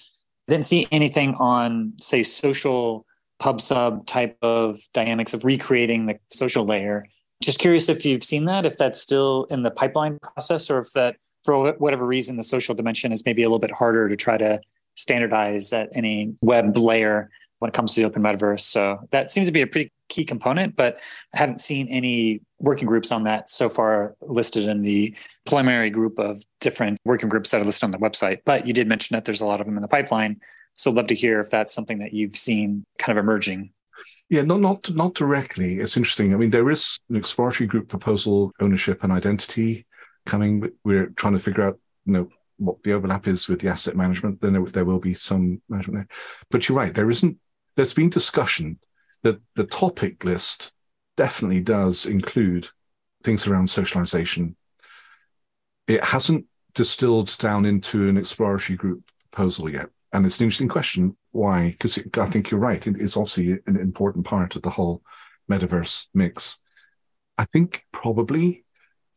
I 0.48 0.52
didn't 0.52 0.66
see 0.66 0.88
anything 0.92 1.36
on, 1.36 1.94
say, 2.00 2.24
social 2.24 3.06
pub 3.40 3.62
sub 3.62 4.06
type 4.06 4.38
of 4.42 4.80
dynamics 4.94 5.34
of 5.34 5.46
recreating 5.46 6.06
the 6.06 6.18
social 6.30 6.66
layer. 6.66 7.06
Just 7.42 7.60
curious 7.60 7.90
if 7.90 8.06
you've 8.06 8.24
seen 8.24 8.46
that, 8.46 8.66
if 8.66 8.78
that's 8.78 9.00
still 9.02 9.46
in 9.46 9.64
the 9.64 9.72
pipeline 9.72 10.18
process, 10.20 10.70
or 10.70 10.80
if 10.80 10.92
that, 10.94 11.18
for 11.44 11.74
whatever 11.74 12.06
reason, 12.06 12.38
the 12.38 12.44
social 12.44 12.74
dimension 12.74 13.12
is 13.12 13.26
maybe 13.26 13.44
a 13.44 13.48
little 13.48 13.60
bit 13.60 13.72
harder 13.72 14.08
to 14.08 14.16
try 14.16 14.38
to 14.38 14.62
standardize 14.96 15.74
at 15.74 15.90
any 15.94 16.36
web 16.42 16.78
layer 16.78 17.30
when 17.60 17.70
it 17.70 17.74
comes 17.74 17.94
to 17.94 18.02
the 18.02 18.06
open 18.06 18.22
metaverse. 18.22 18.60
So 18.60 19.00
that 19.12 19.32
seems 19.32 19.48
to 19.48 19.54
be 19.54 19.62
a 19.62 19.68
pretty 19.68 19.90
key 20.10 20.26
component, 20.26 20.76
but 20.76 20.98
I 21.34 21.38
haven't 21.38 21.62
seen 21.62 21.88
any 21.88 22.42
working 22.60 22.88
groups 22.88 23.12
on 23.12 23.24
that 23.24 23.50
so 23.50 23.70
far 23.70 24.16
listed 24.22 24.68
in 24.68 24.82
the 24.82 25.16
preliminary 25.46 25.90
group 25.90 26.20
of 26.20 26.44
different 26.60 27.00
working 27.06 27.30
groups 27.30 27.52
that 27.52 27.62
are 27.62 27.66
listed 27.66 27.86
on 27.86 27.92
the 27.92 27.98
website. 27.98 28.40
But 28.46 28.68
you 28.68 28.74
did 28.74 28.88
mention 28.88 29.16
that 29.16 29.26
there's 29.26 29.42
a 29.42 29.46
lot 29.46 29.62
of 29.62 29.66
them 29.66 29.78
in 29.78 29.82
the 29.82 29.88
pipeline. 29.88 30.42
So 30.76 30.92
I'd 30.92 30.98
love 30.98 31.08
to 31.08 31.16
hear 31.16 31.40
if 31.40 31.50
that's 31.50 31.74
something 31.74 32.00
that 32.00 32.14
you've 32.14 32.36
seen 32.36 32.84
kind 33.00 33.18
of 33.18 33.24
emerging. 33.24 33.72
Yeah, 34.30 34.42
not 34.42 34.62
not 34.62 34.90
not 34.94 35.14
directly. 35.14 35.80
It's 35.80 35.96
interesting. 35.96 36.34
I 36.34 36.38
mean, 36.38 36.50
there 36.50 36.70
is 36.70 37.00
an 37.10 37.16
exploratory 37.16 37.68
group 37.68 37.88
proposal, 37.88 38.52
ownership 38.60 39.04
and 39.04 39.12
identity 39.12 39.86
coming. 40.26 40.70
We're 40.84 41.08
trying 41.08 41.34
to 41.34 41.40
figure 41.40 41.64
out, 41.64 41.80
you 42.06 42.14
know, 42.14 42.30
what 42.66 42.82
the 42.84 42.94
overlap 42.94 43.28
is 43.28 43.48
with 43.48 43.60
the 43.60 43.70
asset 43.70 43.96
management, 43.96 44.42
then 44.42 44.54
there, 44.54 44.64
there 44.66 44.86
will 44.86 45.00
be 45.00 45.14
some 45.14 45.62
management 45.70 46.08
there. 46.08 46.18
But 46.50 46.68
you're 46.68 46.78
right, 46.78 46.94
there 46.94 47.10
isn't. 47.10 47.38
There's 47.76 47.94
been 47.94 48.10
discussion 48.10 48.80
that 49.24 49.40
the 49.56 49.66
topic 49.66 50.24
list 50.24 50.72
definitely 51.18 51.62
does 51.62 52.06
include 52.06 52.70
things 53.24 53.48
around 53.48 53.70
socialization. 53.70 54.56
It 55.88 56.04
hasn't 56.04 56.46
distilled 56.74 57.38
down 57.38 57.66
into 57.66 58.10
an 58.10 58.18
exploratory 58.18 58.78
group 58.78 59.04
proposal 59.32 59.70
yet, 59.70 59.90
and 60.12 60.26
it's 60.26 60.40
an 60.40 60.46
interesting 60.46 60.70
question. 60.70 61.16
Why? 61.32 61.72
Because 61.72 61.98
I 62.18 62.26
think 62.26 62.52
you're 62.52 62.60
right. 62.60 62.86
It's 62.86 63.18
obviously 63.18 63.60
an 63.66 63.78
important 63.78 64.26
part 64.26 64.56
of 64.56 64.62
the 64.62 64.70
whole 64.70 65.02
metaverse 65.50 66.08
mix. 66.14 66.60
I 67.38 67.46
think 67.46 67.86
probably 67.92 68.64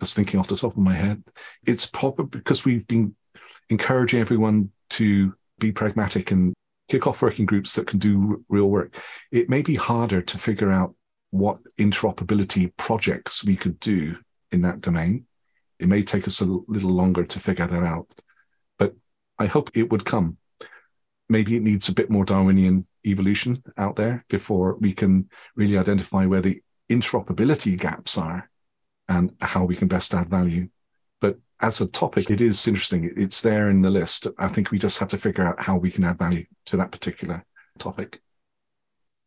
just 0.00 0.14
thinking 0.14 0.38
off 0.38 0.48
the 0.48 0.56
top 0.56 0.72
of 0.72 0.78
my 0.78 0.94
head, 0.94 1.22
it's 1.66 1.86
probably 1.86 2.26
because 2.26 2.64
we've 2.64 2.86
been 2.86 3.15
encouraging 3.70 4.20
everyone 4.20 4.70
to 4.90 5.34
be 5.58 5.72
pragmatic 5.72 6.30
and 6.30 6.54
kick 6.88 7.06
off 7.06 7.22
working 7.22 7.46
groups 7.46 7.74
that 7.74 7.86
can 7.86 7.98
do 7.98 8.44
real 8.48 8.66
work. 8.66 8.94
It 9.32 9.48
may 9.48 9.62
be 9.62 9.74
harder 9.74 10.22
to 10.22 10.38
figure 10.38 10.70
out 10.70 10.94
what 11.30 11.58
interoperability 11.78 12.74
projects 12.76 13.44
we 13.44 13.56
could 13.56 13.80
do 13.80 14.16
in 14.52 14.62
that 14.62 14.80
domain. 14.80 15.26
It 15.78 15.88
may 15.88 16.02
take 16.02 16.26
us 16.26 16.40
a 16.40 16.44
little 16.44 16.92
longer 16.92 17.24
to 17.24 17.40
figure 17.40 17.66
that 17.66 17.82
out, 17.82 18.08
but 18.78 18.94
I 19.38 19.46
hope 19.46 19.70
it 19.74 19.90
would 19.90 20.04
come. 20.04 20.38
Maybe 21.28 21.56
it 21.56 21.62
needs 21.62 21.88
a 21.88 21.94
bit 21.94 22.08
more 22.08 22.24
Darwinian 22.24 22.86
evolution 23.04 23.56
out 23.76 23.96
there 23.96 24.24
before 24.28 24.76
we 24.76 24.92
can 24.92 25.28
really 25.56 25.76
identify 25.76 26.24
where 26.24 26.40
the 26.40 26.62
interoperability 26.88 27.78
gaps 27.78 28.16
are 28.16 28.48
and 29.08 29.32
how 29.40 29.64
we 29.64 29.76
can 29.76 29.88
best 29.88 30.14
add 30.14 30.30
value 30.30 30.68
as 31.60 31.80
a 31.80 31.86
topic, 31.86 32.30
it 32.30 32.40
is 32.40 32.66
interesting. 32.66 33.12
It's 33.16 33.40
there 33.40 33.70
in 33.70 33.82
the 33.82 33.90
list. 33.90 34.26
I 34.38 34.48
think 34.48 34.70
we 34.70 34.78
just 34.78 34.98
have 34.98 35.08
to 35.08 35.18
figure 35.18 35.44
out 35.44 35.60
how 35.60 35.76
we 35.76 35.90
can 35.90 36.04
add 36.04 36.18
value 36.18 36.44
to 36.66 36.76
that 36.76 36.92
particular 36.92 37.44
topic. 37.78 38.20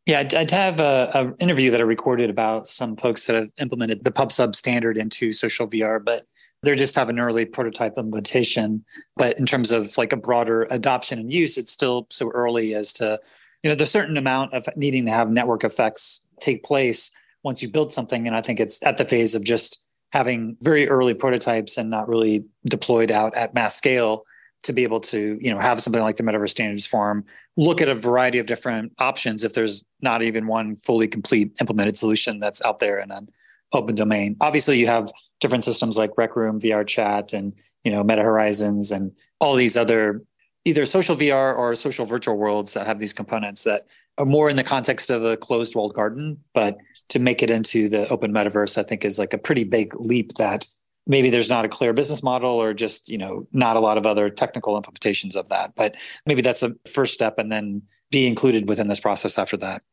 Yeah, 0.05 0.27
I'd 0.35 0.51
have 0.51 0.79
a, 0.79 1.35
interview 1.39 1.69
that 1.71 1.79
I 1.79 1.83
recorded 1.83 2.29
about 2.29 2.67
some 2.67 2.95
folks 2.95 3.27
that 3.27 3.35
have 3.35 3.51
implemented 3.59 4.03
the 4.03 4.11
PubSub 4.11 4.55
standard 4.55 4.97
into 4.97 5.31
social 5.31 5.67
VR, 5.67 6.03
but 6.03 6.25
they're 6.63 6.75
just 6.75 6.95
have 6.95 7.09
an 7.09 7.19
early 7.19 7.45
prototype 7.45 7.97
implementation. 7.97 8.83
But 9.17 9.37
in 9.37 9.45
terms 9.45 9.71
of 9.71 9.95
like 9.97 10.11
a 10.11 10.17
broader 10.17 10.67
adoption 10.71 11.19
and 11.19 11.31
use, 11.31 11.57
it's 11.57 11.71
still 11.71 12.07
so 12.09 12.31
early 12.31 12.73
as 12.73 12.91
to, 12.93 13.19
you 13.61 13.69
know, 13.69 13.75
there's 13.75 13.91
certain 13.91 14.17
amount 14.17 14.53
of 14.53 14.67
needing 14.75 15.05
to 15.05 15.11
have 15.11 15.29
network 15.29 15.63
effects 15.63 16.27
take 16.39 16.63
place 16.63 17.11
once 17.43 17.61
you 17.61 17.69
build 17.69 17.93
something. 17.93 18.25
And 18.25 18.35
I 18.35 18.41
think 18.41 18.59
it's 18.59 18.81
at 18.83 18.97
the 18.97 19.05
phase 19.05 19.35
of 19.35 19.43
just 19.43 19.83
having 20.11 20.57
very 20.61 20.89
early 20.89 21.13
prototypes 21.13 21.77
and 21.77 21.89
not 21.89 22.07
really 22.07 22.43
deployed 22.65 23.11
out 23.11 23.35
at 23.35 23.53
mass 23.53 23.75
scale 23.75 24.25
to 24.63 24.73
be 24.73 24.83
able 24.83 24.99
to 24.99 25.37
you 25.41 25.53
know 25.53 25.59
have 25.59 25.81
something 25.81 26.01
like 26.01 26.17
the 26.17 26.23
metaverse 26.23 26.49
standards 26.49 26.85
forum 26.85 27.23
look 27.55 27.81
at 27.81 27.89
a 27.89 27.95
variety 27.95 28.39
of 28.39 28.47
different 28.47 28.91
options 28.99 29.43
if 29.43 29.53
there's 29.53 29.85
not 30.01 30.21
even 30.21 30.47
one 30.47 30.75
fully 30.75 31.07
complete 31.07 31.51
implemented 31.61 31.97
solution 31.97 32.39
that's 32.39 32.61
out 32.63 32.79
there 32.79 32.99
in 32.99 33.11
an 33.11 33.27
open 33.71 33.95
domain 33.95 34.35
obviously 34.41 34.77
you 34.77 34.87
have 34.87 35.11
different 35.39 35.63
systems 35.63 35.97
like 35.97 36.17
rec 36.17 36.35
room 36.35 36.59
vr 36.59 36.85
chat 36.85 37.31
and 37.31 37.53
you 37.83 37.91
know 37.91 38.03
meta 38.03 38.21
horizons 38.21 38.91
and 38.91 39.11
all 39.39 39.55
these 39.55 39.77
other 39.77 40.23
either 40.65 40.85
social 40.85 41.15
VR 41.15 41.57
or 41.57 41.73
social 41.75 42.05
virtual 42.05 42.37
worlds 42.37 42.73
that 42.73 42.85
have 42.85 42.99
these 42.99 43.13
components 43.13 43.63
that 43.63 43.87
are 44.17 44.25
more 44.25 44.49
in 44.49 44.55
the 44.55 44.63
context 44.63 45.09
of 45.09 45.23
a 45.23 45.37
closed 45.37 45.75
walled 45.75 45.93
garden. 45.93 46.37
But 46.53 46.77
to 47.09 47.19
make 47.19 47.43
it 47.43 47.49
into 47.49 47.89
the 47.89 48.07
open 48.09 48.31
metaverse, 48.31 48.77
I 48.77 48.83
think 48.83 49.03
is 49.03 49.19
like 49.19 49.33
a 49.33 49.37
pretty 49.37 49.63
big 49.63 49.93
leap 49.99 50.33
that 50.35 50.65
maybe 51.07 51.29
there's 51.29 51.49
not 51.49 51.65
a 51.65 51.69
clear 51.69 51.93
business 51.93 52.23
model 52.23 52.51
or 52.51 52.73
just, 52.73 53.09
you 53.09 53.17
know, 53.17 53.47
not 53.51 53.75
a 53.75 53.79
lot 53.79 53.97
of 53.97 54.05
other 54.05 54.29
technical 54.29 54.79
implementations 54.79 55.35
of 55.35 55.49
that. 55.49 55.73
But 55.75 55.95
maybe 56.25 56.41
that's 56.41 56.63
a 56.63 56.75
first 56.87 57.13
step 57.13 57.39
and 57.39 57.51
then 57.51 57.81
be 58.11 58.27
included 58.27 58.67
within 58.67 58.87
this 58.87 58.99
process 58.99 59.37
after 59.37 59.57
that. 59.57 59.83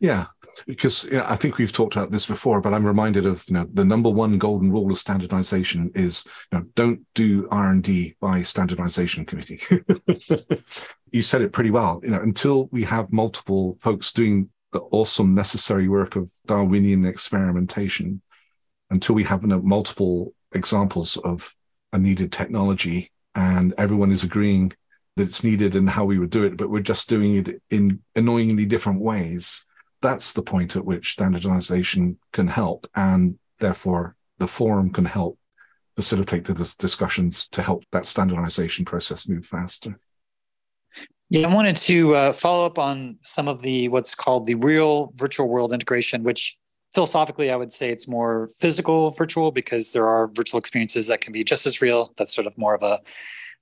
Yeah 0.00 0.26
because 0.66 1.04
you 1.04 1.18
know, 1.18 1.26
I 1.28 1.36
think 1.36 1.58
we've 1.58 1.72
talked 1.72 1.96
about 1.96 2.10
this 2.10 2.26
before, 2.26 2.60
but 2.60 2.72
I'm 2.72 2.86
reminded 2.86 3.26
of 3.26 3.44
you 3.48 3.54
know 3.54 3.66
the 3.72 3.84
number 3.84 4.08
one 4.08 4.38
golden 4.38 4.70
rule 4.70 4.90
of 4.90 4.98
standardization 4.98 5.90
is 5.94 6.24
you 6.52 6.58
know 6.58 6.64
don't 6.74 7.00
do 7.14 7.46
R 7.50 7.70
and 7.70 7.82
D 7.82 8.16
by 8.20 8.42
standardization 8.42 9.26
committee. 9.26 9.60
you 11.10 11.22
said 11.22 11.42
it 11.42 11.52
pretty 11.52 11.70
well. 11.70 12.00
You 12.02 12.10
know 12.10 12.20
until 12.20 12.68
we 12.72 12.84
have 12.84 13.12
multiple 13.12 13.76
folks 13.80 14.12
doing 14.12 14.48
the 14.76 14.82
awesome 14.90 15.34
necessary 15.34 15.88
work 15.88 16.16
of 16.16 16.30
Darwinian 16.44 17.06
experimentation, 17.06 18.20
until 18.90 19.14
we 19.14 19.24
have 19.24 19.42
multiple 19.42 20.34
examples 20.52 21.16
of 21.16 21.54
a 21.94 21.98
needed 21.98 22.30
technology 22.30 23.10
and 23.34 23.72
everyone 23.78 24.12
is 24.12 24.22
agreeing 24.22 24.72
that 25.16 25.22
it's 25.22 25.42
needed 25.42 25.76
and 25.76 25.88
how 25.88 26.04
we 26.04 26.18
would 26.18 26.28
do 26.28 26.44
it, 26.44 26.58
but 26.58 26.68
we're 26.68 26.80
just 26.80 27.08
doing 27.08 27.36
it 27.36 27.62
in 27.70 28.02
annoyingly 28.14 28.66
different 28.66 29.00
ways 29.00 29.64
that's 30.02 30.34
the 30.34 30.42
point 30.42 30.76
at 30.76 30.84
which 30.84 31.12
standardization 31.12 32.18
can 32.32 32.46
help, 32.46 32.86
and 32.94 33.38
therefore 33.60 34.14
the 34.38 34.46
forum 34.46 34.90
can 34.90 35.06
help 35.06 35.38
facilitate 35.94 36.44
the 36.44 36.74
discussions 36.78 37.48
to 37.48 37.62
help 37.62 37.82
that 37.92 38.04
standardization 38.04 38.84
process 38.84 39.26
move 39.26 39.46
faster. 39.46 39.98
Yeah, 41.28 41.48
I 41.48 41.54
wanted 41.54 41.74
to 41.76 42.14
uh, 42.14 42.32
follow 42.32 42.64
up 42.64 42.78
on 42.78 43.18
some 43.22 43.48
of 43.48 43.62
the 43.62 43.88
what's 43.88 44.14
called 44.14 44.46
the 44.46 44.54
real 44.54 45.12
virtual 45.16 45.48
world 45.48 45.72
integration, 45.72 46.22
which 46.22 46.56
philosophically 46.94 47.50
I 47.50 47.56
would 47.56 47.72
say 47.72 47.90
it's 47.90 48.06
more 48.06 48.50
physical 48.60 49.10
virtual 49.10 49.50
because 49.50 49.90
there 49.90 50.06
are 50.06 50.28
virtual 50.28 50.60
experiences 50.60 51.08
that 51.08 51.20
can 51.20 51.32
be 51.32 51.42
just 51.42 51.66
as 51.66 51.82
real. 51.82 52.12
That's 52.16 52.34
sort 52.34 52.46
of 52.46 52.56
more 52.56 52.74
of 52.74 52.82
a 52.84 53.00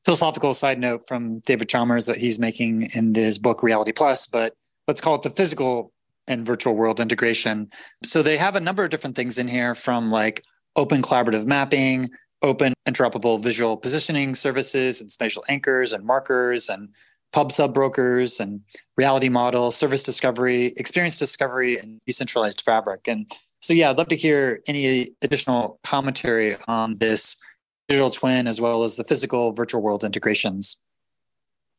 philosophical 0.04 0.52
side 0.52 0.78
note 0.78 1.06
from 1.08 1.38
David 1.40 1.70
Chalmers 1.70 2.04
that 2.04 2.18
he's 2.18 2.38
making 2.38 2.90
in 2.92 3.14
his 3.14 3.38
book 3.38 3.62
Reality 3.62 3.92
Plus. 3.92 4.26
But 4.26 4.54
let's 4.86 5.00
call 5.00 5.14
it 5.14 5.22
the 5.22 5.30
physical 5.30 5.90
and 6.26 6.44
virtual 6.44 6.76
world 6.76 7.00
integration. 7.00 7.70
So 8.02 8.22
they 8.22 8.36
have 8.36 8.56
a 8.56 8.60
number 8.60 8.84
of 8.84 8.90
different 8.90 9.16
things 9.16 9.38
in 9.38 9.48
here 9.48 9.74
from 9.74 10.10
like 10.10 10.44
open 10.76 11.00
collaborative 11.00 11.46
mapping, 11.46 12.10
open 12.42 12.74
interoperable 12.86 13.42
visual 13.42 13.78
positioning 13.78 14.34
services 14.34 15.00
and 15.00 15.10
spatial 15.10 15.44
anchors 15.48 15.94
and 15.94 16.04
markers 16.04 16.68
and 16.68 16.90
pub 17.34 17.50
sub 17.50 17.74
brokers 17.74 18.38
and 18.38 18.60
reality 18.96 19.28
model, 19.28 19.72
service 19.72 20.04
discovery, 20.04 20.66
experience 20.76 21.18
discovery, 21.18 21.76
and 21.76 22.00
decentralized 22.06 22.62
fabric. 22.62 23.08
And 23.08 23.28
so, 23.60 23.72
yeah, 23.72 23.90
I'd 23.90 23.98
love 23.98 24.08
to 24.08 24.16
hear 24.16 24.60
any 24.68 25.10
additional 25.20 25.80
commentary 25.82 26.56
on 26.68 26.96
this 26.98 27.42
digital 27.88 28.10
twin 28.10 28.46
as 28.46 28.60
well 28.60 28.84
as 28.84 28.94
the 28.94 29.02
physical 29.02 29.52
virtual 29.52 29.82
world 29.82 30.04
integrations. 30.04 30.80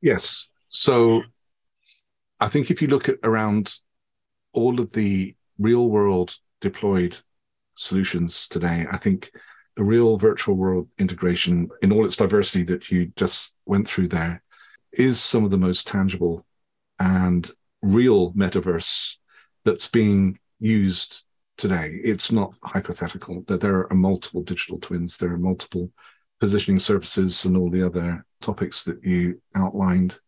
Yes. 0.01 0.49
So, 0.67 1.23
I 2.41 2.49
think 2.49 2.69
if 2.69 2.81
you 2.81 2.89
look 2.89 3.07
at 3.07 3.19
around 3.23 3.75
all 4.51 4.81
of 4.81 4.91
the 4.91 5.35
real 5.57 5.87
world 5.87 6.35
deployed 6.59 7.17
solutions 7.75 8.49
today, 8.49 8.85
I 8.91 8.97
think 8.97 9.31
the 9.77 9.85
real 9.85 10.17
virtual 10.17 10.55
world 10.55 10.89
integration 10.99 11.69
in 11.81 11.93
all 11.93 12.05
its 12.05 12.17
diversity 12.17 12.65
that 12.65 12.91
you 12.91 13.13
just 13.15 13.55
went 13.65 13.87
through 13.87 14.09
there 14.09 14.43
is 14.99 15.21
some 15.21 15.43
of 15.43 15.51
the 15.51 15.57
most 15.57 15.87
tangible 15.87 16.45
and 16.99 17.49
real 17.81 18.31
metaverse 18.33 19.17
that's 19.63 19.87
being 19.87 20.39
used 20.59 21.23
today. 21.57 21.99
It's 22.03 22.31
not 22.31 22.53
hypothetical 22.63 23.43
that 23.47 23.61
there 23.61 23.91
are 23.91 23.95
multiple 23.95 24.43
digital 24.43 24.79
twins, 24.79 25.17
there 25.17 25.33
are 25.33 25.37
multiple 25.37 25.91
positioning 26.39 26.79
services 26.79 27.45
and 27.45 27.55
all 27.55 27.69
the 27.69 27.85
other 27.85 28.25
topics 28.41 28.83
that 28.83 29.03
you 29.03 29.41
outlined. 29.55 30.19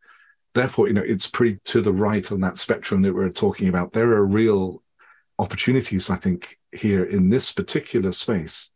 Therefore, 0.54 0.88
you 0.88 0.94
know, 0.94 1.04
it's 1.06 1.28
pretty 1.28 1.60
to 1.66 1.82
the 1.82 1.92
right 1.92 2.32
on 2.32 2.40
that 2.42 2.58
spectrum 2.58 3.02
that 3.04 3.14
we're 3.14 3.30
talking 3.30 3.68
about. 3.68 3.94
There 3.94 4.12
are 4.14 4.26
real 4.26 4.82
opportunities, 5.38 6.10
I 6.10 6.16
think, 6.16 6.58
here 6.72 7.04
in 7.04 7.30
this 7.30 7.52
particular 7.52 8.12
space 8.12 8.72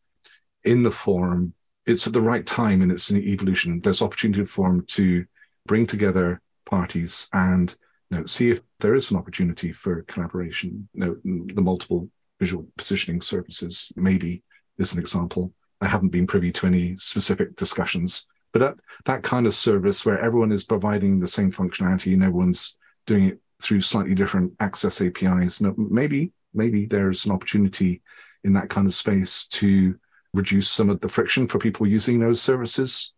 in 0.64 0.84
the 0.84 0.92
forum. 0.92 1.54
It's 1.86 2.06
at 2.06 2.14
the 2.14 2.22
right 2.22 2.46
time 2.46 2.82
in 2.82 2.92
its 2.92 3.10
an 3.10 3.18
evolution. 3.18 3.82
There's 3.82 4.02
opportunity 4.02 4.46
for 4.46 4.68
them 4.68 4.86
to 4.88 5.26
bring 5.66 5.86
together 5.86 6.42
parties 6.66 7.28
and 7.34 7.76
you 8.10 8.18
know, 8.18 8.26
see 8.26 8.52
if 8.52 8.62
there 8.80 8.96
is 8.96 9.12
an 9.12 9.18
opportunity 9.18 9.72
for 9.72 10.04
collaboration. 10.04 10.88
You 10.94 11.00
know, 11.24 11.46
the 11.54 11.62
multiple 11.62 12.10
visual 12.40 12.68
positioning 12.78 13.22
services 13.22 13.92
maybe 13.96 14.44
is 14.78 14.94
an 14.94 15.00
example. 15.00 15.54
I 15.80 15.88
haven't 15.88 16.10
been 16.10 16.28
privy 16.28 16.52
to 16.52 16.68
any 16.68 16.98
specific 16.98 17.56
discussions, 17.56 18.28
but 18.52 18.60
that 18.60 18.78
that 19.06 19.24
kind 19.24 19.48
of 19.48 19.54
service 19.54 20.06
where 20.06 20.20
everyone 20.20 20.52
is 20.52 20.66
providing 20.66 21.20
the 21.20 21.28
same 21.28 21.52
functionality 21.52 22.14
and 22.14 22.24
everyone's 22.24 22.78
doing 23.06 23.26
it 23.26 23.40
through 23.62 23.82
slightly 23.82 24.16
different 24.16 24.54
access 24.60 25.02
APIs. 25.02 25.62
maybe 25.78 26.32
maybe 26.54 26.86
there's 26.86 27.26
an 27.26 27.32
opportunity 27.32 28.02
in 28.44 28.54
that 28.54 28.70
kind 28.70 28.88
of 28.88 28.94
space 28.94 29.46
to 29.46 29.98
reduce 30.34 30.70
some 30.70 30.90
of 30.90 31.00
the 31.02 31.10
friction 31.10 31.48
for 31.48 31.60
people 31.60 31.88
using 31.88 32.20
those 32.20 32.42
services 32.42 33.14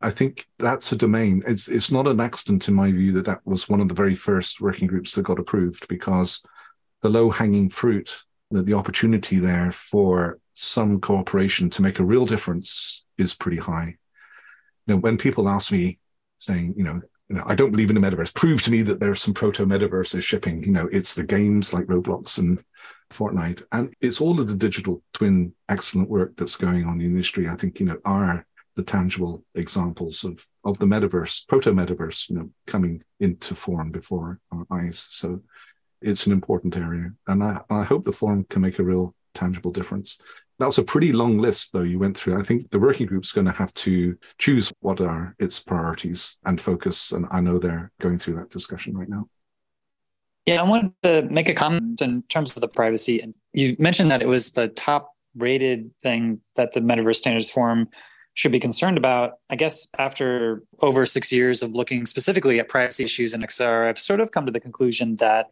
I 0.00 0.10
think 0.10 0.46
that's 0.58 0.92
a 0.92 0.96
domain. 0.96 1.42
It's 1.46 1.68
it's 1.68 1.90
not 1.90 2.06
an 2.06 2.20
accident 2.20 2.68
in 2.68 2.74
my 2.74 2.90
view 2.92 3.12
that 3.12 3.24
that 3.24 3.40
was 3.44 3.68
one 3.68 3.80
of 3.80 3.88
the 3.88 3.94
very 3.94 4.14
first 4.14 4.60
working 4.60 4.86
groups 4.86 5.14
that 5.14 5.22
got 5.22 5.38
approved 5.38 5.88
because 5.88 6.42
the 7.00 7.08
low 7.08 7.30
hanging 7.30 7.70
fruit, 7.70 8.24
the, 8.50 8.62
the 8.62 8.74
opportunity 8.74 9.38
there 9.38 9.70
for 9.70 10.38
some 10.54 11.00
cooperation 11.00 11.70
to 11.70 11.82
make 11.82 11.98
a 11.98 12.04
real 12.04 12.26
difference 12.26 13.04
is 13.18 13.34
pretty 13.34 13.58
high. 13.58 13.96
You 14.86 14.94
know, 14.94 15.00
when 15.00 15.16
people 15.16 15.48
ask 15.48 15.72
me, 15.72 15.98
saying, 16.38 16.74
you 16.76 16.84
know, 16.84 17.00
you 17.28 17.36
know, 17.36 17.44
I 17.46 17.54
don't 17.54 17.70
believe 17.70 17.90
in 17.90 18.00
the 18.00 18.06
metaverse. 18.06 18.34
Prove 18.34 18.62
to 18.62 18.70
me 18.70 18.82
that 18.82 19.00
there's 19.00 19.22
some 19.22 19.34
proto 19.34 19.64
metaverses 19.64 20.22
shipping. 20.22 20.62
You 20.62 20.72
know, 20.72 20.88
it's 20.92 21.14
the 21.14 21.24
games 21.24 21.72
like 21.72 21.86
Roblox 21.86 22.38
and 22.38 22.62
Fortnite, 23.10 23.62
and 23.72 23.94
it's 24.00 24.20
all 24.20 24.40
of 24.40 24.48
the 24.48 24.54
digital 24.54 25.02
twin 25.14 25.54
excellent 25.68 26.10
work 26.10 26.36
that's 26.36 26.56
going 26.56 26.84
on 26.84 26.94
in 26.94 26.98
the 26.98 27.04
industry. 27.06 27.48
I 27.48 27.56
think 27.56 27.80
you 27.80 27.86
know 27.86 27.98
are 28.04 28.46
the 28.74 28.82
tangible 28.82 29.44
examples 29.54 30.24
of 30.24 30.44
of 30.64 30.78
the 30.78 30.86
metaverse, 30.86 31.46
proto 31.48 31.72
metaverse, 31.72 32.28
you 32.28 32.36
know, 32.36 32.50
coming 32.66 33.02
into 33.20 33.54
form 33.54 33.90
before 33.90 34.40
our 34.52 34.66
eyes. 34.70 35.06
So 35.10 35.42
it's 36.00 36.26
an 36.26 36.32
important 36.32 36.76
area, 36.76 37.12
and 37.26 37.42
I, 37.42 37.60
I 37.70 37.84
hope 37.84 38.04
the 38.04 38.12
forum 38.12 38.46
can 38.48 38.62
make 38.62 38.78
a 38.78 38.84
real 38.84 39.14
tangible 39.34 39.70
difference. 39.70 40.18
That 40.58 40.66
was 40.66 40.78
a 40.78 40.84
pretty 40.84 41.12
long 41.12 41.38
list, 41.38 41.72
though, 41.72 41.82
you 41.82 41.98
went 41.98 42.16
through. 42.16 42.38
I 42.38 42.44
think 42.44 42.70
the 42.70 42.78
working 42.78 43.06
group's 43.06 43.32
going 43.32 43.46
to 43.46 43.52
have 43.52 43.74
to 43.74 44.16
choose 44.38 44.72
what 44.80 45.00
are 45.00 45.34
its 45.40 45.58
priorities 45.58 46.38
and 46.44 46.60
focus. 46.60 47.10
And 47.10 47.26
I 47.32 47.40
know 47.40 47.58
they're 47.58 47.90
going 48.00 48.18
through 48.18 48.36
that 48.36 48.50
discussion 48.50 48.96
right 48.96 49.08
now. 49.08 49.28
Yeah, 50.46 50.60
I 50.60 50.64
wanted 50.64 50.92
to 51.02 51.22
make 51.22 51.48
a 51.48 51.54
comment 51.54 52.00
in 52.02 52.22
terms 52.24 52.54
of 52.54 52.60
the 52.60 52.68
privacy. 52.68 53.20
And 53.20 53.34
you 53.52 53.74
mentioned 53.80 54.12
that 54.12 54.22
it 54.22 54.28
was 54.28 54.52
the 54.52 54.68
top 54.68 55.10
rated 55.36 55.90
thing 56.02 56.40
that 56.54 56.70
the 56.72 56.80
Metaverse 56.80 57.16
Standards 57.16 57.50
Forum 57.50 57.88
should 58.34 58.52
be 58.52 58.60
concerned 58.60 58.98
about. 58.98 59.38
I 59.48 59.56
guess 59.56 59.88
after 59.98 60.62
over 60.80 61.06
six 61.06 61.32
years 61.32 61.62
of 61.62 61.72
looking 61.72 62.04
specifically 62.04 62.58
at 62.60 62.68
privacy 62.68 63.04
issues 63.04 63.32
in 63.32 63.40
XR, 63.40 63.88
I've 63.88 63.98
sort 63.98 64.20
of 64.20 64.32
come 64.32 64.44
to 64.46 64.52
the 64.52 64.60
conclusion 64.60 65.16
that 65.16 65.50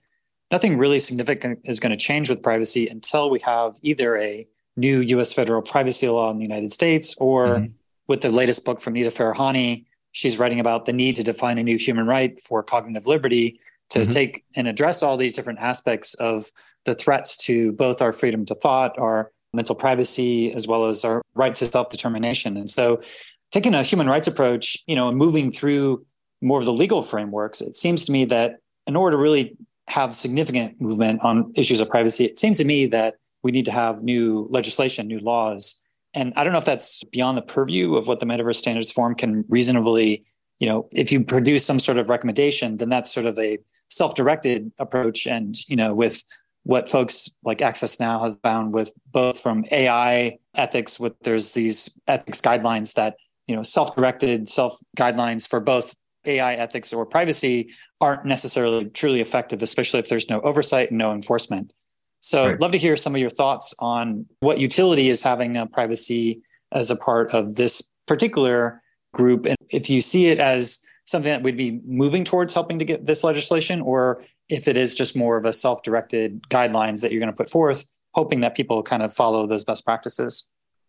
nothing 0.50 0.76
really 0.76 0.98
significant 0.98 1.60
is 1.64 1.80
going 1.80 1.92
to 1.92 1.96
change 1.96 2.28
with 2.28 2.42
privacy 2.42 2.88
until 2.88 3.30
we 3.30 3.38
have 3.40 3.76
either 3.82 4.18
a 4.18 4.46
new 4.76 5.00
US 5.00 5.32
federal 5.32 5.62
privacy 5.62 6.08
law 6.08 6.30
in 6.30 6.38
the 6.38 6.44
United 6.44 6.72
States 6.72 7.14
or 7.18 7.56
mm-hmm. 7.56 7.72
with 8.08 8.20
the 8.20 8.30
latest 8.30 8.64
book 8.64 8.80
from 8.80 8.94
Nita 8.94 9.10
Farahany, 9.10 9.84
she's 10.12 10.38
writing 10.38 10.60
about 10.60 10.84
the 10.84 10.92
need 10.92 11.16
to 11.16 11.22
define 11.22 11.58
a 11.58 11.62
new 11.62 11.78
human 11.78 12.06
right 12.06 12.40
for 12.40 12.62
cognitive 12.62 13.06
liberty 13.06 13.60
to 13.90 14.00
mm-hmm. 14.00 14.10
take 14.10 14.44
and 14.56 14.66
address 14.66 15.02
all 15.02 15.16
these 15.16 15.34
different 15.34 15.58
aspects 15.58 16.14
of 16.14 16.50
the 16.84 16.94
threats 16.94 17.36
to 17.36 17.72
both 17.72 18.02
our 18.02 18.12
freedom 18.12 18.44
to 18.46 18.54
thought, 18.54 18.98
our 18.98 19.30
mental 19.53 19.74
privacy 19.74 20.53
as 20.53 20.66
well 20.66 20.88
as 20.88 21.05
our 21.05 21.22
right 21.34 21.55
to 21.55 21.66
self-determination. 21.66 22.57
And 22.57 22.68
so 22.70 23.03
taking 23.50 23.74
a 23.74 23.82
human 23.82 24.09
rights 24.09 24.26
approach, 24.26 24.78
you 24.86 24.96
know, 24.96 25.09
and 25.09 25.16
moving 25.16 25.53
through 25.53 26.05
more 26.40 26.61
of 26.61 26.66
the 26.66 26.72
legal 26.72 27.03
frameworks, 27.03 27.61
it 27.61 27.76
seems 27.76 28.05
to 28.07 28.12
me 28.12 28.24
that 28.26 28.57
in 28.86 28.96
order 28.96 29.16
to 29.16 29.22
really 29.22 29.57
have 29.88 30.14
significant 30.14 30.80
movement 30.80 31.20
on 31.22 31.53
issues 31.55 31.80
of 31.80 31.88
privacy, 31.88 32.24
it 32.24 32.38
seems 32.38 32.57
to 32.59 32.64
me 32.64 32.86
that 32.86 33.16
we 33.42 33.53
need 33.53 33.64
to 33.66 33.72
have 33.72 34.03
new 34.03 34.46
legislation, 34.50 35.07
new 35.07 35.20
laws. 35.20 35.82
And 36.14 36.32
I 36.36 36.44
don't 36.44 36.53
know 36.53 36.59
if 36.59 36.64
that's 36.64 37.05
beyond 37.05 37.36
the 37.36 37.42
purview 37.42 37.96
of 37.96 38.09
what 38.09 38.20
the 38.20 38.26
Metaverse 38.26 38.57
Standards 38.57 38.92
Forum 38.92 39.14
can 39.14 39.44
reasonably, 39.48 40.22
you 40.61 40.68
know, 40.68 40.88
if 40.92 41.12
you 41.12 41.24
produce 41.24 41.64
some 41.64 41.78
sort 41.78 41.98
of 41.98 42.09
recommendation, 42.09 42.78
then 42.78 42.88
that's 42.88 43.12
sort 43.12 43.26
of 43.26 43.38
a 43.38 43.59
self-directed 43.88 44.72
approach. 44.78 45.26
And, 45.26 45.57
you 45.68 45.76
know, 45.76 45.94
with 45.94 46.22
what 46.64 46.88
folks 46.88 47.30
like 47.44 47.62
Access 47.62 47.98
Now 47.98 48.24
have 48.24 48.40
found 48.42 48.74
with 48.74 48.92
both 49.10 49.40
from 49.40 49.64
AI 49.70 50.38
ethics, 50.54 51.00
with 51.00 51.18
there's 51.20 51.52
these 51.52 51.98
ethics 52.06 52.40
guidelines 52.40 52.94
that 52.94 53.16
you 53.46 53.56
know 53.56 53.62
self-directed 53.62 54.48
self 54.48 54.78
guidelines 54.96 55.48
for 55.48 55.60
both 55.60 55.94
AI 56.24 56.54
ethics 56.54 56.92
or 56.92 57.04
privacy 57.04 57.70
aren't 58.00 58.24
necessarily 58.24 58.86
truly 58.86 59.20
effective, 59.20 59.62
especially 59.62 60.00
if 60.00 60.08
there's 60.08 60.30
no 60.30 60.40
oversight 60.40 60.90
and 60.90 60.98
no 60.98 61.12
enforcement. 61.12 61.72
So, 62.20 62.50
right. 62.50 62.60
love 62.60 62.70
to 62.72 62.78
hear 62.78 62.96
some 62.96 63.14
of 63.14 63.20
your 63.20 63.30
thoughts 63.30 63.74
on 63.80 64.26
what 64.40 64.58
utility 64.58 65.08
is 65.08 65.22
having 65.22 65.56
a 65.56 65.66
privacy 65.66 66.42
as 66.70 66.90
a 66.90 66.96
part 66.96 67.32
of 67.32 67.56
this 67.56 67.82
particular 68.06 68.80
group, 69.12 69.46
and 69.46 69.56
if 69.70 69.90
you 69.90 70.00
see 70.00 70.28
it 70.28 70.38
as 70.38 70.84
something 71.04 71.30
that 71.30 71.42
we'd 71.42 71.56
be 71.56 71.80
moving 71.84 72.24
towards 72.24 72.54
helping 72.54 72.78
to 72.78 72.84
get 72.84 73.04
this 73.04 73.24
legislation, 73.24 73.80
or 73.80 74.24
if 74.49 74.68
it 74.68 74.76
is 74.76 74.95
just 74.95 75.16
more 75.16 75.36
of 75.36 75.45
a 75.45 75.53
self-directed 75.53 76.43
guidelines 76.49 77.03
that 77.03 77.12
you're 77.12 77.20
going 77.20 77.32
to 77.32 77.36
put 77.36 77.51
forth, 77.51 77.86
hoping 78.12 78.40
that 78.40 78.55
people 78.55 78.82
kind 78.82 79.03
of 79.03 79.12
follow 79.12 79.47
those 79.47 79.64
best 79.64 79.84
practices? 79.84 80.49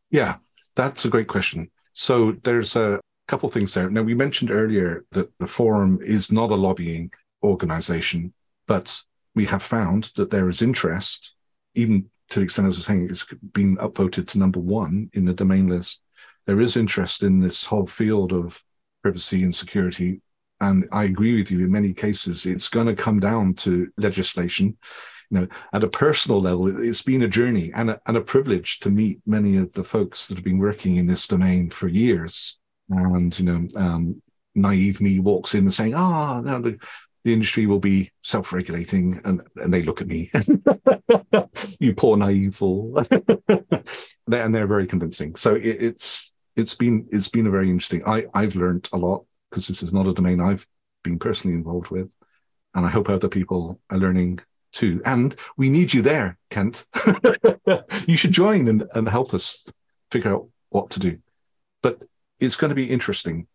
Yeah, 0.09 0.37
that's 0.75 1.05
a 1.05 1.09
great 1.09 1.27
question. 1.27 1.71
So 1.93 2.33
there's 2.43 2.75
a 2.75 2.99
couple 3.27 3.49
things 3.49 3.73
there. 3.73 3.89
Now 3.89 4.03
we 4.03 4.15
mentioned 4.15 4.51
earlier 4.51 5.05
that 5.11 5.31
the 5.39 5.47
forum 5.47 5.99
is 6.03 6.31
not 6.31 6.51
a 6.51 6.55
lobbying 6.55 7.11
organization, 7.41 8.33
but 8.67 9.01
we 9.35 9.45
have 9.45 9.63
found 9.63 10.11
that 10.15 10.29
there 10.29 10.49
is 10.49 10.61
interest, 10.61 11.33
even 11.75 12.09
to 12.29 12.39
the 12.39 12.43
extent 12.43 12.67
as 12.67 12.75
I 12.75 12.79
was 12.79 12.85
saying, 12.85 13.07
it's 13.09 13.25
been 13.53 13.77
upvoted 13.77 14.27
to 14.27 14.39
number 14.39 14.59
one 14.59 15.09
in 15.13 15.25
the 15.25 15.33
domain 15.33 15.67
list. 15.67 16.01
There 16.45 16.59
is 16.59 16.75
interest 16.75 17.23
in 17.23 17.39
this 17.39 17.65
whole 17.65 17.85
field 17.85 18.33
of 18.33 18.61
privacy 19.01 19.43
and 19.43 19.53
security 19.53 20.21
and 20.63 20.87
I 20.91 21.03
agree 21.03 21.35
with 21.35 21.51
you 21.51 21.59
in 21.59 21.71
many 21.71 21.93
cases, 21.93 22.45
it's 22.45 22.69
going 22.69 22.87
to 22.87 22.95
come 22.95 23.19
down 23.19 23.53
to 23.55 23.91
legislation. 23.97 24.77
You 25.29 25.41
know, 25.41 25.47
at 25.73 25.83
a 25.83 25.89
personal 25.89 26.41
level, 26.41 26.67
it's 26.81 27.01
been 27.01 27.23
a 27.23 27.27
journey 27.27 27.71
and 27.75 27.89
a, 27.91 28.01
and 28.05 28.15
a 28.15 28.21
privilege 28.21 28.79
to 28.81 28.89
meet 28.89 29.19
many 29.25 29.57
of 29.57 29.73
the 29.73 29.83
folks 29.83 30.27
that 30.27 30.35
have 30.35 30.43
been 30.43 30.59
working 30.59 30.95
in 30.97 31.07
this 31.07 31.27
domain 31.27 31.69
for 31.69 31.87
years. 31.87 32.59
And, 32.89 33.37
you 33.37 33.45
know, 33.45 33.67
um, 33.75 34.21
naive 34.55 35.01
me 35.01 35.19
walks 35.19 35.53
in 35.53 35.65
and 35.65 35.73
saying, 35.73 35.95
ah, 35.95 36.41
oh, 36.45 36.61
the, 36.61 36.77
the 37.25 37.33
industry 37.33 37.65
will 37.65 37.79
be 37.79 38.11
self-regulating 38.21 39.19
and, 39.25 39.41
and 39.57 39.73
they 39.73 39.81
look 39.81 40.01
at 40.01 40.07
me. 40.07 40.31
You 41.79 41.93
poor 41.93 42.17
naive 42.17 42.55
fool. 42.55 43.03
And 44.31 44.55
they're 44.55 44.67
very 44.67 44.87
convincing. 44.87 45.35
So 45.35 45.55
it, 45.55 45.65
it's 45.65 46.33
it's 46.55 46.75
been 46.75 47.07
it's 47.11 47.27
been 47.27 47.45
a 47.45 47.51
very 47.51 47.69
interesting. 47.69 48.03
I 48.05 48.25
i've 48.33 48.55
learned 48.55 48.89
a 48.93 48.97
lot 48.97 49.25
because 49.53 49.67
this 49.67 49.83
is 49.83 49.93
not 49.93 50.07
a 50.07 50.13
domain 50.15 50.41
I've 50.41 50.65
been 51.03 51.19
personally 51.19 51.55
involved 51.55 51.91
with. 51.91 52.11
And 52.73 52.87
I 52.87 52.89
hope 52.89 53.07
other 53.07 53.29
people 53.29 53.79
are 53.91 53.99
learning 53.99 54.39
too. 54.71 54.99
And 55.05 55.35
we 55.57 55.69
need 55.69 55.93
you 55.93 56.01
there, 56.01 56.39
Kent. 56.49 56.85
you 58.07 58.17
should 58.17 58.31
join 58.31 58.67
and, 58.67 58.85
and 58.95 59.07
help 59.07 59.31
us 59.35 59.63
figure 60.09 60.33
out 60.33 60.47
what 60.69 60.89
to 60.91 60.99
do. 60.99 61.19
But 61.83 62.01
it's 62.39 62.55
going 62.55 62.69
to 62.69 62.75
be 62.75 62.89
interesting 62.89 63.45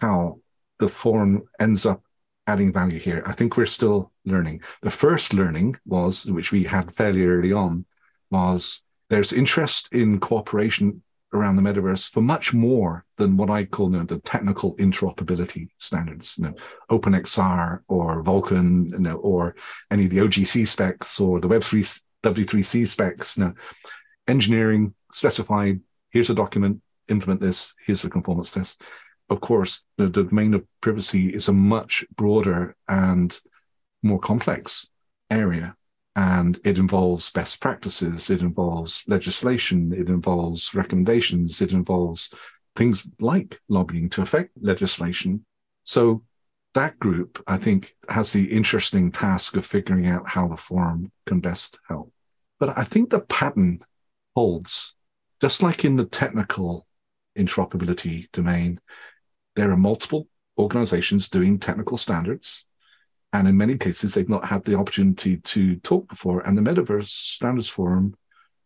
how 0.00 0.38
the 0.78 0.88
forum 0.88 1.42
ends 1.58 1.84
up 1.84 2.04
adding 2.46 2.72
value 2.72 3.00
here. 3.00 3.24
I 3.26 3.32
think 3.32 3.56
we're 3.56 3.66
still 3.66 4.12
learning. 4.24 4.62
The 4.82 4.92
first 4.92 5.34
learning 5.34 5.76
was, 5.84 6.24
which 6.24 6.52
we 6.52 6.62
had 6.62 6.94
fairly 6.94 7.26
early 7.26 7.52
on, 7.52 7.84
was 8.30 8.84
there's 9.10 9.32
interest 9.32 9.88
in 9.90 10.20
cooperation 10.20 11.02
around 11.32 11.56
the 11.56 11.62
metaverse 11.62 12.10
for 12.10 12.20
much 12.20 12.54
more 12.54 13.04
than 13.16 13.36
what 13.36 13.50
I 13.50 13.64
call 13.64 13.90
you 13.90 13.98
know, 13.98 14.04
the 14.04 14.18
technical 14.20 14.74
interoperability 14.76 15.68
standards, 15.78 16.36
you 16.38 16.44
know, 16.44 16.54
OpenXR 16.90 17.80
or 17.88 18.22
Vulkan, 18.22 18.92
you 18.92 18.98
know, 18.98 19.16
or 19.16 19.54
any 19.90 20.04
of 20.04 20.10
the 20.10 20.18
OGC 20.18 20.66
specs 20.66 21.20
or 21.20 21.40
the 21.40 21.48
Web3 21.48 22.02
W3C 22.22 22.86
specs. 22.86 23.36
You 23.36 23.44
know, 23.44 23.54
engineering 24.26 24.94
specified. 25.12 25.80
Here's 26.10 26.30
a 26.30 26.34
document. 26.34 26.80
Implement 27.08 27.40
this. 27.40 27.74
Here's 27.86 28.02
the 28.02 28.10
conformance 28.10 28.50
test. 28.50 28.82
Of 29.30 29.40
course, 29.40 29.86
the, 29.98 30.06
the 30.06 30.24
domain 30.24 30.54
of 30.54 30.64
privacy 30.80 31.28
is 31.28 31.48
a 31.48 31.52
much 31.52 32.04
broader 32.16 32.74
and 32.88 33.38
more 34.02 34.18
complex 34.18 34.88
area 35.30 35.76
and 36.18 36.58
it 36.64 36.78
involves 36.78 37.30
best 37.30 37.60
practices, 37.60 38.28
it 38.28 38.40
involves 38.40 39.04
legislation, 39.06 39.92
it 39.92 40.08
involves 40.08 40.74
recommendations, 40.74 41.62
it 41.62 41.70
involves 41.70 42.34
things 42.74 43.06
like 43.20 43.60
lobbying 43.68 44.10
to 44.10 44.22
affect 44.22 44.50
legislation. 44.60 45.44
So 45.84 46.24
that 46.74 46.98
group, 46.98 47.40
I 47.46 47.56
think, 47.56 47.94
has 48.08 48.32
the 48.32 48.46
interesting 48.46 49.12
task 49.12 49.56
of 49.56 49.64
figuring 49.64 50.08
out 50.08 50.28
how 50.28 50.48
the 50.48 50.56
forum 50.56 51.12
can 51.24 51.38
best 51.38 51.78
help. 51.88 52.12
But 52.58 52.76
I 52.76 52.82
think 52.82 53.10
the 53.10 53.20
pattern 53.20 53.78
holds, 54.34 54.96
just 55.40 55.62
like 55.62 55.84
in 55.84 55.94
the 55.94 56.04
technical 56.04 56.88
interoperability 57.38 58.26
domain, 58.32 58.80
there 59.54 59.70
are 59.70 59.76
multiple 59.76 60.26
organizations 60.58 61.28
doing 61.28 61.60
technical 61.60 61.96
standards. 61.96 62.66
And 63.32 63.46
in 63.46 63.56
many 63.56 63.76
cases, 63.76 64.14
they've 64.14 64.28
not 64.28 64.46
had 64.46 64.64
the 64.64 64.76
opportunity 64.76 65.36
to 65.36 65.76
talk 65.76 66.08
before. 66.08 66.40
And 66.40 66.56
the 66.56 66.62
Metaverse 66.62 67.08
Standards 67.08 67.68
Forum, 67.68 68.14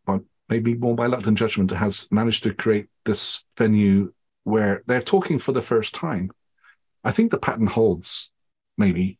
but 0.07 0.21
maybe 0.49 0.75
more 0.75 0.95
by 0.95 1.07
luck 1.07 1.25
than 1.25 1.35
judgment, 1.35 1.71
has 1.73 2.07
managed 2.11 2.45
to 2.45 2.55
create 2.55 2.87
this 3.05 3.43
venue 3.57 4.13
where 4.45 4.83
they're 4.87 5.03
talking 5.03 5.39
for 5.39 5.53
the 5.53 5.63
first 5.63 5.95
time. 5.95 6.31
I 7.03 7.11
think 7.11 7.31
the 7.31 7.39
pattern 7.39 7.67
holds 7.67 8.31
maybe 8.79 9.19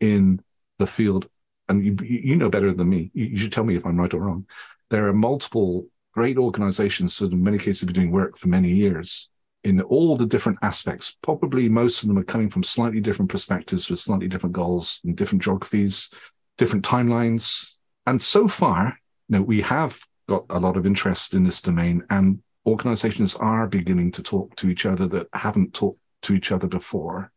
in 0.00 0.40
the 0.78 0.86
field, 0.86 1.28
and 1.68 1.84
you, 1.84 1.96
you 2.02 2.36
know 2.36 2.48
better 2.48 2.72
than 2.72 2.88
me. 2.88 3.10
You, 3.12 3.26
you 3.26 3.36
should 3.36 3.52
tell 3.52 3.64
me 3.64 3.76
if 3.76 3.84
I'm 3.84 3.98
right 3.98 4.12
or 4.14 4.20
wrong. 4.20 4.46
There 4.90 5.06
are 5.08 5.12
multiple 5.12 5.86
great 6.12 6.38
organizations 6.38 7.18
that 7.18 7.32
in 7.32 7.42
many 7.42 7.58
cases 7.58 7.80
have 7.80 7.88
been 7.88 7.94
doing 7.94 8.10
work 8.10 8.38
for 8.38 8.48
many 8.48 8.70
years 8.70 9.28
in 9.64 9.80
all 9.80 10.16
the 10.16 10.26
different 10.26 10.58
aspects. 10.62 11.16
Probably 11.22 11.68
most 11.68 12.02
of 12.02 12.08
them 12.08 12.18
are 12.18 12.24
coming 12.24 12.50
from 12.50 12.62
slightly 12.62 13.00
different 13.00 13.30
perspectives 13.30 13.90
with 13.90 14.00
slightly 14.00 14.28
different 14.28 14.54
goals 14.54 15.00
and 15.04 15.16
different 15.16 15.42
geographies, 15.42 16.10
different 16.56 16.84
timelines. 16.84 17.74
And 18.06 18.20
so 18.20 18.48
far, 18.48 18.98
you 19.28 19.36
know, 19.36 19.42
we 19.42 19.60
have 19.62 20.00
got 20.28 20.44
a 20.50 20.58
lot 20.58 20.76
of 20.76 20.86
interest 20.86 21.34
in 21.34 21.44
this 21.44 21.60
domain 21.60 22.04
and 22.10 22.40
organizations 22.66 23.34
are 23.36 23.66
beginning 23.66 24.12
to 24.12 24.22
talk 24.22 24.54
to 24.56 24.68
each 24.68 24.86
other 24.86 25.06
that 25.08 25.28
haven't 25.32 25.74
talked 25.74 26.00
to 26.22 26.34
each 26.34 26.52
other 26.52 26.66
before. 26.66 27.32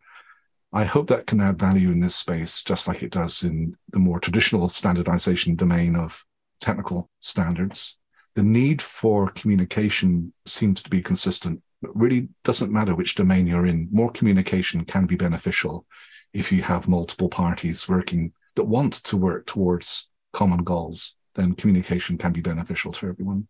I 0.74 0.86
hope 0.86 1.08
that 1.08 1.28
can 1.28 1.42
add 1.42 1.60
value 1.60 1.92
in 1.92 2.00
this 2.00 2.16
space, 2.16 2.64
just 2.64 2.88
like 2.88 3.04
it 3.04 3.12
does 3.12 3.44
in 3.44 3.76
the 3.90 4.00
more 4.00 4.20
traditional 4.20 4.70
standardization 4.70 5.56
domain 5.56 5.96
of 5.96 6.24
technical 6.60 7.10
standards. 7.20 7.98
The 8.36 8.44
need 8.44 8.82
for 8.82 9.30
communication 9.30 10.34
seems 10.46 10.82
to 10.84 10.90
be 10.90 11.02
consistent 11.02 11.62
it 11.84 11.90
really 11.94 12.30
doesn't 12.44 12.72
matter 12.72 12.96
which 12.96 13.16
domain 13.16 13.48
you're 13.48 13.66
in. 13.66 13.88
More 13.92 14.10
communication 14.10 14.86
can 14.86 15.06
be 15.06 15.16
beneficial 15.16 15.86
if 16.34 16.52
you 16.52 16.62
have 16.62 16.88
multiple 16.88 17.30
parties 17.30 17.88
working 17.90 18.34
that 18.56 18.64
want 18.64 18.94
to 19.06 19.18
work 19.18 19.46
towards 19.46 20.10
common 20.34 20.64
goals. 20.64 21.16
Then 21.36 21.54
communication 21.54 22.18
can 22.18 22.34
be 22.34 22.42
beneficial 22.42 22.92
to 22.94 23.08
everyone. 23.08 23.48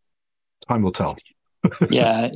Time 0.67 0.83
will 0.83 0.91
tell. 0.91 1.17
yeah, 1.89 2.29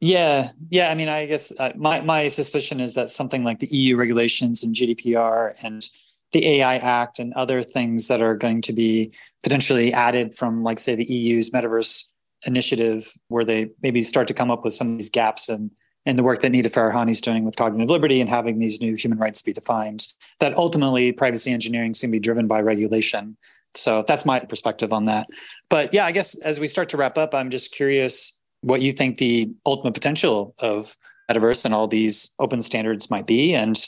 yeah, 0.00 0.50
yeah. 0.70 0.90
I 0.90 0.94
mean, 0.94 1.08
I 1.08 1.26
guess 1.26 1.52
uh, 1.58 1.72
my 1.76 2.00
my 2.00 2.28
suspicion 2.28 2.80
is 2.80 2.94
that 2.94 3.10
something 3.10 3.44
like 3.44 3.58
the 3.58 3.68
EU 3.68 3.96
regulations 3.96 4.64
and 4.64 4.74
GDPR 4.74 5.54
and 5.62 5.86
the 6.32 6.46
AI 6.46 6.76
Act 6.76 7.18
and 7.18 7.32
other 7.34 7.62
things 7.62 8.08
that 8.08 8.22
are 8.22 8.34
going 8.34 8.62
to 8.62 8.72
be 8.72 9.12
potentially 9.42 9.92
added 9.92 10.34
from, 10.34 10.62
like, 10.62 10.78
say, 10.78 10.94
the 10.94 11.04
EU's 11.04 11.50
metaverse 11.50 12.10
initiative 12.46 13.12
where 13.28 13.44
they 13.44 13.70
maybe 13.82 14.02
start 14.02 14.28
to 14.28 14.34
come 14.34 14.50
up 14.50 14.64
with 14.64 14.72
some 14.72 14.92
of 14.92 14.98
these 14.98 15.10
gaps 15.10 15.48
and 15.48 15.70
and 16.04 16.18
the 16.18 16.24
work 16.24 16.40
that 16.40 16.50
Nita 16.50 16.68
Farahany 16.68 17.10
is 17.10 17.20
doing 17.20 17.44
with 17.44 17.54
cognitive 17.54 17.88
liberty 17.88 18.20
and 18.20 18.28
having 18.28 18.58
these 18.58 18.80
new 18.80 18.96
human 18.96 19.18
rights 19.18 19.40
be 19.40 19.52
defined, 19.52 20.08
that 20.40 20.56
ultimately 20.56 21.12
privacy 21.12 21.52
engineering 21.52 21.92
is 21.92 22.00
going 22.00 22.10
to 22.10 22.16
be 22.16 22.18
driven 22.18 22.48
by 22.48 22.60
regulation. 22.60 23.36
So 23.76 24.04
that's 24.06 24.24
my 24.24 24.40
perspective 24.40 24.92
on 24.92 25.04
that. 25.04 25.28
But 25.68 25.94
yeah, 25.94 26.04
I 26.04 26.10
guess 26.10 26.34
as 26.42 26.58
we 26.58 26.66
start 26.66 26.88
to 26.88 26.96
wrap 26.96 27.18
up, 27.18 27.36
I'm 27.36 27.50
just 27.50 27.72
curious 27.72 28.36
what 28.62 28.80
you 28.80 28.92
think 28.92 29.18
the 29.18 29.52
ultimate 29.64 29.94
potential 29.94 30.54
of 30.58 30.96
metaverse 31.30 31.64
and 31.64 31.72
all 31.72 31.86
these 31.86 32.34
open 32.40 32.60
standards 32.60 33.08
might 33.08 33.26
be 33.26 33.54
and 33.54 33.78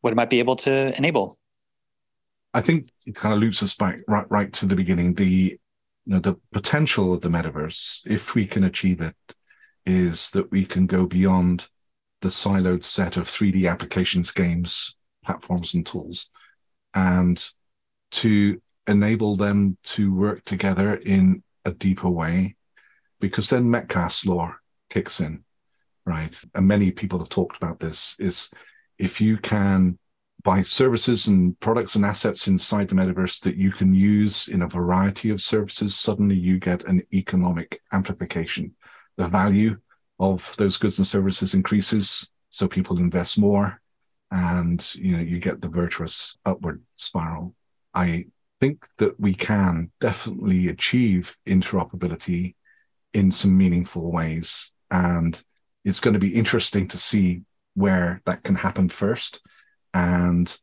what 0.00 0.12
it 0.12 0.16
might 0.16 0.30
be 0.30 0.40
able 0.40 0.56
to 0.56 0.96
enable. 0.98 1.38
I 2.52 2.60
think 2.62 2.90
it 3.06 3.14
kind 3.14 3.32
of 3.32 3.40
loops 3.40 3.62
us 3.62 3.76
back 3.76 4.00
right 4.08 4.28
right 4.28 4.52
to 4.54 4.66
the 4.66 4.74
beginning. 4.74 5.14
The 5.14 5.59
know, 6.14 6.20
the 6.20 6.36
potential 6.52 7.14
of 7.14 7.20
the 7.20 7.28
metaverse, 7.28 8.02
if 8.06 8.34
we 8.34 8.46
can 8.46 8.64
achieve 8.64 9.00
it, 9.00 9.16
is 9.86 10.30
that 10.32 10.50
we 10.50 10.66
can 10.66 10.86
go 10.86 11.06
beyond 11.06 11.68
the 12.20 12.28
siloed 12.28 12.84
set 12.84 13.16
of 13.16 13.28
3D 13.28 13.70
applications, 13.70 14.30
games, 14.30 14.96
platforms, 15.24 15.74
and 15.74 15.86
tools, 15.86 16.28
and 16.94 17.48
to 18.10 18.60
enable 18.86 19.36
them 19.36 19.78
to 19.84 20.12
work 20.12 20.44
together 20.44 20.96
in 20.96 21.42
a 21.64 21.70
deeper 21.70 22.08
way, 22.08 22.56
because 23.20 23.48
then 23.48 23.70
Metcalfe's 23.70 24.26
law 24.26 24.54
kicks 24.90 25.20
in, 25.20 25.44
right? 26.04 26.34
And 26.54 26.66
many 26.66 26.90
people 26.90 27.20
have 27.20 27.28
talked 27.28 27.56
about 27.56 27.78
this: 27.78 28.16
is 28.18 28.50
if 28.98 29.20
you 29.20 29.36
can 29.38 29.98
by 30.42 30.62
services 30.62 31.26
and 31.26 31.58
products 31.60 31.94
and 31.94 32.04
assets 32.04 32.48
inside 32.48 32.88
the 32.88 32.94
metaverse 32.94 33.40
that 33.42 33.56
you 33.56 33.70
can 33.70 33.92
use 33.92 34.48
in 34.48 34.62
a 34.62 34.68
variety 34.68 35.30
of 35.30 35.40
services, 35.40 35.94
suddenly 35.94 36.36
you 36.36 36.58
get 36.58 36.84
an 36.84 37.02
economic 37.12 37.80
amplification. 37.92 38.74
The 39.16 39.28
value 39.28 39.78
of 40.18 40.54
those 40.58 40.76
goods 40.76 40.98
and 40.98 41.06
services 41.06 41.54
increases, 41.54 42.30
so 42.50 42.68
people 42.68 42.98
invest 42.98 43.38
more, 43.38 43.80
and 44.30 44.94
you 44.94 45.16
know 45.16 45.22
you 45.22 45.40
get 45.40 45.60
the 45.60 45.68
virtuous 45.68 46.38
upward 46.44 46.82
spiral. 46.96 47.54
I 47.94 48.26
think 48.60 48.86
that 48.98 49.18
we 49.18 49.34
can 49.34 49.90
definitely 50.00 50.68
achieve 50.68 51.36
interoperability 51.46 52.54
in 53.12 53.30
some 53.30 53.56
meaningful 53.56 54.10
ways, 54.12 54.72
and 54.90 55.42
it's 55.84 56.00
going 56.00 56.14
to 56.14 56.20
be 56.20 56.34
interesting 56.34 56.88
to 56.88 56.98
see 56.98 57.42
where 57.74 58.20
that 58.26 58.42
can 58.42 58.54
happen 58.54 58.88
first 58.88 59.40
and 59.94 60.56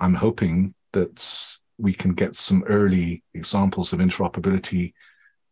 I'm 0.00 0.14
hoping 0.14 0.74
that 0.92 1.58
we 1.78 1.92
can 1.92 2.14
get 2.14 2.36
some 2.36 2.64
early 2.64 3.22
examples 3.34 3.92
of 3.92 3.98
interoperability 4.00 4.92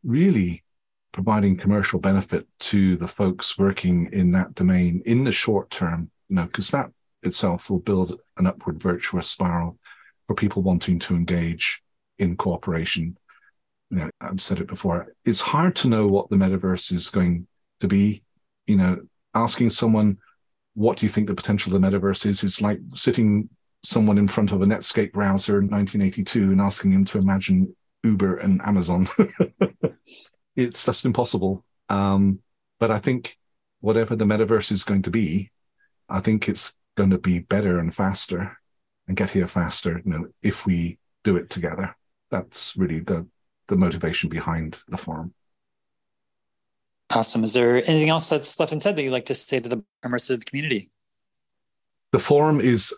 really 0.05 0.65
providing 1.13 1.57
commercial 1.57 1.99
benefit 1.99 2.47
to 2.59 2.97
the 2.97 3.07
folks 3.07 3.59
working 3.59 4.09
in 4.13 4.33
that 4.33 4.55
domain 4.55 5.03
in 5.05 5.25
the 5.25 5.33
short 5.33 5.71
term, 5.71 6.11
you 6.29 6.37
know, 6.37 6.45
because 6.45 6.71
that 6.71 6.91
itself 7.23 7.71
will 7.71 7.79
build 7.79 8.19
an 8.39 8.47
upward 8.47 8.83
virtuous 8.83 9.29
spiral 9.29 9.79
for 10.27 10.35
people 10.35 10.63
wanting 10.63 10.99
to 10.99 11.15
engage 11.15 11.83
in 12.19 12.37
cooperation. 12.37 13.17
You 13.91 13.99
know, 13.99 14.11
I've 14.21 14.41
said 14.41 14.59
it 14.59 14.69
before. 14.69 15.09
It's 15.25 15.41
hard 15.41 15.77
to 15.77 15.89
know 15.89 16.07
what 16.07 16.31
the 16.31 16.37
metaverse 16.37 16.93
is 16.93 17.11
going 17.11 17.47
to 17.81 17.89
be. 17.89 18.23
You 18.67 18.77
know, 18.77 19.01
asking 19.35 19.71
someone 19.71 20.19
what 20.75 20.99
do 20.99 21.07
you 21.07 21.11
think 21.11 21.27
the 21.27 21.35
potential 21.35 21.75
of 21.75 21.81
the 21.81 21.87
metaverse 21.87 22.27
is? 22.27 22.43
It's 22.43 22.61
like 22.61 22.79
sitting 22.95 23.49
someone 23.85 24.19
in 24.19 24.29
front 24.29 24.53
of 24.53 24.63
a 24.63 24.67
Netscape 24.67 25.13
browser 25.13 25.59
in 25.59 25.69
1982 25.69 26.53
and 26.53 26.61
asking 26.61 26.93
him 26.93 27.05
to 27.07 27.19
imagine 27.19 27.75
Uber 28.05 28.37
and 28.37 28.61
Amazon. 28.63 29.09
it's 30.57 30.85
just 30.85 31.05
impossible. 31.05 31.65
Um, 31.89 32.41
but 32.79 32.91
I 32.91 32.99
think 32.99 33.37
whatever 33.81 34.17
the 34.17 34.25
metaverse 34.25 34.73
is 34.73 34.85
going 34.85 35.03
to 35.03 35.11
be, 35.11 35.51
I 36.09 36.21
think 36.21 36.49
it's 36.49 36.75
going 36.97 37.11
to 37.11 37.19
be 37.19 37.41
better 37.41 37.79
and 37.79 37.95
faster 37.95 38.57
and 39.09 39.17
get 39.17 39.31
here 39.31 39.47
faster 39.47 40.01
you 40.05 40.13
know, 40.13 40.27
if 40.43 40.67
we 40.67 40.99
do 41.25 41.37
it 41.37 41.51
together. 41.51 41.97
That's 42.31 42.77
really 42.77 43.01
the, 43.01 43.27
the 43.69 43.77
motivation 43.77 44.29
behind 44.29 44.79
the 44.89 44.97
forum. 44.97 45.35
Awesome. 47.15 47.45
Is 47.45 47.53
there 47.53 47.77
anything 47.89 48.09
else 48.09 48.29
that's 48.29 48.59
left 48.59 48.73
unsaid 48.73 48.97
that 48.97 49.03
you'd 49.03 49.13
like 49.13 49.27
to 49.27 49.35
say 49.35 49.61
to 49.61 49.69
the 49.69 49.85
immersive 50.05 50.47
community? 50.47 50.91
The 52.13 52.19
forum 52.19 52.61
is 52.61 52.95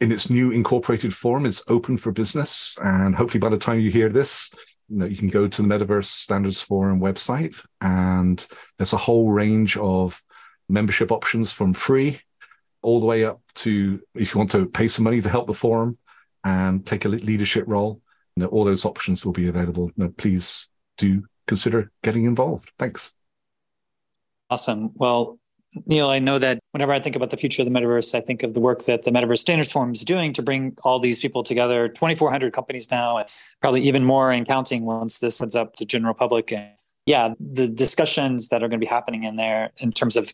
in 0.00 0.12
its 0.12 0.28
new 0.28 0.50
incorporated 0.50 1.14
form 1.14 1.46
is 1.46 1.62
open 1.68 1.96
for 1.96 2.12
business. 2.12 2.76
And 2.82 3.14
hopefully 3.14 3.40
by 3.40 3.48
the 3.48 3.58
time 3.58 3.80
you 3.80 3.90
hear 3.90 4.10
this, 4.10 4.50
you, 4.88 4.98
know, 4.98 5.06
you 5.06 5.16
can 5.16 5.28
go 5.28 5.48
to 5.48 5.62
the 5.62 5.68
Metaverse 5.68 6.04
Standards 6.04 6.60
Forum 6.60 7.00
website 7.00 7.64
and 7.80 8.46
there's 8.76 8.92
a 8.92 8.98
whole 8.98 9.30
range 9.30 9.76
of 9.78 10.22
membership 10.68 11.10
options 11.10 11.52
from 11.52 11.72
free 11.72 12.20
all 12.82 13.00
the 13.00 13.06
way 13.06 13.24
up 13.24 13.40
to 13.54 14.00
if 14.14 14.34
you 14.34 14.38
want 14.38 14.50
to 14.50 14.66
pay 14.66 14.88
some 14.88 15.04
money 15.04 15.22
to 15.22 15.30
help 15.30 15.46
the 15.46 15.54
forum 15.54 15.96
and 16.44 16.84
take 16.84 17.06
a 17.06 17.08
leadership 17.08 17.64
role. 17.66 18.02
You 18.36 18.42
know, 18.42 18.48
all 18.48 18.64
those 18.64 18.84
options 18.84 19.24
will 19.24 19.32
be 19.32 19.48
available. 19.48 19.90
You 19.96 20.04
know, 20.04 20.10
please 20.10 20.68
do 20.98 21.24
consider 21.46 21.90
getting 22.02 22.24
involved. 22.24 22.70
Thanks. 22.78 23.14
Awesome. 24.50 24.90
Well, 24.94 25.38
Neil, 25.86 26.08
I 26.08 26.18
know 26.18 26.38
that 26.38 26.60
whenever 26.70 26.92
I 26.92 27.00
think 27.00 27.16
about 27.16 27.30
the 27.30 27.36
future 27.36 27.62
of 27.62 27.66
the 27.66 27.72
metaverse, 27.72 28.14
I 28.14 28.20
think 28.20 28.42
of 28.42 28.54
the 28.54 28.60
work 28.60 28.84
that 28.84 29.02
the 29.02 29.10
Metaverse 29.10 29.38
Standards 29.38 29.72
Forum 29.72 29.92
is 29.92 30.04
doing 30.04 30.32
to 30.34 30.42
bring 30.42 30.76
all 30.84 31.00
these 31.00 31.18
people 31.18 31.42
together 31.42 31.88
2,400 31.88 32.52
companies 32.52 32.90
now, 32.90 33.18
and 33.18 33.28
probably 33.60 33.80
even 33.82 34.04
more 34.04 34.30
and 34.30 34.46
counting 34.46 34.84
once 34.84 35.18
this 35.18 35.40
opens 35.40 35.56
up 35.56 35.74
to 35.74 35.84
general 35.84 36.14
public. 36.14 36.52
And 36.52 36.70
yeah, 37.06 37.34
the 37.40 37.68
discussions 37.68 38.48
that 38.48 38.62
are 38.62 38.68
going 38.68 38.80
to 38.80 38.84
be 38.84 38.88
happening 38.88 39.24
in 39.24 39.36
there 39.36 39.72
in 39.78 39.90
terms 39.90 40.16
of 40.16 40.32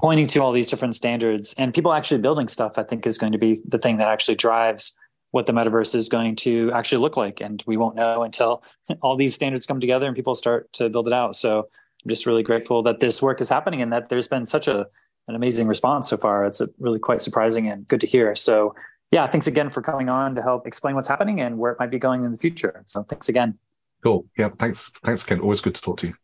pointing 0.00 0.26
to 0.28 0.40
all 0.40 0.52
these 0.52 0.66
different 0.66 0.94
standards 0.94 1.54
and 1.58 1.74
people 1.74 1.92
actually 1.92 2.20
building 2.20 2.48
stuff, 2.48 2.78
I 2.78 2.82
think 2.84 3.06
is 3.06 3.18
going 3.18 3.32
to 3.32 3.38
be 3.38 3.60
the 3.66 3.78
thing 3.78 3.98
that 3.98 4.08
actually 4.08 4.36
drives 4.36 4.96
what 5.32 5.46
the 5.46 5.52
metaverse 5.52 5.94
is 5.94 6.08
going 6.08 6.36
to 6.36 6.72
actually 6.72 6.98
look 6.98 7.16
like. 7.16 7.40
And 7.40 7.62
we 7.66 7.76
won't 7.76 7.96
know 7.96 8.22
until 8.22 8.62
all 9.02 9.16
these 9.16 9.34
standards 9.34 9.66
come 9.66 9.80
together 9.80 10.06
and 10.06 10.16
people 10.16 10.34
start 10.34 10.72
to 10.74 10.88
build 10.88 11.06
it 11.06 11.12
out. 11.12 11.36
So 11.36 11.68
I'm 12.04 12.08
just 12.08 12.26
really 12.26 12.42
grateful 12.42 12.82
that 12.84 13.00
this 13.00 13.20
work 13.20 13.40
is 13.40 13.48
happening 13.48 13.82
and 13.82 13.92
that 13.92 14.08
there's 14.08 14.28
been 14.28 14.46
such 14.46 14.68
a 14.68 14.86
an 15.28 15.34
amazing 15.34 15.66
response 15.66 16.08
so 16.08 16.16
far. 16.16 16.46
It's 16.46 16.60
uh, 16.60 16.66
really 16.78 16.98
quite 16.98 17.20
surprising 17.20 17.68
and 17.68 17.86
good 17.86 18.00
to 18.00 18.06
hear. 18.06 18.34
So 18.34 18.74
yeah, 19.10 19.26
thanks 19.26 19.46
again 19.46 19.68
for 19.68 19.82
coming 19.82 20.08
on 20.08 20.34
to 20.34 20.42
help 20.42 20.66
explain 20.66 20.94
what's 20.94 21.08
happening 21.08 21.40
and 21.40 21.58
where 21.58 21.72
it 21.72 21.78
might 21.78 21.90
be 21.90 21.98
going 21.98 22.24
in 22.24 22.32
the 22.32 22.38
future. 22.38 22.82
So 22.86 23.02
thanks 23.02 23.28
again. 23.28 23.58
Cool. 24.02 24.26
Yeah. 24.38 24.50
Thanks. 24.58 24.90
Thanks, 25.04 25.22
Kent. 25.22 25.42
Always 25.42 25.60
good 25.60 25.74
to 25.74 25.82
talk 25.82 25.98
to 26.00 26.08
you. 26.08 26.14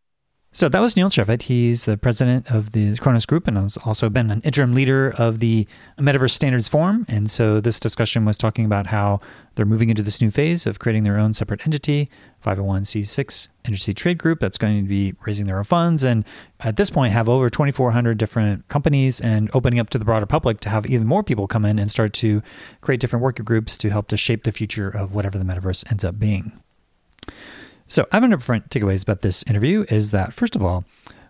So 0.57 0.69
that 0.69 0.79
was 0.79 0.97
Neil 0.97 1.11
Trevett. 1.11 1.43
He's 1.43 1.85
the 1.85 1.99
president 1.99 2.49
of 2.49 2.71
the 2.71 2.93
Khronos 2.93 3.27
Group 3.27 3.49
and 3.49 3.57
has 3.57 3.77
also 3.79 4.09
been 4.09 4.31
an 4.31 4.41
interim 4.43 4.73
leader 4.73 5.13
of 5.19 5.41
the 5.41 5.67
Metaverse 5.99 6.31
Standards 6.31 6.69
Forum. 6.69 7.05
And 7.09 7.29
so 7.29 7.59
this 7.59 7.81
discussion 7.81 8.25
was 8.25 8.37
talking 8.37 8.65
about 8.65 8.87
how 8.87 9.19
they're 9.57 9.67
moving 9.67 9.91
into 9.91 10.05
this 10.05 10.21
new 10.21 10.31
phase 10.31 10.65
of 10.65 10.79
creating 10.79 11.03
their 11.03 11.19
own 11.19 11.35
separate 11.35 11.67
entity, 11.67 12.09
501c6 12.45 13.49
industry 13.65 13.95
trade 13.95 14.17
group 14.17 14.39
that's 14.39 14.57
going 14.57 14.81
to 14.81 14.89
be 14.89 15.15
raising 15.27 15.47
their 15.47 15.59
own 15.59 15.65
funds. 15.65 16.05
And 16.05 16.25
at 16.61 16.77
this 16.77 16.89
point, 16.89 17.13
have 17.13 17.29
over 17.29 17.51
2,400 17.51 18.17
different 18.17 18.69
companies 18.69 19.21
and 19.21 19.51
opening 19.55 19.81
up 19.81 19.91
to 19.91 19.99
the 19.99 20.05
broader 20.05 20.27
public 20.27 20.61
to 20.61 20.69
have 20.69 20.87
even 20.87 21.09
more 21.09 21.25
people 21.25 21.49
come 21.49 21.65
in 21.65 21.81
and 21.81 21.91
start 21.91 22.13
to 22.13 22.43
create 22.81 23.01
different 23.01 23.25
working 23.25 23.45
groups 23.45 23.77
to 23.79 23.91
help 23.91 24.07
to 24.07 24.17
shape 24.17 24.45
the 24.45 24.53
future 24.53 24.89
of 24.89 25.17
whatever 25.17 25.37
the 25.37 25.45
metaverse 25.45 25.85
ends 25.91 26.05
up 26.05 26.21
being. 26.21 26.61
So, 27.87 28.07
I 28.11 28.17
have 28.17 28.25
a 28.25 28.29
different 28.29 28.71
takeaways 28.71 29.03
about 29.03 29.23
this 29.23 29.43
interview. 29.45 29.85
Is 29.89 30.11
that 30.11 30.33
first 30.33 30.57
of 30.57 30.63
all, 30.63 30.85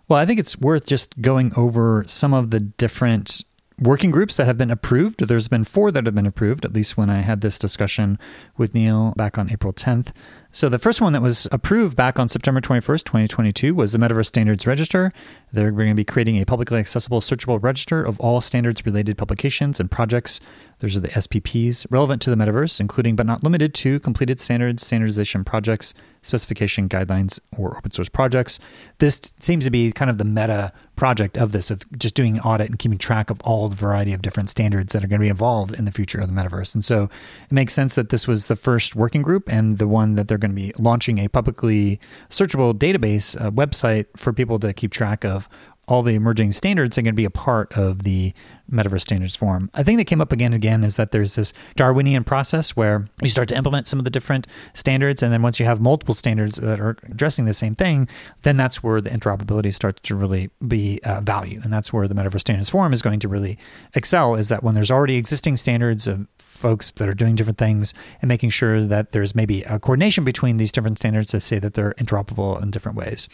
well, 0.07 0.19
I 0.19 0.25
think 0.25 0.39
it's 0.39 0.57
worth 0.57 0.85
just 0.85 1.19
going 1.21 1.51
over 1.57 2.03
some 2.07 2.33
of 2.33 2.51
the 2.51 2.59
different 2.59 3.43
working 3.79 4.11
groups 4.11 4.37
that 4.37 4.45
have 4.45 4.57
been 4.57 4.71
approved. 4.71 5.27
There's 5.27 5.47
been 5.47 5.63
four 5.63 5.91
that 5.91 6.05
have 6.05 6.15
been 6.15 6.25
approved, 6.25 6.63
at 6.63 6.73
least 6.73 6.95
when 6.97 7.09
I 7.09 7.21
had 7.21 7.41
this 7.41 7.59
discussion 7.59 8.17
with 8.57 8.73
Neil 8.73 9.13
back 9.17 9.37
on 9.37 9.51
April 9.51 9.73
10th. 9.73 10.13
So 10.55 10.69
the 10.69 10.79
first 10.79 11.01
one 11.01 11.11
that 11.11 11.21
was 11.21 11.49
approved 11.51 11.97
back 11.97 12.17
on 12.17 12.29
September 12.29 12.61
21st, 12.61 13.03
2022 13.03 13.75
was 13.75 13.91
the 13.91 13.97
Metaverse 13.97 14.27
Standards 14.27 14.65
Register. 14.65 15.11
They're 15.51 15.69
going 15.69 15.89
to 15.89 15.95
be 15.95 16.05
creating 16.05 16.37
a 16.37 16.45
publicly 16.45 16.79
accessible 16.79 17.19
searchable 17.19 17.61
register 17.61 18.01
of 18.01 18.21
all 18.21 18.39
standards 18.39 18.85
related 18.85 19.17
publications 19.17 19.81
and 19.81 19.91
projects. 19.91 20.39
Those 20.79 20.95
are 20.95 21.01
the 21.01 21.09
SPPs 21.09 21.85
relevant 21.89 22.21
to 22.21 22.29
the 22.29 22.37
metaverse, 22.37 22.79
including 22.79 23.17
but 23.17 23.25
not 23.25 23.43
limited 23.43 23.73
to 23.75 23.99
completed 23.99 24.39
standards, 24.39 24.85
standardization 24.85 25.43
projects, 25.43 25.93
specification 26.21 26.87
guidelines, 26.87 27.39
or 27.57 27.77
open 27.77 27.91
source 27.91 28.09
projects. 28.09 28.57
This 28.99 29.33
seems 29.41 29.65
to 29.65 29.71
be 29.71 29.91
kind 29.91 30.09
of 30.09 30.17
the 30.17 30.25
meta 30.25 30.71
project 30.95 31.37
of 31.37 31.51
this, 31.51 31.69
of 31.69 31.83
just 31.97 32.15
doing 32.15 32.39
audit 32.39 32.69
and 32.69 32.79
keeping 32.79 32.97
track 32.97 33.29
of 33.29 33.41
all 33.41 33.67
the 33.67 33.75
variety 33.75 34.13
of 34.13 34.21
different 34.21 34.49
standards 34.49 34.93
that 34.93 35.03
are 35.03 35.07
going 35.07 35.19
to 35.19 35.25
be 35.25 35.29
involved 35.29 35.73
in 35.73 35.85
the 35.85 35.91
future 35.91 36.19
of 36.19 36.27
the 36.27 36.33
metaverse. 36.33 36.73
And 36.73 36.83
so 36.83 37.03
it 37.03 37.51
makes 37.51 37.73
sense 37.73 37.95
that 37.95 38.09
this 38.09 38.27
was 38.27 38.47
the 38.47 38.55
first 38.55 38.95
working 38.95 39.21
group 39.21 39.51
and 39.51 39.77
the 39.77 39.87
one 39.87 40.15
that 40.15 40.27
they're 40.27 40.37
going 40.45 40.55
to 40.55 40.61
be 40.61 40.71
launching 40.77 41.17
a 41.19 41.27
publicly 41.27 41.99
searchable 42.29 42.73
database 42.73 43.35
website 43.51 44.05
for 44.15 44.31
people 44.33 44.59
to 44.59 44.73
keep 44.73 44.91
track 44.91 45.25
of 45.25 45.49
all 45.87 46.01
the 46.01 46.15
emerging 46.15 46.51
standards 46.51 46.97
are 46.97 47.01
going 47.01 47.13
to 47.13 47.15
be 47.15 47.25
a 47.25 47.29
part 47.29 47.77
of 47.77 48.03
the 48.03 48.33
Metaverse 48.71 49.01
Standards 49.01 49.35
Forum. 49.35 49.69
I 49.73 49.83
think 49.83 49.99
that 49.99 50.05
came 50.05 50.21
up 50.21 50.31
again 50.31 50.47
and 50.47 50.55
again 50.55 50.83
is 50.83 50.95
that 50.95 51.11
there's 51.11 51.35
this 51.35 51.53
Darwinian 51.75 52.23
process 52.23 52.75
where 52.75 53.07
you 53.21 53.29
start 53.29 53.47
to 53.49 53.55
implement 53.55 53.87
some 53.87 53.99
of 53.99 54.05
the 54.05 54.11
different 54.11 54.47
standards, 54.73 55.21
and 55.21 55.31
then 55.31 55.41
once 55.41 55.59
you 55.59 55.65
have 55.65 55.79
multiple 55.79 56.15
standards 56.15 56.57
that 56.57 56.79
are 56.79 56.97
addressing 57.03 57.45
the 57.45 57.53
same 57.53 57.75
thing, 57.75 58.07
then 58.41 58.57
that's 58.57 58.81
where 58.81 59.01
the 59.01 59.09
interoperability 59.09 59.73
starts 59.73 60.01
to 60.01 60.15
really 60.15 60.49
be 60.67 60.99
uh, 61.03 61.21
value, 61.21 61.61
and 61.63 61.71
that's 61.71 61.93
where 61.93 62.07
the 62.07 62.15
Metaverse 62.15 62.41
Standards 62.41 62.69
Forum 62.69 62.91
is 62.91 63.01
going 63.01 63.19
to 63.19 63.27
really 63.27 63.57
excel. 63.93 64.35
Is 64.35 64.49
that 64.49 64.63
when 64.63 64.73
there's 64.73 64.91
already 64.91 65.15
existing 65.15 65.57
standards 65.57 66.07
of 66.07 66.27
folks 66.39 66.91
that 66.91 67.07
are 67.07 67.13
doing 67.13 67.35
different 67.35 67.57
things 67.57 67.93
and 68.21 68.29
making 68.29 68.49
sure 68.49 68.83
that 68.83 69.11
there's 69.11 69.35
maybe 69.35 69.61
a 69.63 69.77
coordination 69.77 70.23
between 70.23 70.57
these 70.57 70.71
different 70.71 70.97
standards 70.97 71.29
to 71.29 71.39
say 71.39 71.59
that 71.59 71.75
they're 71.75 71.93
interoperable 71.93 72.61
in 72.61 72.71
different 72.71 72.97
ways. 72.97 73.29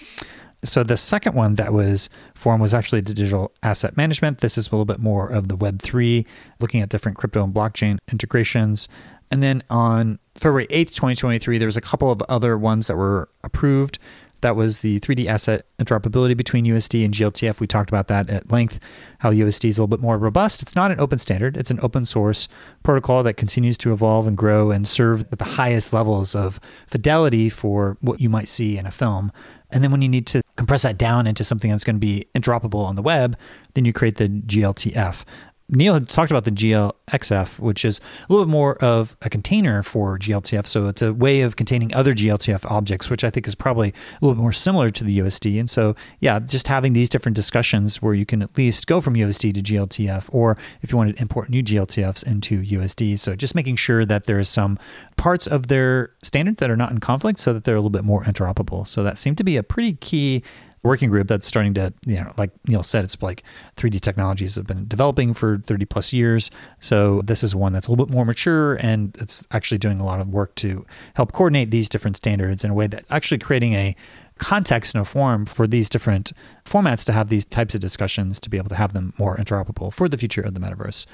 So 0.64 0.84
the 0.84 0.98
second 0.98 1.34
one 1.34 1.56
that 1.56 1.74
was 1.74 2.10
formed 2.36 2.62
was 2.62 2.74
actually 2.74 3.02
digital 3.02 3.52
asset 3.64 3.98
management. 3.98 4.40
This 4.40 4.58
is 4.58 4.68
a 4.68 4.72
little 4.72 4.86
bit 4.86 5.00
more 5.00 5.28
of 5.28 5.48
the 5.48 5.58
Web3, 5.58 6.26
looking 6.60 6.82
at 6.82 6.90
different 6.90 7.18
crypto 7.18 7.44
and 7.44 7.54
blockchain 7.54 7.98
integrations. 8.12 8.88
And 9.32 9.42
then 9.42 9.64
on 9.70 10.20
February 10.36 10.68
8th, 10.68 10.90
2023, 10.90 11.58
there 11.58 11.66
was 11.66 11.78
a 11.78 11.82
couple 11.82 12.12
of 12.12 12.22
other 12.30 12.58
ones 12.58 12.88
that 12.88 12.96
were 12.96 13.30
approved. 13.44 13.98
That 14.42 14.56
was 14.56 14.80
the 14.80 15.00
3D 15.00 15.28
asset 15.28 15.66
interoperability 15.80 16.36
between 16.36 16.66
USD 16.66 17.06
and 17.06 17.14
GLTF. 17.14 17.60
We 17.60 17.68
talked 17.68 17.90
about 17.90 18.08
that 18.08 18.30
at 18.30 18.52
length, 18.52 18.80
how 19.20 19.32
USD 19.32 19.70
is 19.70 19.78
a 19.78 19.82
little 19.82 19.88
bit 19.88 20.02
more 20.02 20.18
robust. 20.18 20.64
It's 20.64 20.76
not 20.76 20.92
an 20.92 21.00
open 21.00 21.20
standard, 21.20 21.58
it's 21.58 21.70
an 21.70 21.80
open 21.84 22.06
source 22.06 22.48
protocol 22.82 23.22
that 23.24 23.36
continues 23.36 23.78
to 23.80 23.94
evolve 23.94 24.26
and 24.26 24.36
grow 24.36 24.72
and 24.72 24.88
serve 24.88 25.22
at 25.32 25.38
the 25.38 25.46
highest 25.46 25.94
levels 25.94 26.34
of 26.34 26.60
fidelity 26.88 27.50
for 27.50 27.98
what 28.02 28.20
you 28.20 28.30
might 28.30 28.48
see 28.48 28.78
in 28.78 28.88
a 28.88 28.92
film. 28.92 29.32
And 29.70 29.84
then 29.84 29.92
when 29.92 30.02
you 30.02 30.10
need 30.10 30.26
to 30.28 30.41
compress 30.56 30.84
that 30.84 30.98
down 30.98 31.28
into 31.28 31.44
something 31.44 31.72
that's 31.72 31.84
going 31.84 31.96
to 31.96 32.00
be 32.00 32.26
interoperable 32.36 32.86
on 32.86 32.96
the 32.96 33.02
web, 33.02 33.38
then 33.74 33.86
you 33.86 33.94
create 33.94 34.18
the 34.18 34.28
GLTF. 34.28 35.26
Neil 35.72 35.94
had 35.94 36.10
talked 36.10 36.32
about 36.32 36.44
the 36.44 36.52
GLXF, 36.52 37.60
which 37.60 37.86
is 37.86 38.00
a 38.00 38.32
little 38.32 38.46
bit 38.46 38.52
more 38.52 38.76
of 38.84 39.16
a 39.22 39.30
container 39.30 39.82
for 39.82 40.20
GLTF. 40.20 40.68
So 40.68 40.88
it's 40.88 41.02
a 41.02 41.14
way 41.14 41.42
of 41.42 41.56
containing 41.56 41.94
other 41.94 42.14
GLTF 42.14 42.70
objects, 42.70 43.10
which 43.10 43.24
I 43.24 43.30
think 43.30 43.48
is 43.48 43.56
probably 43.56 43.90
a 43.90 44.26
little 44.26 44.36
bit 44.36 44.42
more 44.42 44.52
similar 44.52 44.90
to 44.90 45.04
the 45.04 45.20
USD. 45.20 45.60
And 45.60 45.70
so, 45.70 45.96
yeah, 46.20 46.40
just 46.40 46.68
having 46.68 46.92
these 46.92 47.08
different 47.08 47.38
discussions 47.38 48.02
where 48.02 48.14
you 48.14 48.26
can 48.26 48.42
at 48.42 48.58
least 48.58 48.86
go 48.86 49.00
from 49.00 49.16
USD 49.16 49.54
to 49.54 49.62
GLTF, 49.62 50.30
or 50.34 50.58
if 50.82 50.92
you 50.92 50.98
want 50.98 51.16
to 51.16 51.22
import 51.22 51.50
new 51.50 51.64
GLTFs 51.64 52.26
into 52.28 52.62
USD. 52.62 53.18
So 53.18 53.36
just 53.36 53.56
making 53.56 53.78
sure 53.78 54.06
that 54.06 54.26
there 54.26 54.40
is 54.40 54.50
some 54.50 54.78
parts 55.16 55.48
of 55.48 55.68
their 55.68 56.12
standard 56.24 56.58
that 56.58 56.70
are 56.70 56.78
not 56.78 56.92
in 56.92 57.00
conflict 57.00 57.40
so 57.40 57.54
that 57.54 57.64
they're 57.64 57.76
a 57.76 57.80
little 57.80 57.90
bit 57.90 58.04
more 58.04 58.24
interoperable. 58.26 58.86
So 58.86 59.04
that 59.04 59.18
seemed 59.18 59.38
to 59.38 59.44
be 59.44 59.56
a 59.56 59.64
pretty 59.64 59.94
key 59.94 60.44
working 60.84 61.10
group 61.10 61.28
that's 61.28 61.46
starting 61.46 61.74
to, 61.76 61.94
you 62.06 62.16
know, 62.16 62.34
like 62.38 62.52
Neil 62.68 62.84
said, 62.84 63.04
it's 63.04 63.22
like 63.22 63.44
3D 63.78 64.02
technologies 64.02 64.56
have 64.56 64.66
been 64.66 64.88
developing 64.88 65.34
for 65.34 65.60
30 65.60 65.86
plus 65.86 66.12
years. 66.12 66.50
So 66.80 67.22
this 67.24 67.44
is 67.44 67.56
one 67.56 67.74
that's 67.74 67.88
a 67.88 67.92
little 67.92 68.06
bit 68.06 68.14
more 68.14 68.26
mature 68.26 68.76
and 68.76 69.16
it's 69.20 69.46
actually 69.52 69.78
doing 69.78 70.00
a 70.00 70.06
lot 70.06 70.20
of 70.20 70.30
work 70.30 70.56
to 70.56 70.86
help 71.14 71.34
coordinate 71.34 71.72
these 71.72 71.88
different 71.88 72.18
standards 72.18 72.64
in 72.64 72.72
a 72.72 72.74
way 72.74 72.88
that 72.88 73.06
actually 73.10 73.38
creating 73.38 73.74
a 73.74 73.96
context 74.40 74.96
and 74.96 75.02
a 75.02 75.06
form 75.06 75.46
for 75.46 75.68
these 75.68 75.88
different 75.88 76.34
formats 76.66 77.06
to 77.06 77.12
have 77.12 77.30
these 77.30 77.46
types 77.46 77.76
of 77.76 77.82
discussions 77.82 78.40
to 78.40 78.50
be 78.50 78.58
able 78.58 78.70
to 78.70 78.76
have 78.76 78.94
them 78.94 79.14
more 79.20 79.38
interoperable 79.38 79.94
for 79.94 80.10
the 80.10 80.18
future 80.18 80.42
of 80.42 80.56
the 80.56 80.60
metaverse. 80.60 81.06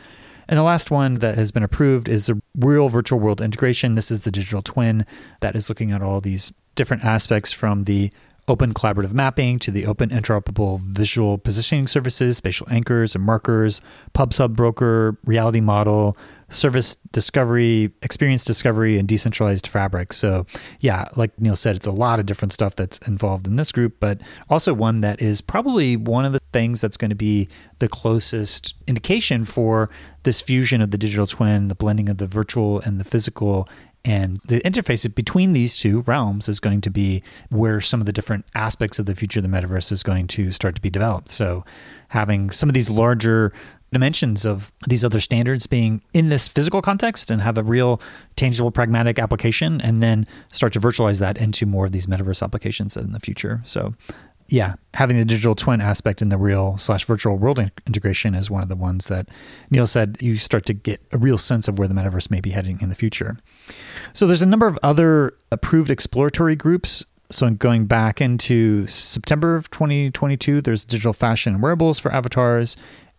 And 0.48 0.58
the 0.58 0.64
last 0.64 0.92
one 0.92 1.16
that 1.16 1.36
has 1.36 1.52
been 1.52 1.64
approved 1.64 2.08
is 2.08 2.28
the 2.28 2.42
real 2.56 2.88
virtual 2.88 3.20
world 3.20 3.42
integration. 3.42 3.96
This 3.96 4.12
is 4.12 4.24
the 4.24 4.32
digital 4.32 4.62
twin 4.62 5.06
that 5.42 5.58
is 5.58 5.68
looking 5.68 5.92
at 5.92 6.02
all 6.02 6.22
these 6.22 6.54
different 6.76 7.04
aspects 7.04 7.52
from 7.52 7.84
the 7.84 8.12
open 8.48 8.74
collaborative 8.74 9.14
mapping 9.14 9.60
to 9.60 9.72
the 9.72 9.86
open 9.86 10.10
interoperable 10.10 10.80
visual 10.80 11.38
positioning 11.38 11.88
services, 11.88 12.38
spatial 12.38 12.68
anchors 12.70 13.14
and 13.14 13.24
markers, 13.24 13.82
pub 14.14 14.34
sub 14.34 14.56
broker, 14.56 15.18
reality 15.26 15.60
model, 15.60 16.18
service 16.50 16.96
discovery, 17.12 17.92
experience 18.02 18.46
discovery, 18.46 18.98
and 18.98 19.08
decentralized 19.08 19.68
fabric. 19.68 20.14
So, 20.14 20.46
yeah, 20.80 21.06
like 21.16 21.38
Neil 21.40 21.58
said, 21.58 21.76
it's 21.76 21.88
a 21.88 21.92
lot 21.92 22.20
of 22.20 22.26
different 22.26 22.54
stuff 22.54 22.76
that's 22.76 23.00
involved 23.00 23.48
in 23.48 23.58
this 23.58 23.72
group, 23.72 24.00
but 24.00 24.22
also 24.50 24.74
one 24.74 25.02
that 25.02 25.22
is 25.22 25.42
probably 25.42 25.98
one 25.98 26.24
of 26.24 26.32
the 26.32 26.40
things 26.40 26.80
that's 26.80 26.98
going 26.98 27.10
to 27.10 27.16
be 27.16 27.50
the 27.80 27.90
closest 27.90 28.76
indication 28.88 29.44
for 29.44 29.90
this 30.24 30.42
fusion 30.42 30.82
of 30.82 30.92
the 30.92 30.98
digital 30.98 31.28
twin, 31.28 31.68
the 31.68 31.76
blending 31.76 32.08
of 32.08 32.18
the 32.18 32.28
virtual 32.28 32.80
and 32.82 33.00
the 33.00 33.04
physical 33.04 33.68
and 34.06 34.38
the 34.46 34.62
interface 34.62 35.14
between 35.14 35.54
these 35.54 35.76
two 35.76 36.02
realms 36.02 36.48
is 36.48 36.60
going 36.60 36.82
to 36.82 36.90
be 36.90 37.22
where 37.50 37.82
some 37.82 38.00
of 38.00 38.06
the 38.06 38.14
different 38.14 38.46
aspects 38.56 39.00
of 39.00 39.06
the 39.06 39.16
future 39.16 39.40
of 39.40 39.44
the 39.44 39.50
metaverse 39.50 39.92
is 39.92 40.02
going 40.02 40.28
to 40.28 40.52
start 40.52 40.76
to 40.76 40.82
be 40.82 40.90
developed. 40.90 41.30
So, 41.30 41.66
having 42.10 42.50
some 42.52 42.70
of 42.70 42.74
these 42.74 42.90
larger 42.90 43.52
dimensions 43.92 44.46
of 44.46 44.72
these 44.88 45.06
other 45.06 45.20
standards 45.20 45.66
being 45.66 46.02
in 46.14 46.30
this 46.30 46.48
physical 46.48 46.82
context 46.82 47.32
and 47.32 47.42
have 47.42 47.58
a 47.58 47.64
real 47.64 48.02
tangible 48.36 48.72
pragmatic 48.72 49.18
application 49.18 49.80
and 49.82 50.04
then 50.04 50.26
start 50.52 50.74
to 50.74 50.80
virtualize 50.80 51.20
that 51.20 51.38
into 51.38 51.66
more 51.66 51.86
of 51.86 51.94
these 51.94 52.06
metaverse 52.06 52.44
applications 52.44 52.98
in 52.98 53.14
the 53.14 53.20
future 53.20 53.62
so 53.64 53.94
yeah, 54.50 54.76
having 54.94 55.18
the 55.18 55.26
digital 55.26 55.56
twin 55.56 55.82
aspect 55.82 56.22
in 56.22 56.30
the 56.30 56.38
real 56.38 56.78
slash 56.78 57.06
virtual 57.06 57.38
world 57.38 57.60
in- 57.60 57.72
integration 57.86 58.34
is 58.34 58.50
one 58.50 58.64
of 58.64 58.70
the 58.70 58.76
ones 58.76 59.08
that 59.08 59.30
Neil 59.70 59.88
said 59.88 60.18
you 60.22 60.38
start 60.38 60.66
to 60.68 60.74
get 60.74 61.02
a 61.12 61.18
real 61.18 61.38
sense 61.38 61.68
of 61.68 61.78
where 61.78 61.88
the 61.88 61.94
metaverse 61.94 62.32
may 62.32 62.40
be 62.40 62.52
heading 62.52 62.80
in 62.82 62.90
the 62.90 62.96
future. 62.96 63.38
So 64.14 64.26
there's 64.26 64.42
a 64.42 64.46
number 64.48 64.68
of 64.68 64.80
other 64.82 65.34
approved 65.52 65.90
exploratory 65.90 66.56
groups. 66.56 67.06
So 67.30 67.50
going 67.50 67.88
back 67.88 68.22
into 68.22 68.88
September 68.88 69.58
of 69.58 69.70
2022, 69.70 70.62
there's 70.62 70.86
digital 70.86 71.14
fashion 71.14 71.54
and 71.54 71.62
wearables 71.62 72.00
for 72.00 72.14
avatars. 72.14 72.78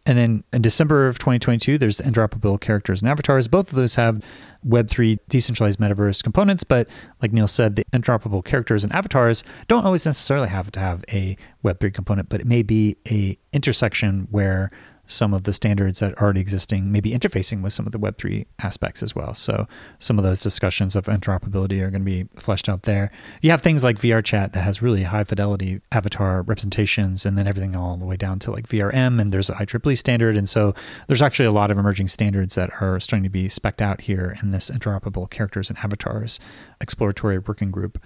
And 0.09 0.16
then 0.16 0.42
in 0.54 0.62
December 0.62 1.06
of 1.06 1.18
2022, 1.18 1.76
there's 1.76 1.98
the 1.98 2.04
interoperable 2.04 2.59
characters 2.59 3.02
and 3.02 3.11
avatars. 3.11 3.46
Both 3.46 3.68
of 3.68 3.76
those 3.76 3.94
have 3.96 4.22
Web3 4.66 5.18
decentralized 5.28 5.78
metaverse 5.78 6.22
components, 6.22 6.64
but 6.64 6.88
like 7.20 7.34
Neil 7.34 7.46
said, 7.46 7.76
the 7.76 7.84
interoperable 7.92 8.42
characters 8.42 8.84
and 8.84 8.92
avatars 8.94 9.44
don't 9.68 9.84
always 9.84 10.06
necessarily 10.06 10.48
have 10.48 10.72
to 10.72 10.80
have 10.80 11.04
a 11.12 11.36
Web3 11.62 11.92
component, 11.92 12.30
but 12.30 12.40
it 12.40 12.46
may 12.46 12.62
be 12.62 12.96
a 13.11 13.36
intersection 13.52 14.26
where 14.30 14.70
some 15.09 15.32
of 15.32 15.44
the 15.44 15.52
standards 15.52 16.00
that 16.00 16.12
are 16.12 16.22
already 16.22 16.40
existing, 16.40 16.92
maybe 16.92 17.11
interfacing 17.12 17.62
with 17.62 17.72
some 17.72 17.86
of 17.86 17.92
the 17.92 17.98
Web3 17.98 18.46
aspects 18.61 19.02
as 19.02 19.14
well. 19.14 19.34
So 19.34 19.66
some 19.98 20.18
of 20.18 20.24
those 20.24 20.42
discussions 20.42 20.94
of 20.94 21.06
interoperability 21.06 21.80
are 21.80 21.90
going 21.90 22.02
to 22.02 22.11
be 22.11 22.28
fleshed 22.36 22.68
out 22.68 22.82
there. 22.82 23.11
You 23.40 23.50
have 23.50 23.62
things 23.62 23.82
like 23.82 23.96
VR 23.96 24.22
chat 24.22 24.52
that 24.52 24.61
has 24.61 24.82
really 24.82 25.04
high 25.04 25.24
fidelity 25.24 25.80
avatar 25.90 26.42
representations 26.42 27.24
and 27.24 27.38
then 27.38 27.48
everything 27.48 27.74
all 27.74 27.96
the 27.96 28.04
way 28.04 28.16
down 28.16 28.38
to 28.40 28.50
like 28.50 28.68
VRM 28.68 29.20
and 29.20 29.32
there's 29.32 29.48
a 29.48 29.54
IEEE 29.54 29.96
standard. 29.96 30.36
And 30.36 30.48
so 30.48 30.74
there's 31.06 31.22
actually 31.22 31.46
a 31.46 31.52
lot 31.52 31.70
of 31.70 31.78
emerging 31.78 32.09
standards 32.09 32.54
that 32.54 32.70
are 32.80 33.00
starting 33.00 33.24
to 33.24 33.30
be 33.30 33.48
specked 33.48 33.80
out 33.80 34.02
here 34.02 34.36
in 34.42 34.50
this 34.50 34.70
interoperable 34.70 35.28
characters 35.30 35.70
and 35.70 35.78
avatars 35.78 36.38
exploratory 36.80 37.38
working 37.38 37.70
group. 37.70 37.98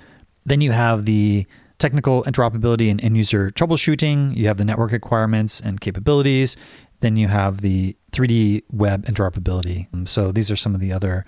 Then 0.45 0.61
you 0.61 0.73
have 0.73 1.05
the 1.05 1.47
technical 1.83 2.23
interoperability 2.23 2.91
and 2.91 3.03
end 3.03 3.17
user 3.17 3.51
troubleshooting. 3.51 4.37
You 4.37 4.47
have 4.47 4.57
the 4.57 4.65
network 4.65 4.93
requirements 4.93 5.61
and 5.61 5.81
capabilities. 5.81 6.57
Then 7.03 7.17
you 7.17 7.29
have 7.29 7.61
the 7.61 7.97
3D 8.13 8.63
web 8.73 9.05
interoperability. 9.07 10.09
So 10.09 10.33
these 10.33 10.51
are 10.51 10.57
some 10.57 10.75
of 10.75 10.81
the 10.81 10.93
other 10.93 11.25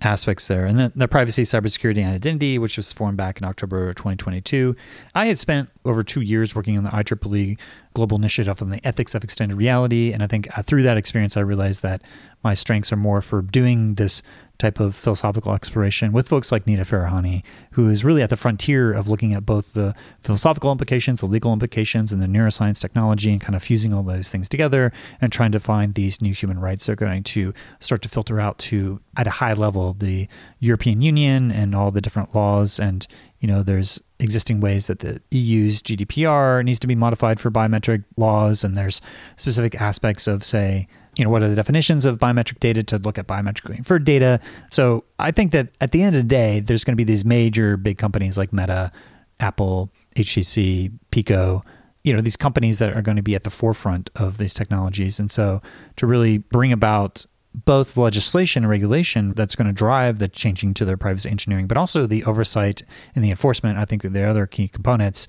aspects 0.00 0.46
there. 0.46 0.64
And 0.64 0.78
then 0.78 0.92
the 0.94 1.08
privacy, 1.08 1.42
cybersecurity, 1.42 1.98
and 1.98 2.14
identity, 2.14 2.58
which 2.58 2.76
was 2.76 2.92
formed 2.92 3.16
back 3.16 3.40
in 3.40 3.44
October 3.44 3.92
2022. 3.92 4.76
I 5.14 5.26
had 5.26 5.38
spent 5.38 5.70
over 5.84 6.02
two 6.02 6.20
years 6.20 6.54
working 6.54 6.78
on 6.78 6.84
the 6.84 6.90
IEEE 6.90 7.58
global 7.94 8.16
initiative 8.16 8.62
on 8.62 8.70
the 8.70 8.86
ethics 8.86 9.14
of 9.14 9.24
extended 9.24 9.56
reality. 9.56 10.12
And 10.12 10.22
I 10.22 10.28
think 10.28 10.56
uh, 10.56 10.62
through 10.62 10.84
that 10.84 10.96
experience, 10.96 11.36
I 11.36 11.40
realized 11.40 11.82
that 11.82 12.02
my 12.44 12.54
strengths 12.54 12.92
are 12.92 12.96
more 12.96 13.20
for 13.20 13.42
doing 13.42 13.94
this 13.94 14.22
type 14.58 14.80
of 14.80 14.96
philosophical 14.96 15.54
exploration 15.54 16.12
with 16.12 16.28
folks 16.28 16.50
like 16.50 16.66
Nita 16.66 16.82
Farahany, 16.82 17.44
who 17.72 17.88
is 17.88 18.04
really 18.04 18.22
at 18.22 18.30
the 18.30 18.36
frontier 18.36 18.92
of 18.92 19.08
looking 19.08 19.32
at 19.32 19.46
both 19.46 19.74
the 19.74 19.94
philosophical 20.20 20.72
implications, 20.72 21.20
the 21.20 21.26
legal 21.26 21.52
implications, 21.52 22.12
and 22.12 22.20
the 22.20 22.26
neuroscience 22.26 22.80
technology, 22.80 23.30
and 23.30 23.40
kind 23.40 23.54
of 23.54 23.62
fusing 23.62 23.94
all 23.94 24.02
those 24.02 24.30
things 24.30 24.48
together 24.48 24.92
and 25.20 25.30
trying 25.32 25.52
to 25.52 25.60
find 25.60 25.94
these 25.94 26.20
new 26.20 26.32
human 26.32 26.58
rights 26.58 26.86
that 26.86 26.92
are 26.92 26.96
going 26.96 27.22
to 27.22 27.54
start 27.78 28.02
to 28.02 28.08
filter 28.08 28.40
out 28.40 28.58
to, 28.58 29.00
at 29.16 29.28
a 29.28 29.30
high 29.30 29.52
level, 29.52 29.94
the 29.94 30.28
European 30.58 31.00
Union 31.00 31.52
and 31.52 31.74
all 31.74 31.92
the 31.92 32.00
different 32.00 32.34
laws. 32.34 32.80
And, 32.80 33.06
you 33.38 33.46
know, 33.46 33.62
there's 33.62 34.02
existing 34.18 34.60
ways 34.60 34.88
that 34.88 34.98
the 34.98 35.20
EU's 35.30 35.80
GDPR 35.80 36.64
needs 36.64 36.80
to 36.80 36.88
be 36.88 36.96
modified 36.96 37.38
for 37.38 37.50
biometric 37.50 38.02
laws, 38.16 38.64
and 38.64 38.76
there's 38.76 39.00
specific 39.36 39.80
aspects 39.80 40.26
of, 40.26 40.42
say, 40.42 40.88
you 41.18 41.24
know, 41.24 41.30
what 41.30 41.42
are 41.42 41.48
the 41.48 41.56
definitions 41.56 42.04
of 42.04 42.18
biometric 42.18 42.60
data 42.60 42.82
to 42.84 42.98
look 42.98 43.18
at 43.18 43.26
biometrically 43.26 43.76
inferred 43.76 44.04
data. 44.04 44.40
So 44.70 45.04
I 45.18 45.32
think 45.32 45.50
that 45.50 45.70
at 45.80 45.90
the 45.90 46.00
end 46.00 46.14
of 46.14 46.22
the 46.22 46.28
day, 46.28 46.60
there's 46.60 46.84
going 46.84 46.92
to 46.92 46.96
be 46.96 47.04
these 47.04 47.24
major 47.24 47.76
big 47.76 47.98
companies 47.98 48.38
like 48.38 48.52
Meta, 48.52 48.92
Apple, 49.40 49.90
HTC, 50.14 50.92
Pico, 51.10 51.64
you 52.04 52.12
know, 52.14 52.20
these 52.20 52.36
companies 52.36 52.78
that 52.78 52.96
are 52.96 53.02
going 53.02 53.16
to 53.16 53.22
be 53.22 53.34
at 53.34 53.42
the 53.42 53.50
forefront 53.50 54.10
of 54.14 54.38
these 54.38 54.54
technologies. 54.54 55.18
And 55.18 55.28
so 55.28 55.60
to 55.96 56.06
really 56.06 56.38
bring 56.38 56.72
about 56.72 57.26
both 57.52 57.96
legislation 57.96 58.62
and 58.62 58.70
regulation 58.70 59.32
that's 59.32 59.56
going 59.56 59.66
to 59.66 59.72
drive 59.72 60.20
the 60.20 60.28
changing 60.28 60.74
to 60.74 60.84
their 60.84 60.96
privacy 60.96 61.28
engineering, 61.28 61.66
but 61.66 61.76
also 61.76 62.06
the 62.06 62.24
oversight 62.24 62.84
and 63.16 63.24
the 63.24 63.30
enforcement, 63.30 63.76
I 63.76 63.84
think 63.84 64.02
that 64.02 64.12
the 64.12 64.22
other 64.22 64.46
key 64.46 64.68
components 64.68 65.26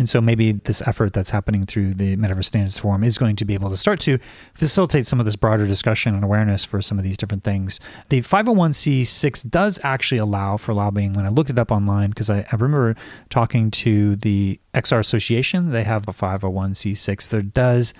and 0.00 0.08
so 0.08 0.20
maybe 0.20 0.52
this 0.52 0.80
effort 0.86 1.12
that's 1.12 1.28
happening 1.28 1.62
through 1.62 1.92
the 1.92 2.16
Metaverse 2.16 2.46
Standards 2.46 2.78
Forum 2.78 3.04
is 3.04 3.18
going 3.18 3.36
to 3.36 3.44
be 3.44 3.52
able 3.52 3.68
to 3.68 3.76
start 3.76 4.00
to 4.00 4.18
facilitate 4.54 5.06
some 5.06 5.20
of 5.20 5.26
this 5.26 5.36
broader 5.36 5.66
discussion 5.66 6.14
and 6.14 6.24
awareness 6.24 6.64
for 6.64 6.80
some 6.80 6.96
of 6.96 7.04
these 7.04 7.18
different 7.18 7.44
things. 7.44 7.80
The 8.08 8.22
501c6 8.22 9.50
does 9.50 9.78
actually 9.82 10.16
allow 10.16 10.56
for 10.56 10.72
lobbying. 10.72 11.12
When 11.12 11.26
I 11.26 11.28
looked 11.28 11.50
it 11.50 11.58
up 11.58 11.70
online, 11.70 12.08
because 12.08 12.30
I, 12.30 12.38
I 12.38 12.56
remember 12.56 12.96
talking 13.28 13.70
to 13.72 14.16
the 14.16 14.58
XR 14.72 15.00
Association, 15.00 15.70
they 15.70 15.84
have 15.84 16.08
a 16.08 16.12
501c6. 16.12 17.28
There 17.28 17.42
does 17.42 17.92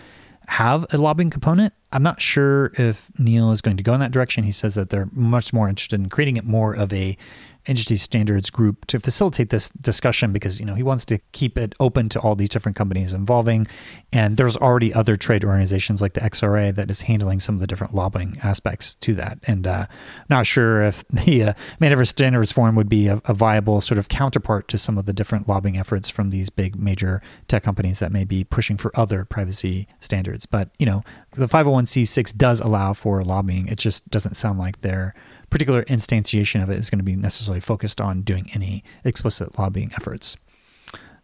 have 0.48 0.86
a 0.94 0.96
lobbying 0.96 1.28
component. 1.28 1.74
I'm 1.92 2.02
not 2.02 2.22
sure 2.22 2.72
if 2.78 3.10
Neil 3.18 3.50
is 3.50 3.60
going 3.60 3.76
to 3.76 3.82
go 3.82 3.92
in 3.92 4.00
that 4.00 4.10
direction. 4.10 4.42
He 4.44 4.52
says 4.52 4.74
that 4.74 4.88
they're 4.88 5.10
much 5.12 5.52
more 5.52 5.68
interested 5.68 6.00
in 6.00 6.08
creating 6.08 6.38
it 6.38 6.44
more 6.44 6.74
of 6.74 6.92
a 6.94 7.18
industry 7.66 7.96
standards 7.96 8.50
group 8.50 8.86
to 8.86 8.98
facilitate 8.98 9.50
this 9.50 9.70
discussion 9.70 10.32
because 10.32 10.58
you 10.58 10.66
know 10.66 10.74
he 10.74 10.82
wants 10.82 11.04
to 11.06 11.18
keep 11.32 11.58
it 11.58 11.74
open 11.80 12.08
to 12.08 12.20
all 12.20 12.34
these 12.34 12.48
different 12.48 12.76
companies 12.76 13.12
involving. 13.12 13.66
And 14.12 14.36
there's 14.36 14.56
already 14.56 14.92
other 14.92 15.16
trade 15.16 15.44
organizations 15.44 16.02
like 16.02 16.14
the 16.14 16.20
XRA 16.20 16.74
that 16.74 16.90
is 16.90 17.02
handling 17.02 17.40
some 17.40 17.54
of 17.54 17.60
the 17.60 17.66
different 17.66 17.94
lobbying 17.94 18.38
aspects 18.42 18.94
to 18.94 19.14
that. 19.14 19.38
And 19.46 19.66
uh, 19.66 19.86
not 20.28 20.46
sure 20.46 20.82
if 20.82 21.06
the 21.10 21.54
uh, 21.80 22.04
Standards 22.04 22.52
Forum 22.52 22.74
would 22.76 22.88
be 22.88 23.08
a, 23.08 23.20
a, 23.26 23.34
viable 23.34 23.80
sort 23.80 23.98
of 23.98 24.08
counterpart 24.08 24.68
to 24.68 24.78
some 24.78 24.98
of 24.98 25.06
the 25.06 25.12
different 25.12 25.48
lobbying 25.48 25.78
efforts 25.78 26.08
from 26.08 26.30
these 26.30 26.50
big 26.50 26.76
major 26.76 27.22
tech 27.48 27.62
companies 27.62 27.98
that 27.98 28.12
may 28.12 28.24
be 28.24 28.44
pushing 28.44 28.76
for 28.76 28.90
other 28.98 29.24
privacy 29.24 29.86
standards. 30.00 30.46
But 30.46 30.70
you 30.78 30.86
know 30.86 31.02
the 31.32 31.46
501c6 31.46 32.36
does 32.36 32.60
allow 32.60 32.92
for 32.92 33.22
lobbying. 33.22 33.68
It 33.68 33.78
just 33.78 34.10
doesn't 34.10 34.36
sound 34.36 34.58
like 34.58 34.80
they're 34.80 35.14
particular 35.50 35.84
instantiation 35.84 36.62
of 36.62 36.70
it 36.70 36.78
is 36.78 36.90
going 36.90 36.98
to 36.98 37.04
be 37.04 37.16
necessarily 37.16 37.60
focused 37.60 38.00
on 38.00 38.22
doing 38.22 38.48
any 38.54 38.82
explicit 39.04 39.58
lobbying 39.58 39.92
efforts. 39.94 40.36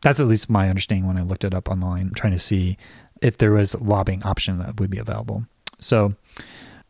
That's 0.03 0.21
at 0.21 0.27
least 0.27 0.51
my 0.51 0.69
understanding 0.69 1.07
when 1.07 1.17
I 1.17 1.23
looked 1.23 1.45
it 1.45 1.55
up 1.55 1.71
online, 1.71 2.13
trying 2.15 2.33
to 2.33 2.39
see 2.39 2.77
if 3.23 3.39
there 3.39 3.53
was 3.53 3.75
a 3.75 3.83
lobbying 3.83 4.23
option 4.25 4.59
that 4.59 4.79
would 4.79 4.91
be 4.91 4.99
available. 4.99 5.47
So 5.81 6.15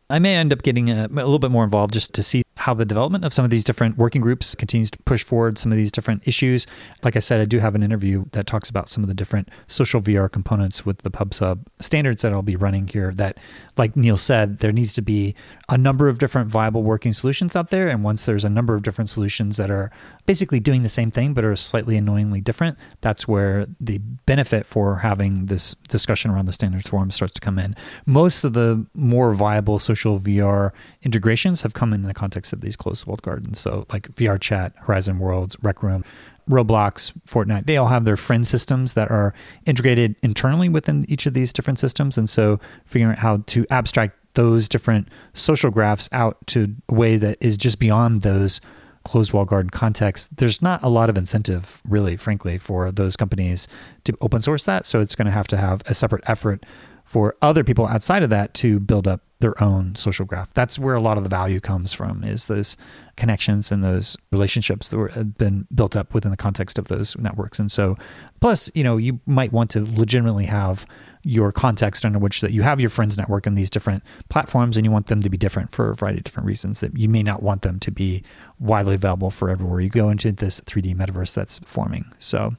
I 0.09 0.19
may 0.19 0.35
end 0.35 0.53
up 0.53 0.63
getting 0.63 0.89
a, 0.89 1.05
a, 1.05 1.07
little 1.07 1.39
bit 1.39 1.51
more 1.51 1.63
involved 1.63 1.93
just 1.93 2.13
to 2.13 2.23
see 2.23 2.43
how 2.67 2.73
the 2.73 2.83
development 2.83 3.23
of 3.23 3.33
some 3.33 3.45
of 3.45 3.49
these 3.49 3.63
different 3.63 3.97
working 3.97 4.19
groups 4.19 4.53
continues 4.53 4.91
to 4.91 4.99
push 5.03 5.23
forward 5.23 5.57
some 5.57 5.71
of 5.71 5.77
these 5.77 5.89
different 5.89 6.27
issues. 6.27 6.67
Like 7.01 7.15
I 7.15 7.19
said, 7.19 7.39
I 7.39 7.45
do 7.45 7.59
have 7.59 7.75
an 7.75 7.81
interview 7.81 8.25
that 8.33 8.45
talks 8.45 8.69
about 8.69 8.89
some 8.89 9.05
of 9.05 9.07
the 9.07 9.13
different 9.13 9.47
social 9.67 10.01
VR 10.01 10.29
components 10.29 10.85
with 10.85 10.97
the 10.97 11.09
PubSub 11.09 11.59
standards 11.79 12.23
that 12.23 12.33
I'll 12.33 12.41
be 12.41 12.57
running 12.57 12.85
here. 12.85 13.13
That, 13.13 13.37
like 13.77 13.95
Neil 13.95 14.17
said, 14.17 14.57
there 14.57 14.73
needs 14.73 14.91
to 14.95 15.01
be 15.01 15.33
a 15.69 15.77
number 15.77 16.09
of 16.09 16.19
different 16.19 16.49
viable 16.49 16.83
working 16.83 17.13
solutions 17.13 17.55
out 17.55 17.69
there. 17.69 17.87
And 17.87 18.03
once 18.03 18.25
there's 18.25 18.43
a 18.43 18.49
number 18.49 18.75
of 18.75 18.83
different 18.83 19.09
solutions 19.09 19.55
that 19.55 19.71
are 19.71 19.89
basically 20.25 20.59
doing 20.59 20.83
the 20.83 20.89
same 20.89 21.09
thing 21.09 21.33
but 21.33 21.45
are 21.45 21.55
slightly 21.55 21.95
annoyingly 21.95 22.41
different, 22.41 22.77
that's 22.99 23.29
where 23.29 23.65
the 23.79 23.99
benefit 24.25 24.65
for 24.65 24.97
having 24.97 25.45
this 25.45 25.73
discussion 25.87 26.31
around 26.31 26.47
the 26.47 26.53
standards 26.53 26.89
forum 26.89 27.11
starts 27.11 27.35
to 27.35 27.39
come 27.39 27.57
in. 27.57 27.77
Most 28.05 28.43
of 28.43 28.51
the 28.51 28.85
more 28.93 29.33
viable 29.33 29.79
social 29.79 30.19
VR 30.19 30.71
integrations 31.03 31.61
have 31.61 31.73
come 31.73 31.93
in 31.93 32.01
the 32.01 32.13
context 32.13 32.51
of 32.51 32.56
these 32.61 32.75
closed 32.75 33.05
walled 33.05 33.21
gardens. 33.21 33.59
So, 33.59 33.85
like 33.91 34.09
VR 34.15 34.39
Chat, 34.39 34.73
Horizon 34.77 35.19
Worlds, 35.19 35.55
Rec 35.61 35.83
Room, 35.83 36.03
Roblox, 36.49 37.11
Fortnite, 37.27 37.65
they 37.65 37.77
all 37.77 37.87
have 37.87 38.05
their 38.05 38.17
friend 38.17 38.47
systems 38.47 38.93
that 38.93 39.11
are 39.11 39.33
integrated 39.65 40.15
internally 40.23 40.69
within 40.69 41.05
each 41.09 41.25
of 41.25 41.33
these 41.33 41.51
different 41.51 41.79
systems. 41.79 42.17
And 42.17 42.29
so, 42.29 42.59
figuring 42.85 43.13
out 43.13 43.19
how 43.19 43.37
to 43.47 43.65
abstract 43.69 44.17
those 44.33 44.69
different 44.69 45.07
social 45.33 45.71
graphs 45.71 46.07
out 46.11 46.37
to 46.47 46.73
a 46.89 46.93
way 46.93 47.17
that 47.17 47.37
is 47.41 47.57
just 47.57 47.79
beyond 47.79 48.21
those 48.21 48.61
closed 49.03 49.33
wall 49.33 49.45
garden 49.45 49.69
contexts, 49.69 50.27
there's 50.27 50.61
not 50.61 50.83
a 50.83 50.89
lot 50.89 51.09
of 51.09 51.17
incentive, 51.17 51.81
really, 51.87 52.17
frankly, 52.17 52.57
for 52.57 52.91
those 52.91 53.15
companies 53.15 53.67
to 54.03 54.15
open 54.21 54.41
source 54.41 54.65
that. 54.65 54.85
So 54.85 54.99
it's 54.99 55.15
going 55.15 55.25
to 55.25 55.31
have 55.31 55.47
to 55.47 55.57
have 55.57 55.81
a 55.85 55.93
separate 55.93 56.23
effort 56.27 56.65
for 57.07 57.35
other 57.41 57.63
people 57.63 57.87
outside 57.87 58.21
of 58.21 58.29
that 58.29 58.53
to 58.53 58.79
build 58.79 59.07
up 59.07 59.21
their 59.39 59.61
own 59.63 59.95
social 59.95 60.25
graph. 60.25 60.53
That's 60.53 60.77
where 60.77 60.95
a 60.95 60.99
lot 60.99 61.17
of 61.17 61.23
the 61.23 61.29
value 61.29 61.59
comes 61.59 61.93
from 61.93 62.23
is 62.23 62.47
those 62.47 62.75
connections 63.15 63.71
and 63.71 63.83
those 63.83 64.17
relationships 64.31 64.89
that 64.89 64.97
were, 64.97 65.07
have 65.09 65.37
been 65.37 65.67
built 65.73 65.95
up 65.95 66.13
within 66.13 66.31
the 66.31 66.37
context 66.37 66.77
of 66.77 66.89
those 66.89 67.15
networks. 67.17 67.59
And 67.59 67.71
so 67.71 67.95
plus, 68.41 68.69
you 68.73 68.83
know, 68.83 68.97
you 68.97 69.19
might 69.25 69.53
want 69.53 69.69
to 69.71 69.85
legitimately 69.85 70.45
have 70.45 70.85
your 71.23 71.51
context 71.51 72.03
under 72.03 72.19
which 72.19 72.41
that 72.41 72.51
you 72.51 72.61
have 72.61 72.79
your 72.79 72.89
friends 72.89 73.17
network 73.17 73.47
in 73.47 73.53
these 73.53 73.69
different 73.69 74.03
platforms 74.29 74.75
and 74.75 74.85
you 74.85 74.91
want 74.91 75.07
them 75.07 75.21
to 75.21 75.29
be 75.29 75.37
different 75.37 75.71
for 75.71 75.91
a 75.91 75.95
variety 75.95 76.19
of 76.19 76.23
different 76.23 76.47
reasons 76.47 76.79
that 76.79 76.97
you 76.97 77.07
may 77.07 77.23
not 77.23 77.43
want 77.43 77.61
them 77.61 77.79
to 77.79 77.91
be 77.91 78.23
widely 78.59 78.95
available 78.95 79.29
for 79.29 79.49
everywhere 79.49 79.79
you 79.79 79.89
go 79.89 80.09
into 80.09 80.31
this 80.31 80.59
3D 80.61 80.95
metaverse 80.95 81.33
that's 81.33 81.59
forming. 81.59 82.05
So 82.17 82.55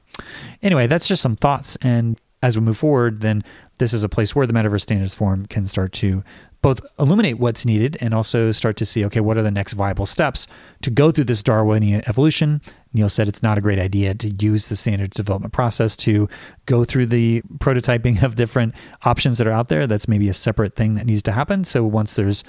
anyway, 0.61 0.87
that's 0.87 1.07
just 1.07 1.21
some 1.21 1.35
thoughts 1.35 1.77
and 1.81 2.19
as 2.41 2.57
we 2.57 2.63
move 2.63 2.77
forward, 2.77 3.21
then 3.21 3.43
this 3.79 3.93
is 3.93 4.03
a 4.03 4.09
place 4.09 4.35
where 4.35 4.45
the 4.45 4.53
Metaverse 4.53 4.81
Standards 4.81 5.15
Forum 5.15 5.45
can 5.47 5.65
start 5.65 5.91
to 5.93 6.23
both 6.61 6.81
illuminate 6.99 7.39
what's 7.39 7.65
needed 7.65 7.97
and 8.01 8.13
also 8.13 8.51
start 8.51 8.77
to 8.77 8.85
see 8.85 9.03
okay 9.05 9.19
what 9.19 9.37
are 9.37 9.43
the 9.43 9.51
next 9.51 9.73
viable 9.73 10.05
steps 10.05 10.47
to 10.81 10.89
go 10.91 11.09
through 11.09 11.23
this 11.23 11.41
darwinian 11.41 12.03
evolution 12.05 12.61
Neil 12.93 13.09
said 13.09 13.27
it's 13.27 13.43
not 13.43 13.57
a 13.57 13.61
great 13.61 13.79
idea 13.79 14.13
to 14.15 14.29
use 14.29 14.67
the 14.67 14.75
standards 14.75 15.15
development 15.15 15.53
process 15.53 15.95
to 15.97 16.27
go 16.65 16.83
through 16.83 17.07
the 17.07 17.41
prototyping 17.57 18.23
of 18.23 18.35
different 18.35 18.73
options 19.03 19.37
that 19.37 19.47
are 19.47 19.51
out 19.51 19.69
there. 19.69 19.87
That's 19.87 20.07
maybe 20.07 20.29
a 20.29 20.33
separate 20.33 20.75
thing 20.75 20.95
that 20.95 21.05
needs 21.05 21.23
to 21.23 21.31
happen. 21.31 21.63
So 21.63 21.85
once 21.85 22.15
there's 22.15 22.43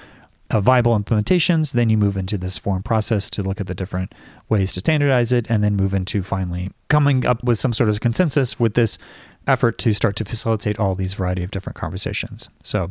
uh, 0.50 0.60
viable 0.60 0.98
implementations, 0.98 1.72
then 1.72 1.90
you 1.90 1.96
move 1.96 2.16
into 2.16 2.36
this 2.36 2.58
form 2.58 2.82
process 2.82 3.30
to 3.30 3.42
look 3.42 3.60
at 3.60 3.66
the 3.66 3.74
different 3.74 4.14
ways 4.48 4.72
to 4.74 4.80
standardize 4.80 5.32
it, 5.32 5.48
and 5.48 5.62
then 5.62 5.76
move 5.76 5.94
into 5.94 6.22
finally 6.22 6.72
coming 6.88 7.24
up 7.24 7.44
with 7.44 7.58
some 7.58 7.72
sort 7.72 7.88
of 7.88 8.00
consensus 8.00 8.58
with 8.58 8.74
this 8.74 8.98
effort 9.46 9.78
to 9.78 9.92
start 9.92 10.16
to 10.16 10.24
facilitate 10.24 10.78
all 10.78 10.94
these 10.94 11.14
variety 11.14 11.42
of 11.42 11.50
different 11.50 11.76
conversations. 11.76 12.48
So, 12.62 12.90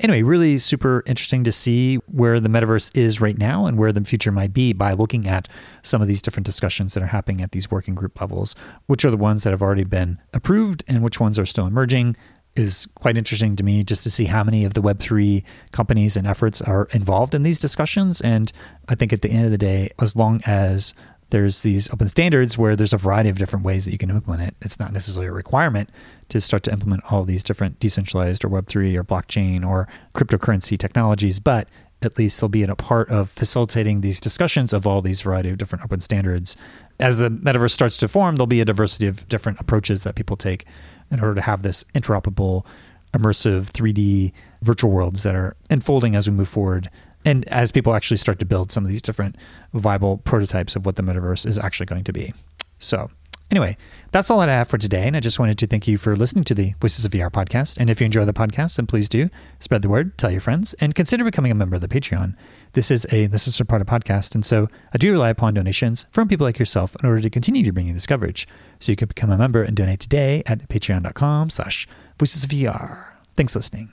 anyway, 0.00 0.22
really 0.22 0.58
super 0.58 1.02
interesting 1.06 1.44
to 1.44 1.52
see 1.52 1.96
where 2.06 2.40
the 2.40 2.48
metaverse 2.48 2.96
is 2.96 3.20
right 3.20 3.38
now 3.38 3.66
and 3.66 3.78
where 3.78 3.92
the 3.92 4.04
future 4.04 4.32
might 4.32 4.52
be 4.52 4.72
by 4.72 4.92
looking 4.92 5.26
at 5.26 5.48
some 5.82 6.02
of 6.02 6.08
these 6.08 6.22
different 6.22 6.46
discussions 6.46 6.94
that 6.94 7.02
are 7.02 7.08
happening 7.08 7.40
at 7.40 7.52
these 7.52 7.70
working 7.70 7.94
group 7.94 8.20
levels, 8.20 8.54
which 8.86 9.04
are 9.04 9.10
the 9.10 9.16
ones 9.16 9.44
that 9.44 9.50
have 9.50 9.62
already 9.62 9.84
been 9.84 10.18
approved 10.32 10.84
and 10.88 11.02
which 11.02 11.20
ones 11.20 11.38
are 11.38 11.46
still 11.46 11.66
emerging 11.66 12.16
is 12.56 12.86
quite 12.94 13.16
interesting 13.16 13.56
to 13.56 13.64
me 13.64 13.82
just 13.82 14.04
to 14.04 14.10
see 14.10 14.26
how 14.26 14.44
many 14.44 14.64
of 14.64 14.74
the 14.74 14.82
Web3 14.82 15.42
companies 15.72 16.16
and 16.16 16.26
efforts 16.26 16.62
are 16.62 16.88
involved 16.92 17.34
in 17.34 17.42
these 17.42 17.58
discussions. 17.58 18.20
And 18.20 18.52
I 18.88 18.94
think 18.94 19.12
at 19.12 19.22
the 19.22 19.30
end 19.30 19.44
of 19.44 19.50
the 19.50 19.58
day, 19.58 19.90
as 20.00 20.14
long 20.14 20.40
as 20.46 20.94
there's 21.34 21.62
these 21.62 21.90
open 21.90 22.06
standards 22.06 22.56
where 22.56 22.76
there's 22.76 22.92
a 22.92 22.96
variety 22.96 23.28
of 23.28 23.38
different 23.38 23.64
ways 23.64 23.84
that 23.84 23.90
you 23.90 23.98
can 23.98 24.08
implement 24.08 24.40
it, 24.40 24.54
it's 24.62 24.78
not 24.78 24.92
necessarily 24.92 25.26
a 25.26 25.32
requirement 25.32 25.90
to 26.28 26.40
start 26.40 26.62
to 26.62 26.70
implement 26.70 27.02
all 27.10 27.24
these 27.24 27.42
different 27.42 27.80
decentralized 27.80 28.44
or 28.44 28.48
Web3 28.48 28.94
or 28.94 29.02
blockchain 29.02 29.66
or 29.66 29.88
cryptocurrency 30.14 30.78
technologies, 30.78 31.40
but 31.40 31.66
at 32.02 32.16
least 32.18 32.40
they'll 32.40 32.48
be 32.48 32.62
in 32.62 32.70
a 32.70 32.76
part 32.76 33.08
of 33.08 33.30
facilitating 33.30 34.00
these 34.00 34.20
discussions 34.20 34.72
of 34.72 34.86
all 34.86 35.02
these 35.02 35.22
variety 35.22 35.50
of 35.50 35.58
different 35.58 35.84
open 35.84 35.98
standards. 35.98 36.56
As 37.00 37.18
the 37.18 37.30
metaverse 37.30 37.72
starts 37.72 37.96
to 37.96 38.06
form, 38.06 38.36
there'll 38.36 38.46
be 38.46 38.60
a 38.60 38.64
diversity 38.64 39.08
of 39.08 39.28
different 39.28 39.58
approaches 39.60 40.04
that 40.04 40.14
people 40.14 40.36
take 40.36 40.64
in 41.10 41.18
order 41.18 41.34
to 41.34 41.42
have 41.42 41.64
this 41.64 41.82
interoperable, 41.96 42.64
immersive 43.12 43.72
3D 43.72 44.32
virtual 44.62 44.92
worlds 44.92 45.24
that 45.24 45.34
are 45.34 45.56
unfolding 45.68 46.14
as 46.14 46.30
we 46.30 46.36
move 46.36 46.48
forward. 46.48 46.90
And 47.24 47.46
as 47.48 47.72
people 47.72 47.94
actually 47.94 48.18
start 48.18 48.38
to 48.40 48.44
build 48.44 48.70
some 48.70 48.84
of 48.84 48.90
these 48.90 49.02
different 49.02 49.36
viable 49.72 50.18
prototypes 50.18 50.76
of 50.76 50.86
what 50.86 50.96
the 50.96 51.02
metaverse 51.02 51.46
is 51.46 51.58
actually 51.58 51.86
going 51.86 52.04
to 52.04 52.12
be. 52.12 52.34
So, 52.78 53.10
anyway, 53.50 53.76
that's 54.12 54.30
all 54.30 54.40
that 54.40 54.48
I 54.48 54.52
have 54.54 54.68
for 54.68 54.78
today. 54.78 55.06
And 55.06 55.16
I 55.16 55.20
just 55.20 55.38
wanted 55.38 55.58
to 55.58 55.66
thank 55.66 55.88
you 55.88 55.96
for 55.96 56.16
listening 56.16 56.44
to 56.44 56.54
the 56.54 56.74
Voices 56.80 57.04
of 57.04 57.12
VR 57.12 57.30
podcast. 57.30 57.78
And 57.78 57.88
if 57.88 58.00
you 58.00 58.04
enjoy 58.04 58.24
the 58.24 58.32
podcast, 58.32 58.76
then 58.76 58.86
please 58.86 59.08
do 59.08 59.28
spread 59.58 59.82
the 59.82 59.88
word, 59.88 60.18
tell 60.18 60.30
your 60.30 60.40
friends, 60.40 60.74
and 60.74 60.94
consider 60.94 61.24
becoming 61.24 61.50
a 61.50 61.54
member 61.54 61.76
of 61.76 61.80
the 61.80 61.88
Patreon. 61.88 62.34
This 62.72 62.90
is 62.90 63.06
a 63.10 63.26
this 63.26 63.46
is 63.46 63.60
a 63.60 63.64
part 63.64 63.80
of 63.80 63.86
podcast, 63.86 64.34
and 64.34 64.44
so 64.44 64.68
I 64.92 64.98
do 64.98 65.12
rely 65.12 65.30
upon 65.30 65.54
donations 65.54 66.06
from 66.10 66.26
people 66.26 66.44
like 66.44 66.58
yourself 66.58 66.96
in 67.00 67.08
order 67.08 67.20
to 67.20 67.30
continue 67.30 67.62
to 67.62 67.72
bring 67.72 67.86
you 67.86 67.94
this 67.94 68.06
coverage. 68.06 68.48
So 68.80 68.90
you 68.92 68.96
can 68.96 69.08
become 69.08 69.30
a 69.30 69.38
member 69.38 69.62
and 69.62 69.76
donate 69.76 70.00
today 70.00 70.42
at 70.46 70.68
patreon.com 70.68 71.50
slash 71.50 71.86
voices 72.18 72.42
of 72.44 72.50
VR. 72.50 73.14
Thanks 73.36 73.52
for 73.52 73.60
listening. 73.60 73.90